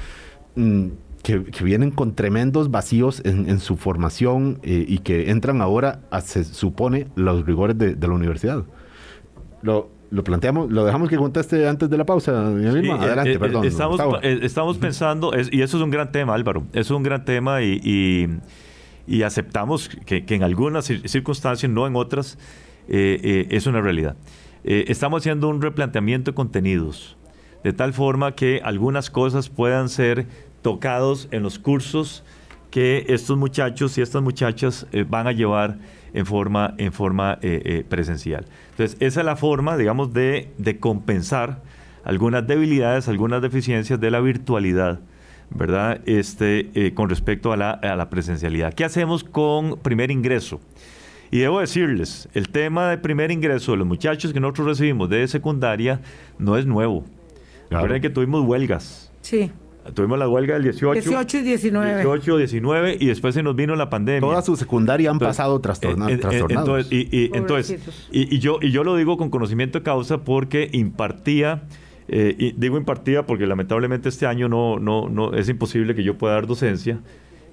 Mm, 0.56 0.88
que, 1.22 1.38
vienen 1.64 1.92
con 1.92 2.16
tremendos 2.16 2.72
vacíos 2.72 3.22
en, 3.26 3.60
su 3.60 3.78
formación 3.78 4.60
eh, 4.64 4.86
y 4.88 5.00
que 5.00 5.30
entran 5.30 5.62
ahora 5.62 6.02
a, 6.10 6.22
se 6.22 6.44
supone, 6.44 7.08
los 7.16 7.46
rigores 7.46 7.78
de, 7.78 7.96
la 7.96 8.14
universidad. 8.14 8.64
Lo, 9.62 9.90
lo 10.10 10.24
planteamos, 10.24 10.72
lo 10.72 10.86
dejamos 10.86 11.10
que 11.10 11.18
conteste 11.18 11.68
antes 11.68 11.90
de 11.90 11.98
la 11.98 12.06
pausa, 12.06 12.32
eh, 12.32 12.92
Adelante, 12.92 13.34
eh, 13.34 13.40
perdón. 13.40 13.66
Estamos, 13.66 14.78
pensando, 14.78 15.32
y 15.52 15.62
eso 15.62 15.78
es 15.78 15.84
un 15.84 15.92
gran 15.92 16.12
tema, 16.12 16.34
Álvaro, 16.34 16.64
es 16.74 16.90
un 16.92 17.04
gran 17.04 17.24
tema 17.24 17.62
y, 17.62 18.40
y, 19.08 19.24
aceptamos 19.24 19.90
que, 19.90 20.26
que, 20.26 20.36
en 20.36 20.44
algunas 20.44 20.86
circunstancias, 20.86 21.72
no 21.72 21.86
en 21.86 21.96
otras, 21.96 22.38
es 22.88 23.68
una 23.68 23.82
realidad. 23.82 24.16
estamos 24.64 25.22
haciendo 25.22 25.48
un 25.50 25.62
replanteamiento 25.62 26.32
de 26.32 26.36
contenidos, 26.36 27.18
de 27.64 27.74
tal 27.74 27.94
forma 27.94 28.34
que 28.34 28.60
algunas 28.64 29.12
cosas 29.12 29.50
puedan 29.50 29.88
ser 29.88 30.26
tocados 30.62 31.28
en 31.32 31.44
los 31.44 31.60
cursos 31.60 32.24
que 32.72 33.06
estos 33.10 33.38
muchachos 33.38 33.98
y 33.98 34.02
estas 34.02 34.24
muchachas 34.24 34.88
eh, 34.92 35.06
van 35.08 35.28
a 35.28 35.34
llevar 35.34 35.78
en 36.14 36.26
forma, 36.26 36.74
en 36.78 36.92
forma 36.92 37.38
eh, 37.42 37.62
eh, 37.64 37.86
presencial. 37.88 38.46
Entonces, 38.72 38.98
esa 39.00 39.20
es 39.20 39.26
la 39.26 39.36
forma, 39.36 39.78
digamos, 39.78 40.14
de, 40.14 40.52
compensar 40.80 41.62
algunas 42.04 42.48
debilidades, 42.48 43.08
algunas 43.08 43.42
deficiencias 43.42 44.00
de 44.00 44.10
la 44.10 44.20
virtualidad, 44.22 45.02
¿verdad? 45.50 46.02
Este, 46.06 46.94
con 46.96 47.10
respecto 47.10 47.52
a 47.52 47.58
la, 47.58 47.72
a 47.72 47.96
la 47.96 48.10
presencialidad. 48.10 48.74
¿Qué 48.74 48.86
hacemos 48.86 49.24
con 49.24 49.78
primer 49.78 50.10
ingreso? 50.10 50.60
Y 51.30 51.40
debo 51.40 51.60
decirles, 51.60 52.28
el 52.34 52.50
tema 52.50 52.90
de 52.90 52.98
primer 52.98 53.32
ingreso 53.32 53.72
de 53.72 53.78
los 53.78 53.88
muchachos 53.88 54.34
que 54.34 54.40
nosotros 54.40 54.68
recibimos 54.68 55.10
de 55.10 55.28
secundaria 55.28 56.02
no 56.40 56.58
es 56.58 56.66
nuevo. 56.66 57.06
Recuerden 57.70 58.02
que 58.02 58.10
tuvimos 58.10 58.46
huelgas. 58.46 59.12
Sí. 59.22 59.52
Tuvimos 59.94 60.20
la 60.20 60.30
huelga 60.30 60.54
del 60.54 60.64
18. 60.64 61.02
18 61.02 61.38
y 61.38 61.42
19. 61.42 61.96
18, 61.96 62.38
19 62.38 62.98
y 63.00 63.08
después 63.08 63.34
se 63.34 63.42
nos 63.42 63.56
vino 63.56 63.76
la 63.76 63.90
pandemia. 63.90 64.22
Toda 64.22 64.42
su 64.42 64.56
secundaria 64.56 65.10
han 65.10 65.20
pasado 65.20 65.60
trastornados. 65.60 66.12
entonces, 66.12 66.92
y, 66.92 67.32
entonces 67.34 67.80
y, 68.12 68.38
yo, 68.40 68.60
y 68.62 68.72
yo 68.72 68.84
lo 68.84 68.96
digo 68.96 69.18
con 69.18 69.30
conocimiento 69.30 69.80
de 69.80 69.84
causa 69.84 70.20
porque 70.20 70.70
impartía, 70.72 71.64
eh, 72.08 72.36
y 72.38 72.52
digo 72.52 72.78
impartía 72.78 73.26
porque 73.26 73.48
lamentablemente 73.48 74.10
este 74.10 74.28
año 74.28 74.48
no, 74.48 74.78
no, 74.78 75.10
no 75.10 75.34
es 75.34 75.50
imposible 75.50 75.96
que 75.96 76.04
yo 76.04 76.16
pueda 76.18 76.36
dar 76.36 76.46
docencia 76.46 77.00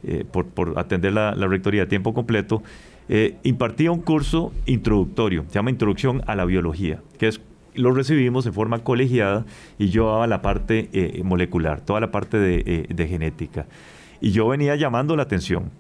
eh, 0.04 0.24
por, 0.30 0.46
por, 0.46 0.78
atender 0.78 1.14
la, 1.14 1.34
la, 1.34 1.46
rectoría 1.46 1.84
a 1.84 1.86
tiempo 1.86 2.12
completo. 2.12 2.62
Eh, 3.08 3.36
impartía 3.42 3.90
un 3.90 4.00
curso 4.00 4.52
introductorio, 4.66 5.44
se 5.48 5.54
llama 5.54 5.70
Introducción 5.70 6.22
a 6.26 6.36
la 6.36 6.44
Biología, 6.44 7.00
que 7.18 7.28
es 7.28 7.40
lo 7.78 7.92
recibimos 7.92 8.44
en 8.46 8.52
forma 8.52 8.80
colegiada 8.80 9.46
y 9.78 9.88
yo 9.88 10.10
daba 10.10 10.26
la 10.26 10.42
parte 10.42 10.88
eh, 10.92 11.22
molecular, 11.24 11.80
toda 11.80 12.00
la 12.00 12.10
parte 12.10 12.38
eh, 12.38 12.86
de, 12.88 13.06
genética. 13.06 13.66
Y 14.20 14.32
yo 14.32 14.48
venía 14.48 14.74
llamando 14.76 15.16
la 15.16 15.22
atención. 15.22 15.70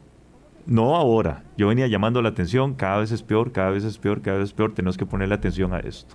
No 0.66 0.96
ahora, 0.96 1.44
yo 1.56 1.68
venía 1.68 1.86
llamando 1.86 2.22
la 2.22 2.28
atención, 2.28 2.74
cada 2.74 2.98
vez 2.98 3.10
es 3.10 3.22
peor, 3.22 3.52
cada 3.52 3.70
vez 3.70 3.84
es 3.84 3.98
peor, 3.98 4.20
cada 4.20 4.38
vez 4.38 4.50
es 4.50 4.52
peor, 4.52 4.74
tenemos 4.74 4.96
que 4.96 5.06
ponerle 5.06 5.34
atención 5.34 5.72
a 5.72 5.80
esto. 5.80 6.14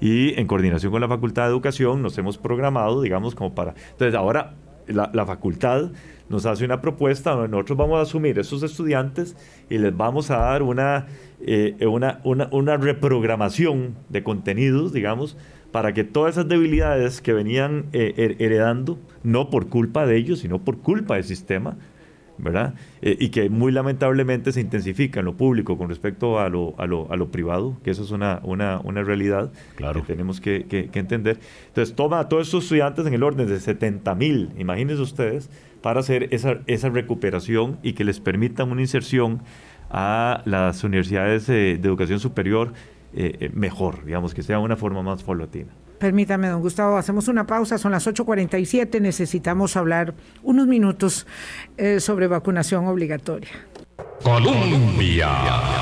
Y 0.00 0.38
en 0.38 0.46
coordinación 0.48 0.90
con 0.90 1.00
la 1.00 1.08
Facultad 1.08 1.44
de 1.44 1.50
Educación 1.50 2.02
nos 2.02 2.18
hemos 2.18 2.36
programado, 2.36 3.00
digamos, 3.00 3.34
como 3.34 3.54
para... 3.54 3.74
Entonces 3.92 4.14
ahora 4.14 4.54
la, 4.86 5.26
facultad 5.26 5.90
nos 6.28 6.46
hace 6.46 6.64
una 6.64 6.80
propuesta 6.80 7.32
donde 7.32 7.48
nosotros 7.48 7.78
vamos 7.78 7.98
a 7.98 8.02
asumir 8.02 8.38
esos 8.38 8.62
estudiantes 8.62 9.36
y 9.68 9.78
les 9.78 9.96
vamos 9.96 10.30
a 10.30 10.38
dar 10.38 10.62
una, 10.62 11.06
eh, 11.40 11.76
una, 11.86 12.20
una, 12.24 12.76
reprogramación 12.76 13.94
de 14.08 14.22
contenidos, 14.22 14.92
digamos, 14.92 15.36
para 15.70 15.92
que 15.92 16.04
todas 16.04 16.34
esas 16.34 16.48
debilidades 16.48 17.20
que 17.20 17.32
venían 17.32 17.86
eh, 17.92 18.36
heredando, 18.38 18.98
no 19.22 19.50
por 19.50 19.68
culpa 19.68 20.06
de 20.06 20.16
ellos, 20.16 20.40
sino 20.40 20.58
por 20.58 20.78
culpa 20.78 21.14
del 21.14 21.24
sistema, 21.24 21.76
¿verdad? 22.38 22.74
Eh, 23.02 23.16
y 23.18 23.28
que 23.28 23.48
muy 23.50 23.72
lamentablemente 23.72 24.52
se 24.52 24.60
intensifica 24.60 25.20
en 25.20 25.26
lo 25.26 25.36
público 25.36 25.76
con 25.78 25.88
respecto 25.88 26.40
a 26.40 26.48
lo, 26.48 26.74
a 26.78 26.86
lo, 26.86 27.10
a 27.12 27.16
lo 27.16 27.30
privado, 27.30 27.76
que 27.84 27.90
eso 27.90 28.02
es 28.02 28.10
una, 28.10 28.40
una, 28.42 28.80
una 28.80 29.02
realidad 29.02 29.52
claro. 29.76 30.00
que 30.00 30.06
tenemos 30.06 30.40
que, 30.40 30.64
que, 30.66 30.98
entender. 30.98 31.38
Entonces, 31.68 31.94
toma 31.94 32.20
a 32.20 32.28
todos 32.28 32.48
estos 32.48 32.64
estudiantes 32.64 33.06
en 33.06 33.14
el 33.14 33.22
orden 33.22 33.46
de 33.46 33.60
70 33.60 34.14
mil, 34.14 34.50
imagínense 34.58 35.02
ustedes, 35.02 35.50
para 35.82 36.00
hacer 36.00 36.28
esa, 36.32 36.60
esa 36.66 36.90
recuperación 36.90 37.78
y 37.82 37.94
que 37.94 38.04
les 38.04 38.20
permitan 38.20 38.70
una 38.70 38.80
inserción 38.80 39.42
a 39.90 40.42
las 40.46 40.84
universidades 40.84 41.46
de 41.48 41.72
educación 41.72 42.18
superior 42.18 42.72
eh, 43.14 43.36
eh, 43.40 43.50
mejor, 43.52 44.06
digamos, 44.06 44.32
que 44.32 44.42
sea 44.42 44.58
una 44.58 44.76
forma 44.76 45.02
más 45.02 45.22
paulatina. 45.22 45.70
Permítame, 46.02 46.48
don 46.48 46.62
Gustavo, 46.62 46.96
hacemos 46.96 47.28
una 47.28 47.46
pausa, 47.46 47.78
son 47.78 47.92
las 47.92 48.08
8.47, 48.08 49.00
necesitamos 49.00 49.76
hablar 49.76 50.14
unos 50.42 50.66
minutos 50.66 51.28
eh, 51.76 52.00
sobre 52.00 52.26
vacunación 52.26 52.88
obligatoria. 52.88 53.50
Colombia. 54.22 55.28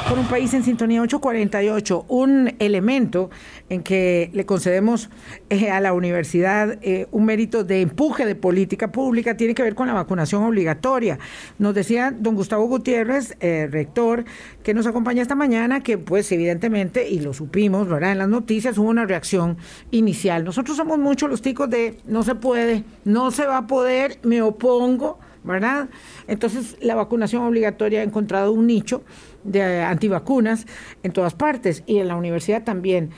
Por 0.09 0.19
un 0.19 0.27
país 0.27 0.53
en 0.55 0.65
sintonía 0.65 1.03
848, 1.03 2.07
un 2.09 2.55
elemento 2.59 3.31
en 3.69 3.83
que 3.83 4.31
le 4.33 4.47
concedemos 4.47 5.11
eh, 5.51 5.71
a 5.71 5.81
la 5.81 5.93
universidad 5.93 6.79
eh, 6.83 7.07
un 7.11 7.27
mérito 7.27 7.65
de 7.65 7.83
empuje 7.83 8.27
de 8.27 8.35
política 8.35 8.91
pública 8.91 9.37
tiene 9.37 9.55
que 9.55 9.63
ver 9.63 9.75
con 9.75 9.87
la 9.87 9.95
vacunación 9.95 10.43
obligatoria. 10.43 11.19
Nos 11.59 11.75
decía 11.75 12.15
don 12.17 12.35
Gustavo 12.35 12.65
Gutiérrez, 12.67 13.37
eh, 13.41 13.69
rector, 13.71 14.25
que 14.63 14.75
nos 14.75 14.87
acompaña 14.87 15.23
esta 15.23 15.35
mañana, 15.35 15.83
que 15.83 15.99
pues 15.99 16.31
evidentemente, 16.33 17.09
y 17.09 17.21
lo 17.21 17.35
supimos, 17.35 17.89
¿verdad? 17.89 18.13
En 18.13 18.19
las 18.19 18.29
noticias 18.29 18.79
hubo 18.79 18.89
una 18.89 19.05
reacción 19.05 19.59
inicial. 19.91 20.45
Nosotros 20.45 20.77
somos 20.77 20.99
muchos 20.99 21.31
los 21.31 21.43
ticos 21.43 21.69
de 21.71 21.99
no 22.07 22.23
se 22.23 22.35
puede, 22.35 22.85
no 23.05 23.31
se 23.31 23.47
va 23.47 23.59
a 23.59 23.67
poder, 23.67 24.19
me 24.23 24.43
opongo 24.43 25.19
¿verdad? 25.45 25.89
Entonces, 26.27 26.77
la 26.81 26.95
vacunación 26.95 27.43
obligatoria 27.43 28.01
ha 28.01 28.05
encontrado 28.05 28.53
un 28.53 28.67
nicho 28.67 29.03
de 29.45 29.83
antivacunas 29.83 30.67
en 31.03 31.13
todas 31.13 31.35
partes 31.35 31.83
y 31.87 31.99
en 31.99 32.09
la 32.09 32.17
universidad 32.17 32.65
también. 32.65 33.11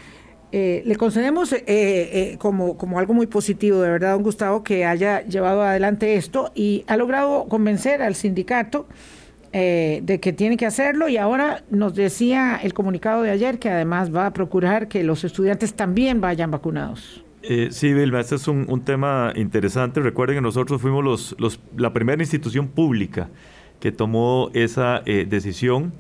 Eh, 0.55 0.83
le 0.85 0.97
concedemos 0.97 1.51
eh, 1.55 1.65
eh, 1.67 2.37
como, 2.39 2.77
como 2.77 2.99
algo 2.99 3.15
muy 3.15 3.27
positivo, 3.27 3.81
de 3.81 3.89
verdad, 3.89 4.13
don 4.13 4.23
Gustavo, 4.23 4.63
que 4.63 4.85
haya 4.85 5.23
llevado 5.23 5.63
adelante 5.63 6.17
esto 6.17 6.53
y 6.55 6.85
ha 6.89 6.99
logrado 6.99 7.47
convencer 7.49 8.03
al 8.03 8.15
sindicato 8.15 8.87
de 9.53 10.19
que 10.23 10.33
tiene 10.33 10.57
que 10.57 10.65
hacerlo 10.65 11.11
y 11.11 11.19
ahora 11.19 11.63
nos 11.69 11.95
decía 11.95 12.59
el 12.63 12.73
comunicado 12.73 13.21
de 13.21 13.31
ayer 13.31 13.59
que 13.59 13.69
además 13.69 14.15
va 14.15 14.25
a 14.25 14.33
procurar 14.33 14.89
que 14.89 15.05
los 15.05 15.25
estudiantes 15.25 15.75
también 15.75 16.23
vayan 16.23 16.51
vacunados. 16.51 17.22
Eh, 17.43 17.69
sí, 17.73 17.93
Vilma, 17.93 18.21
este 18.21 18.37
es 18.37 18.47
un, 18.47 18.83
tema 18.85 19.33
interesante. 19.35 20.01
Recuerden 20.01 20.37
que 20.37 20.41
nosotros 20.43 20.81
fuimos 20.81 21.37
los, 21.39 21.61
la 21.77 21.93
primera 21.93 22.23
institución 22.23 22.69
pública 22.69 23.29
que 23.81 23.91
tomó 23.91 24.51
esa 24.55 25.03
eh, 25.07 25.27
decisión. 25.29 25.93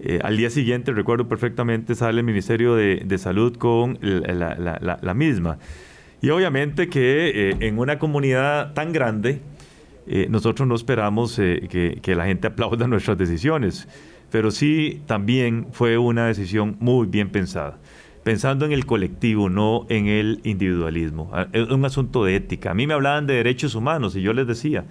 Eh, 0.00 0.18
al 0.24 0.36
día 0.36 0.50
siguiente, 0.50 0.92
recuerdo 0.92 1.28
perfectamente, 1.28 1.94
sale 1.94 2.20
el 2.20 2.26
Ministerio 2.26 2.74
de, 2.74 3.18
Salud 3.18 3.56
con 3.56 3.98
la, 4.00 5.14
misma. 5.14 5.58
Y 6.22 6.30
obviamente 6.30 6.88
que 6.88 7.56
en 7.60 7.78
una 7.78 7.98
comunidad 7.98 8.72
tan 8.74 8.92
grande, 8.92 9.40
nosotros 10.28 10.66
no 10.66 10.74
esperamos 10.74 11.36
que, 11.36 11.98
que 12.02 12.14
la 12.14 12.26
gente 12.26 12.48
aplauda 12.48 12.88
nuestras 12.88 13.16
decisiones, 13.16 13.86
pero 14.30 14.50
sí 14.50 15.02
también 15.06 15.68
fue 15.70 15.98
una 15.98 16.26
decisión 16.26 16.76
muy 16.80 17.06
bien 17.06 17.30
pensada 17.30 17.78
pensando 18.22 18.64
en 18.66 18.72
el 18.72 18.86
colectivo, 18.86 19.48
no 19.48 19.86
en 19.88 20.06
el 20.06 20.40
individualismo. 20.44 21.30
Ah, 21.32 21.46
es 21.52 21.68
un 21.68 21.84
asunto 21.84 22.24
de 22.24 22.36
ética. 22.36 22.72
A 22.72 22.74
mí 22.74 22.86
me 22.86 22.94
hablaban 22.94 23.26
de 23.26 23.34
derechos 23.34 23.74
humanos 23.74 24.16
y 24.16 24.22
yo 24.22 24.32
les 24.32 24.46
decía, 24.46 24.84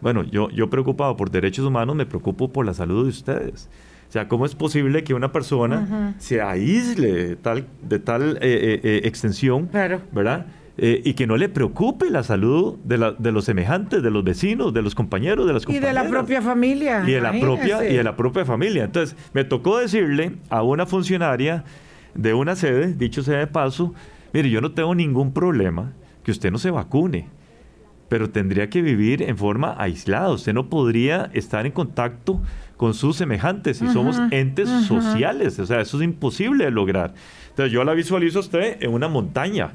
bueno, 0.00 0.22
yo, 0.24 0.50
yo 0.50 0.68
preocupado 0.68 1.16
por 1.16 1.30
derechos 1.30 1.64
humanos 1.64 1.96
me 1.96 2.06
preocupo 2.06 2.52
por 2.52 2.66
la 2.66 2.74
salud 2.74 3.04
de 3.04 3.10
ustedes. 3.10 3.68
O 4.08 4.12
sea, 4.12 4.28
¿cómo 4.28 4.46
es 4.46 4.54
posible 4.54 5.02
que 5.02 5.14
una 5.14 5.32
persona 5.32 6.14
se 6.18 6.40
aísle 6.40 7.12
de 7.12 7.36
tal, 7.36 7.66
de 7.82 7.98
tal 7.98 8.36
eh, 8.36 8.38
eh, 8.42 8.80
eh, 8.82 9.00
extensión, 9.04 9.68
¿verdad? 10.12 10.46
y 10.78 11.14
que 11.14 11.26
no 11.26 11.38
le 11.38 11.48
preocupe 11.48 12.10
la 12.10 12.22
salud 12.22 12.76
de, 12.84 12.98
la, 12.98 13.12
de, 13.12 13.32
los 13.32 13.46
semejantes, 13.46 14.02
de 14.02 14.10
los 14.10 14.22
vecinos, 14.22 14.74
de 14.74 14.82
los 14.82 14.94
compañeros, 14.94 15.46
de 15.46 15.54
las 15.54 15.64
compañeras. 15.64 15.90
Y 15.90 15.96
de 15.96 16.04
la 16.04 16.10
propia 16.10 16.42
familia. 16.42 17.02
Y 17.06 17.12
de 17.12 17.20
la 17.22 17.32
propia, 17.32 17.90
y 17.90 17.96
de 17.96 18.04
la 18.04 18.14
propia 18.14 18.44
familia. 18.44 18.84
Entonces, 18.84 19.16
me 19.32 19.44
tocó 19.44 19.78
decirle 19.78 20.32
a 20.50 20.62
una 20.62 20.84
funcionaria 20.84 21.64
de 22.16 22.34
una 22.34 22.56
sede, 22.56 22.94
dicho 22.94 23.22
sea 23.22 23.38
de 23.38 23.46
paso, 23.46 23.94
mire, 24.32 24.50
yo 24.50 24.60
no 24.60 24.72
tengo 24.72 24.94
ningún 24.94 25.32
problema 25.32 25.92
que 26.22 26.30
usted 26.30 26.50
no 26.50 26.58
se 26.58 26.70
vacune, 26.70 27.28
pero 28.08 28.30
tendría 28.30 28.68
que 28.70 28.82
vivir 28.82 29.22
en 29.22 29.36
forma 29.36 29.74
aislada. 29.78 30.30
Usted 30.30 30.54
no 30.54 30.68
podría 30.68 31.30
estar 31.32 31.66
en 31.66 31.72
contacto 31.72 32.40
con 32.76 32.94
sus 32.94 33.16
semejantes 33.16 33.80
y 33.82 33.88
somos 33.88 34.20
entes 34.30 34.68
sociales. 34.86 35.58
O 35.58 35.66
sea, 35.66 35.80
eso 35.80 35.96
es 35.96 36.04
imposible 36.04 36.64
de 36.64 36.70
lograr. 36.70 37.14
Entonces 37.48 37.72
yo 37.72 37.84
la 37.84 37.94
visualizo 37.94 38.38
a 38.38 38.42
usted 38.42 38.76
en 38.80 38.92
una 38.92 39.08
montaña 39.08 39.72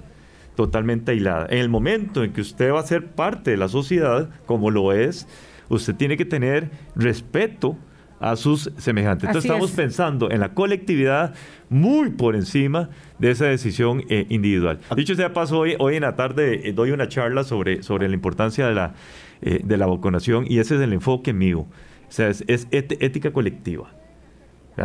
totalmente 0.56 1.12
aislada. 1.12 1.48
En 1.50 1.58
el 1.58 1.70
momento 1.70 2.24
en 2.24 2.34
que 2.34 2.42
usted 2.42 2.72
va 2.72 2.80
a 2.80 2.84
ser 2.84 3.08
parte 3.08 3.52
de 3.52 3.58
la 3.58 3.68
sociedad, 3.68 4.30
como 4.46 4.70
lo 4.70 4.94
es, 4.94 5.28
usted 5.70 5.96
tiene 5.96 6.18
que 6.18 6.26
tener 6.26 6.70
respeto 6.96 7.78
a 8.22 8.36
sus 8.36 8.72
semejantes. 8.78 9.28
Entonces 9.28 9.50
estamos 9.50 9.72
pensando 9.72 10.30
en 10.30 10.40
la 10.40 10.54
colectividad 10.54 11.34
muy 11.70 12.12
por 12.12 12.36
encima 12.36 12.90
de 13.18 13.32
esa 13.32 13.46
decisión 13.46 14.04
eh, 14.10 14.28
individual. 14.30 14.80
Ah. 14.90 14.96
Dicho 14.96 15.16
sea 15.16 15.34
paso, 15.34 15.60
hoy, 15.60 15.76
hoy 15.80 15.96
en 15.96 16.04
la 16.04 16.16
tarde 16.16 16.70
eh, 16.70 16.74
doy 16.74 16.92
una 16.92 17.08
charla 17.08 17.44
sobre, 17.44 17.82
sobre 17.82 18.08
la 18.08 18.14
importancia 18.14 18.68
de 18.68 18.76
la, 18.76 18.94
eh, 19.42 19.62
de 19.64 19.78
la 19.78 19.88
vacunación 19.88 20.46
y 20.48 20.60
ese 20.60 20.76
es 20.76 20.82
el 20.82 20.94
enfoque 20.94 21.34
mío. 21.34 21.62
O 21.62 22.14
sea, 22.14 22.30
es, 22.30 22.46
ética 22.70 23.32
colectiva. 23.32 23.90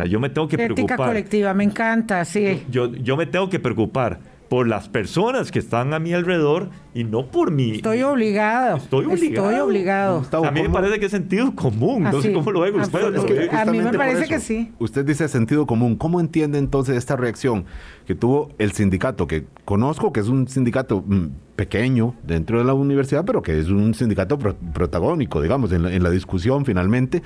yo 0.09 0.19
me 0.19 0.29
tengo 0.29 0.47
que 0.47 0.57
preocupar. 0.57 0.83
Ética 0.83 0.97
colectiva, 0.97 1.53
me 1.53 1.63
encanta, 1.65 2.25
sí. 2.25 2.63
Yo, 2.71 2.91
yo 2.93 3.17
me 3.17 3.27
tengo 3.27 3.49
que 3.49 3.59
preocupar 3.59 4.19
por 4.49 4.67
las 4.67 4.87
personas 4.87 5.51
que 5.51 5.59
están 5.59 5.93
a 5.93 5.99
mi 5.99 6.13
alrededor 6.13 6.69
y 6.93 7.03
no 7.03 7.27
por 7.27 7.51
mí. 7.51 7.71
Estoy 7.71 8.01
obligado. 8.03 8.77
Estoy 8.77 9.05
obligado. 9.05 9.49
Estoy 9.49 9.59
obligado. 9.59 10.23
A 10.45 10.51
mí 10.51 10.61
me 10.61 10.69
parece 10.69 10.99
que 10.99 11.05
es 11.05 11.11
sentido 11.11 11.53
común. 11.53 12.03
no 12.03 12.21
sé 12.21 12.33
cómo 12.33 12.51
lo 12.51 12.61
ven 12.61 12.79
ustedes. 12.79 13.53
a 13.53 13.65
mí 13.65 13.79
me 13.79 13.93
parece 13.93 14.27
que 14.27 14.39
sí. 14.39 14.71
Usted 14.79 15.05
dice 15.05 15.27
sentido 15.27 15.65
común. 15.65 15.95
¿Cómo 15.95 16.19
entiende 16.19 16.57
entonces 16.57 16.95
esta 16.95 17.15
reacción 17.15 17.65
que 18.05 18.15
tuvo 18.15 18.49
el 18.57 18.71
sindicato, 18.71 19.27
que 19.27 19.45
conozco 19.65 20.13
que 20.13 20.21
es 20.21 20.29
un 20.29 20.47
sindicato 20.47 21.03
mm, 21.05 21.27
pequeño 21.55 22.15
dentro 22.23 22.59
de 22.59 22.63
la 22.63 22.73
universidad, 22.73 23.25
pero 23.25 23.41
que 23.41 23.59
es 23.59 23.67
un 23.67 23.93
sindicato 23.93 24.37
protagónico, 24.39 25.41
digamos, 25.41 25.71
en 25.73 25.83
la, 25.83 25.93
en 25.93 26.03
la 26.03 26.09
discusión 26.09 26.65
finalmente, 26.65 27.21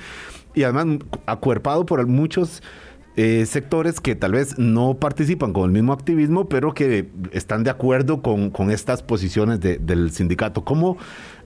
y 0.55 0.63
además 0.63 0.99
acuerpado 1.27 1.85
por 1.85 2.05
muchos 2.07 2.63
eh, 3.17 3.45
sectores 3.45 3.99
que 3.99 4.15
tal 4.15 4.33
vez 4.33 4.57
no 4.57 4.95
participan 4.95 5.53
con 5.53 5.65
el 5.65 5.71
mismo 5.71 5.93
activismo, 5.93 6.47
pero 6.47 6.73
que 6.73 7.09
están 7.31 7.63
de 7.63 7.69
acuerdo 7.69 8.21
con, 8.21 8.49
con 8.51 8.71
estas 8.71 9.03
posiciones 9.03 9.59
del 9.59 10.11
sindicato. 10.11 10.63
¿Cómo 10.63 10.97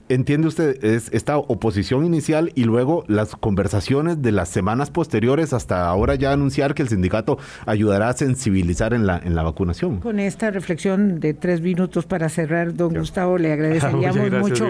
entiende 0.08 0.48
usted 0.48 0.84
es 0.84 1.08
esta 1.12 1.36
oposición 1.36 2.04
inicial 2.04 2.52
y 2.54 2.64
luego 2.64 3.04
las 3.08 3.34
conversaciones 3.34 4.22
de 4.22 4.32
las 4.32 4.48
semanas 4.48 4.90
posteriores 4.90 5.52
hasta 5.52 5.88
ahora 5.88 6.14
ya 6.14 6.32
anunciar 6.32 6.74
que 6.74 6.82
el 6.82 6.88
sindicato 6.88 7.38
ayudará 7.66 8.08
a 8.10 8.12
sensibilizar 8.12 8.94
en 8.94 9.06
la, 9.06 9.18
en 9.18 9.34
la 9.34 9.42
vacunación? 9.42 10.00
Con 10.00 10.20
esta 10.20 10.50
reflexión 10.50 11.20
de 11.20 11.34
tres 11.34 11.60
minutos 11.60 12.06
para 12.06 12.28
cerrar, 12.28 12.74
don 12.74 12.94
Gustavo, 12.94 13.38
le 13.38 13.52
agradeceríamos 13.52 14.30
mucho 14.30 14.68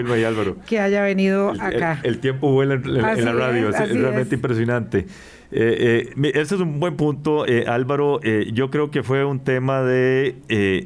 que 0.65 0.79
haya 0.79 1.01
venido 1.01 1.53
acá. 1.59 1.99
El, 2.03 2.19
tiempo 2.19 2.51
vuela 2.51 2.75
en, 2.75 2.93
la 2.93 3.33
radio, 3.33 3.69
es, 3.69 3.77
realmente 3.77 4.35
impresionante. 4.35 5.05
Eh, 5.51 6.13
eh, 6.15 6.31
ese 6.35 6.55
es 6.55 6.61
un 6.61 6.79
buen 6.79 6.97
punto, 6.97 7.47
eh, 7.47 7.65
Álvaro. 7.67 8.19
yo 8.21 8.69
creo 8.69 8.91
que 8.91 9.03
fue 9.03 9.23
un 9.23 9.39
tema 9.39 9.81
de, 9.81 10.35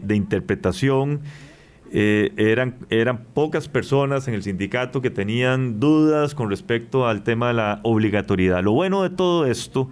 de 0.01 0.15
interpretación. 0.15 1.21
eran, 1.91 2.75
eran 2.89 3.25
pocas 3.33 3.67
personas 3.67 4.27
en 4.27 4.33
el 4.33 4.43
sindicato 4.43 5.01
que 5.01 5.09
tenían 5.09 5.79
dudas 5.79 6.35
con 6.35 6.49
respecto 6.49 7.07
al 7.07 7.23
tema 7.23 7.49
de 7.49 7.53
la 7.55 7.79
obligatoriedad. 7.83 8.63
Lo 8.63 8.71
bueno 8.71 9.03
de 9.03 9.09
todo 9.09 9.45
esto 9.45 9.89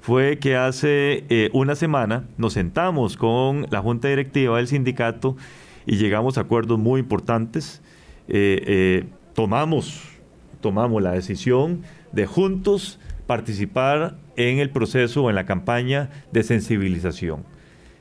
fue 0.00 0.38
que 0.38 0.56
hace 0.56 1.50
una 1.52 1.74
semana 1.74 2.24
nos 2.36 2.54
sentamos 2.54 3.16
con 3.16 3.66
la 3.70 3.80
junta 3.80 4.08
directiva 4.08 4.56
del 4.58 4.66
sindicato 4.66 5.36
y 5.86 5.96
llegamos 5.96 6.38
a 6.38 6.42
acuerdos 6.42 6.78
muy 6.78 7.00
importantes. 7.00 7.82
tomamos, 9.32 10.02
tomamos 10.60 11.02
la 11.02 11.12
decisión 11.12 11.82
de 12.12 12.26
juntos 12.26 12.98
participar 13.28 14.16
en 14.36 14.58
el 14.58 14.70
proceso 14.70 15.22
o 15.22 15.28
en 15.28 15.36
la 15.36 15.44
campaña 15.44 16.08
de 16.32 16.42
sensibilización. 16.42 17.44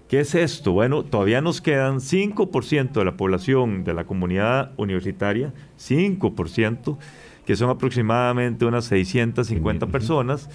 ¿Qué 0.07 0.21
es 0.21 0.35
esto? 0.35 0.71
Bueno, 0.71 1.03
todavía 1.03 1.41
nos 1.41 1.59
quedan 1.59 1.97
5% 1.97 2.93
de 2.93 3.03
la 3.03 3.17
población 3.17 3.83
de 3.83 3.93
la 3.93 4.05
comunidad 4.05 4.71
universitaria, 4.77 5.53
5%, 5.77 6.97
que 7.45 7.55
son 7.57 7.69
aproximadamente 7.69 8.63
unas 8.63 8.85
650 8.85 9.87
personas, 9.87 10.49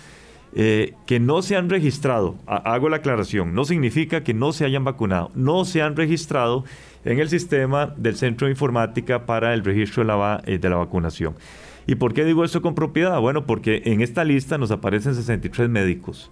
eh, 0.55 0.95
que 1.07 1.21
no 1.21 1.43
se 1.43 1.57
han 1.57 1.69
registrado. 1.69 2.37
hago 2.47 2.89
la 2.89 2.97
aclaración, 2.97 3.55
no 3.55 3.67
significa 3.67 4.25
que 4.25 4.33
no 4.33 4.53
se 4.53 4.65
hayan 4.65 4.85
vacunado, 4.85 5.31
no 5.35 5.67
se 5.67 5.83
han 5.83 5.97
registrado 5.97 6.65
en 7.05 7.19
el 7.19 7.29
sistema 7.29 7.93
del 7.99 8.17
Centro 8.17 8.47
de 8.47 8.53
Informática 8.53 9.27
para 9.27 9.53
el 9.53 9.65
registro 9.65 10.03
de 10.03 10.07
la, 10.07 10.43
eh, 10.47 10.57
de 10.57 10.71
la 10.71 10.77
vacunación. 10.77 11.35
¿Y 11.87 11.97
por 11.97 12.15
qué 12.15 12.25
digo 12.25 12.45
esto 12.45 12.63
con 12.63 12.75
propiedad? 12.75 13.21
Bueno, 13.21 13.47
porque 13.47 13.83
en 13.87 14.01
esta 14.01 14.25
lista 14.25 14.59
nos 14.59 14.71
aparecen 14.71 15.15
63 15.15 15.69
médicos 15.69 16.31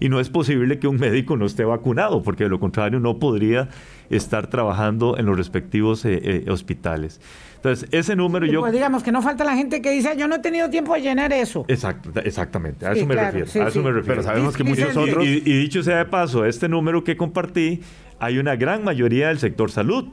y 0.00 0.08
no 0.08 0.18
es 0.18 0.30
posible 0.30 0.78
que 0.78 0.88
un 0.88 0.96
médico 0.96 1.36
no 1.36 1.44
esté 1.44 1.64
vacunado, 1.64 2.22
porque 2.22 2.44
de 2.44 2.50
lo 2.50 2.58
contrario 2.58 2.98
no 2.98 3.18
podría 3.18 3.68
estar 4.08 4.48
trabajando 4.48 5.18
en 5.18 5.26
los 5.26 5.36
respectivos 5.36 6.04
eh, 6.06 6.20
eh, 6.24 6.50
hospitales. 6.50 7.20
Entonces, 7.56 7.86
ese 7.92 8.16
número 8.16 8.46
yo... 8.46 8.60
Pues 8.60 8.72
digamos 8.72 9.02
que 9.02 9.12
no 9.12 9.20
falta 9.20 9.44
la 9.44 9.54
gente 9.54 9.82
que 9.82 9.90
dice, 9.90 10.16
yo 10.16 10.26
no 10.26 10.36
he 10.36 10.38
tenido 10.38 10.70
tiempo 10.70 10.94
de 10.94 11.02
llenar 11.02 11.34
eso. 11.34 11.66
Exacto, 11.68 12.10
exactamente, 12.24 12.86
a 12.86 12.92
eso 12.92 13.06
me 13.06 13.14
refiero. 13.14 13.46
a 13.62 13.68
eso 13.68 13.82
me 13.82 13.92
refiero. 13.92 14.06
Pero 14.06 14.22
sabemos 14.22 14.56
que 14.56 14.64
muchos 14.64 14.96
otros... 14.96 15.24
Y, 15.24 15.42
y, 15.44 15.56
dicho 15.58 15.82
sea 15.82 15.98
de 15.98 16.06
paso, 16.06 16.46
este 16.46 16.70
número 16.70 17.04
que 17.04 17.18
compartí, 17.18 17.82
hay 18.18 18.38
una 18.38 18.56
gran 18.56 18.82
mayoría 18.82 19.28
del 19.28 19.38
sector 19.38 19.70
salud. 19.70 20.08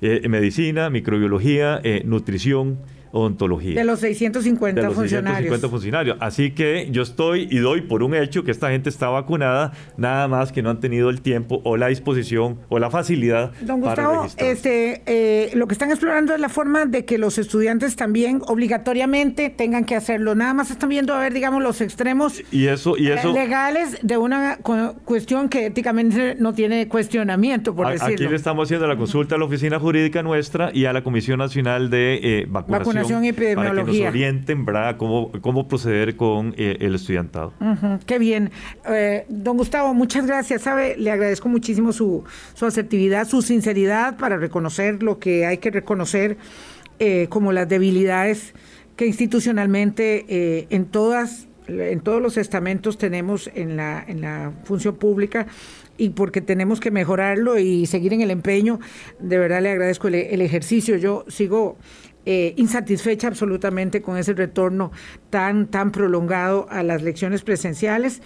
Eh, 0.00 0.28
medicina, 0.28 0.90
microbiología, 0.90 1.80
nutrición, 2.04 2.78
odontología. 3.12 3.74
De 3.74 3.84
los 3.84 4.00
650 4.00 4.80
de 4.80 4.86
los 4.86 4.94
funcionarios. 4.94 5.50
650 5.50 5.68
funcionarios. 5.68 6.16
Así 6.20 6.52
que 6.52 6.88
yo 6.90 7.02
estoy 7.02 7.48
y 7.50 7.58
doy 7.58 7.82
por 7.82 8.02
un 8.02 8.14
hecho 8.14 8.44
que 8.44 8.50
esta 8.50 8.70
gente 8.70 8.88
está 8.88 9.08
vacunada, 9.08 9.72
nada 9.96 10.28
más 10.28 10.52
que 10.52 10.62
no 10.62 10.70
han 10.70 10.80
tenido 10.80 11.10
el 11.10 11.20
tiempo 11.20 11.60
o 11.64 11.76
la 11.76 11.88
disposición 11.88 12.58
o 12.68 12.78
la 12.78 12.90
facilidad 12.90 13.52
Don 13.60 13.80
Gustavo, 13.80 14.26
este, 14.36 15.02
eh, 15.06 15.50
lo 15.54 15.66
que 15.66 15.72
están 15.72 15.90
explorando 15.90 16.34
es 16.34 16.40
la 16.40 16.48
forma 16.48 16.86
de 16.86 17.04
que 17.04 17.18
los 17.18 17.38
estudiantes 17.38 17.96
también 17.96 18.40
obligatoriamente 18.46 19.50
tengan 19.50 19.84
que 19.84 19.96
hacerlo. 19.96 20.34
Nada 20.34 20.54
más 20.54 20.70
están 20.70 20.88
viendo 20.88 21.14
a 21.14 21.18
ver, 21.18 21.32
digamos, 21.32 21.62
los 21.62 21.80
extremos 21.80 22.42
y 22.50 22.66
eso, 22.66 22.96
y 22.96 23.08
eso, 23.08 23.32
legales 23.32 23.98
de 24.02 24.16
una 24.16 24.58
cuestión 25.04 25.48
que 25.48 25.66
éticamente 25.66 26.36
no 26.38 26.52
tiene 26.52 26.88
cuestionamiento, 26.88 27.74
por 27.74 27.88
decirlo. 27.88 28.14
Aquí 28.14 28.28
le 28.28 28.36
estamos 28.36 28.68
haciendo 28.68 28.86
la 28.86 28.96
consulta 28.96 29.34
a 29.34 29.38
la 29.38 29.44
oficina 29.44 29.78
jurídica 29.78 30.22
nuestra 30.22 30.70
y 30.72 30.84
a 30.86 30.92
la 30.92 31.02
Comisión 31.02 31.38
Nacional 31.38 31.90
de 31.90 32.20
eh, 32.22 32.46
Vacunación 32.48 32.97
y 33.24 33.28
Epidemiología. 33.28 33.56
Para 33.56 33.84
que 33.84 33.98
nos 33.98 34.08
orienten, 34.08 34.64
¿verdad?, 34.64 34.96
cómo, 34.96 35.32
cómo 35.40 35.68
proceder 35.68 36.16
con 36.16 36.54
eh, 36.56 36.76
el 36.80 36.94
estudiantado. 36.94 37.52
qué 38.06 38.18
bien. 38.18 38.50
Eh, 38.88 39.24
don 39.28 39.56
Gustavo, 39.56 39.94
muchas 39.94 40.26
gracias. 40.26 40.62
¿Sabe? 40.62 40.96
Le 40.96 41.10
agradezco 41.10 41.48
muchísimo 41.48 41.92
su, 41.92 42.24
su 42.54 42.66
asertividad, 42.66 43.26
su 43.26 43.42
sinceridad 43.42 44.16
para 44.16 44.36
reconocer 44.36 45.02
lo 45.02 45.18
que 45.18 45.46
hay 45.46 45.58
que 45.58 45.70
reconocer 45.70 46.36
eh, 46.98 47.26
como 47.28 47.52
las 47.52 47.68
debilidades 47.68 48.54
que 48.96 49.06
institucionalmente 49.06 50.66
en 50.74 50.86
todas 50.86 51.48
en 51.68 52.00
todos 52.00 52.22
los 52.22 52.36
estamentos 52.36 52.96
tenemos 52.98 53.50
en 53.54 53.76
la, 53.76 54.02
en 54.06 54.22
la 54.22 54.52
función 54.64 54.96
pública 54.96 55.46
y 55.98 56.10
porque 56.10 56.40
tenemos 56.40 56.80
que 56.80 56.90
mejorarlo 56.90 57.58
y 57.58 57.86
seguir 57.86 58.14
en 58.14 58.22
el 58.22 58.30
empeño. 58.30 58.78
De 59.18 59.38
verdad 59.38 59.60
le 59.60 59.70
agradezco 59.70 60.08
el, 60.08 60.14
el 60.14 60.40
ejercicio. 60.40 60.96
Yo 60.96 61.24
sigo 61.28 61.76
eh, 62.30 62.52
insatisfecha 62.58 63.26
absolutamente 63.26 64.02
con 64.02 64.18
ese 64.18 64.34
retorno 64.34 64.92
tan, 65.30 65.66
tan 65.66 65.92
prolongado 65.92 66.66
a 66.68 66.82
las 66.82 67.00
lecciones 67.00 67.40
presenciales. 67.40 68.20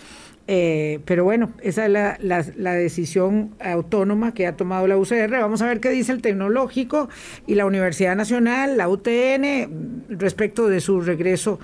Eh, 0.48 0.98
pero 1.04 1.22
bueno, 1.22 1.52
esa 1.62 1.86
es 1.86 1.92
la, 1.92 2.18
la, 2.20 2.72
decisión 2.72 3.54
autónoma 3.60 4.34
que 4.34 4.48
ha 4.48 4.56
tomado 4.56 4.88
la 4.88 4.96
UCR. 4.96 5.30
Vamos 5.30 5.62
a 5.62 5.68
ver 5.68 5.78
qué 5.78 5.90
dice 5.90 6.10
el 6.10 6.20
Tecnológico 6.20 7.08
y 7.46 7.54
la 7.54 7.64
Universidad 7.64 8.16
Nacional, 8.16 8.76
la 8.76 8.88
UTN, 8.88 10.08
respecto 10.08 10.66
de 10.66 10.80
su 10.80 11.00
regreso 11.00 11.60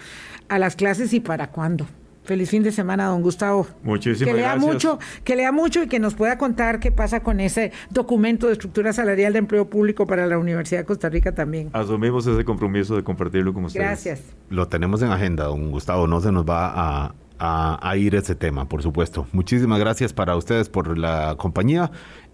a 0.48 0.60
las 0.60 0.76
clases 0.76 1.12
y 1.14 1.18
para 1.18 1.50
cuándo. 1.50 1.88
Feliz 2.28 2.50
fin 2.50 2.62
de 2.62 2.72
semana, 2.72 3.06
don 3.06 3.22
Gustavo. 3.22 3.66
Muchísimas 3.82 4.34
que 4.34 4.38
lea 4.38 4.52
gracias. 4.52 4.74
Mucho, 4.74 4.98
que 5.24 5.34
lea 5.34 5.50
mucho 5.50 5.82
y 5.82 5.88
que 5.88 5.98
nos 5.98 6.12
pueda 6.14 6.36
contar 6.36 6.78
qué 6.78 6.92
pasa 6.92 7.20
con 7.20 7.40
ese 7.40 7.72
documento 7.88 8.48
de 8.48 8.52
estructura 8.52 8.92
salarial 8.92 9.32
de 9.32 9.38
empleo 9.38 9.70
público 9.70 10.06
para 10.06 10.26
la 10.26 10.36
Universidad 10.36 10.80
de 10.80 10.84
Costa 10.84 11.08
Rica 11.08 11.34
también. 11.34 11.70
Asumimos 11.72 12.26
ese 12.26 12.44
compromiso 12.44 12.96
de 12.96 13.02
compartirlo 13.02 13.54
con 13.54 13.64
ustedes. 13.64 13.82
Gracias. 13.82 14.20
Lo 14.50 14.68
tenemos 14.68 15.00
en 15.00 15.10
agenda, 15.10 15.44
don 15.44 15.70
Gustavo. 15.70 16.06
No 16.06 16.20
se 16.20 16.30
nos 16.30 16.44
va 16.44 17.14
a, 17.38 17.96
ir 17.96 18.14
ese 18.14 18.34
tema, 18.34 18.68
por 18.68 18.82
supuesto. 18.82 19.26
Muchísimas 19.32 19.78
gracias 19.78 20.12
para 20.12 20.36
ustedes 20.36 20.68
por 20.68 20.98
la 20.98 21.34
compañía 21.38 21.90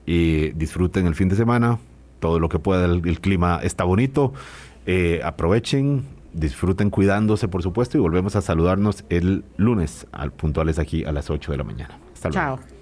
y 0.07 0.51
disfruten 0.55 1.07
el 1.07 1.15
fin 1.15 1.29
de 1.29 1.37
semana. 1.37 1.79
Todo 2.19 2.41
lo 2.41 2.49
que 2.49 2.59
pueda, 2.59 2.87
el, 2.87 3.21
clima 3.21 3.61
está 3.63 3.85
bonito. 3.85 4.33
Eh, 4.87 5.21
aprovechen, 5.23 6.03
disfruten 6.35 6.91
cuidándose, 6.91 7.49
por 7.49 7.63
supuesto, 7.63 7.97
y 7.97 8.01
volvemos 8.01 8.37
a 8.37 8.43
saludarnos 8.43 9.05
el 9.09 9.45
lunes 9.57 10.07
al 10.13 10.33
puntuales 10.33 10.79
aquí 10.79 11.05
a 11.05 11.13
las 11.13 11.31
8 11.31 11.53
de 11.53 11.59
la 11.59 11.65
mañana. 11.65 11.99
Hasta 12.13 12.29
luego. 12.29 12.59
Chao. 12.59 12.75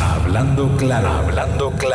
Hablando 0.00 0.76
claro, 0.76 1.08
hablando 1.08 1.70
claro. 1.72 1.92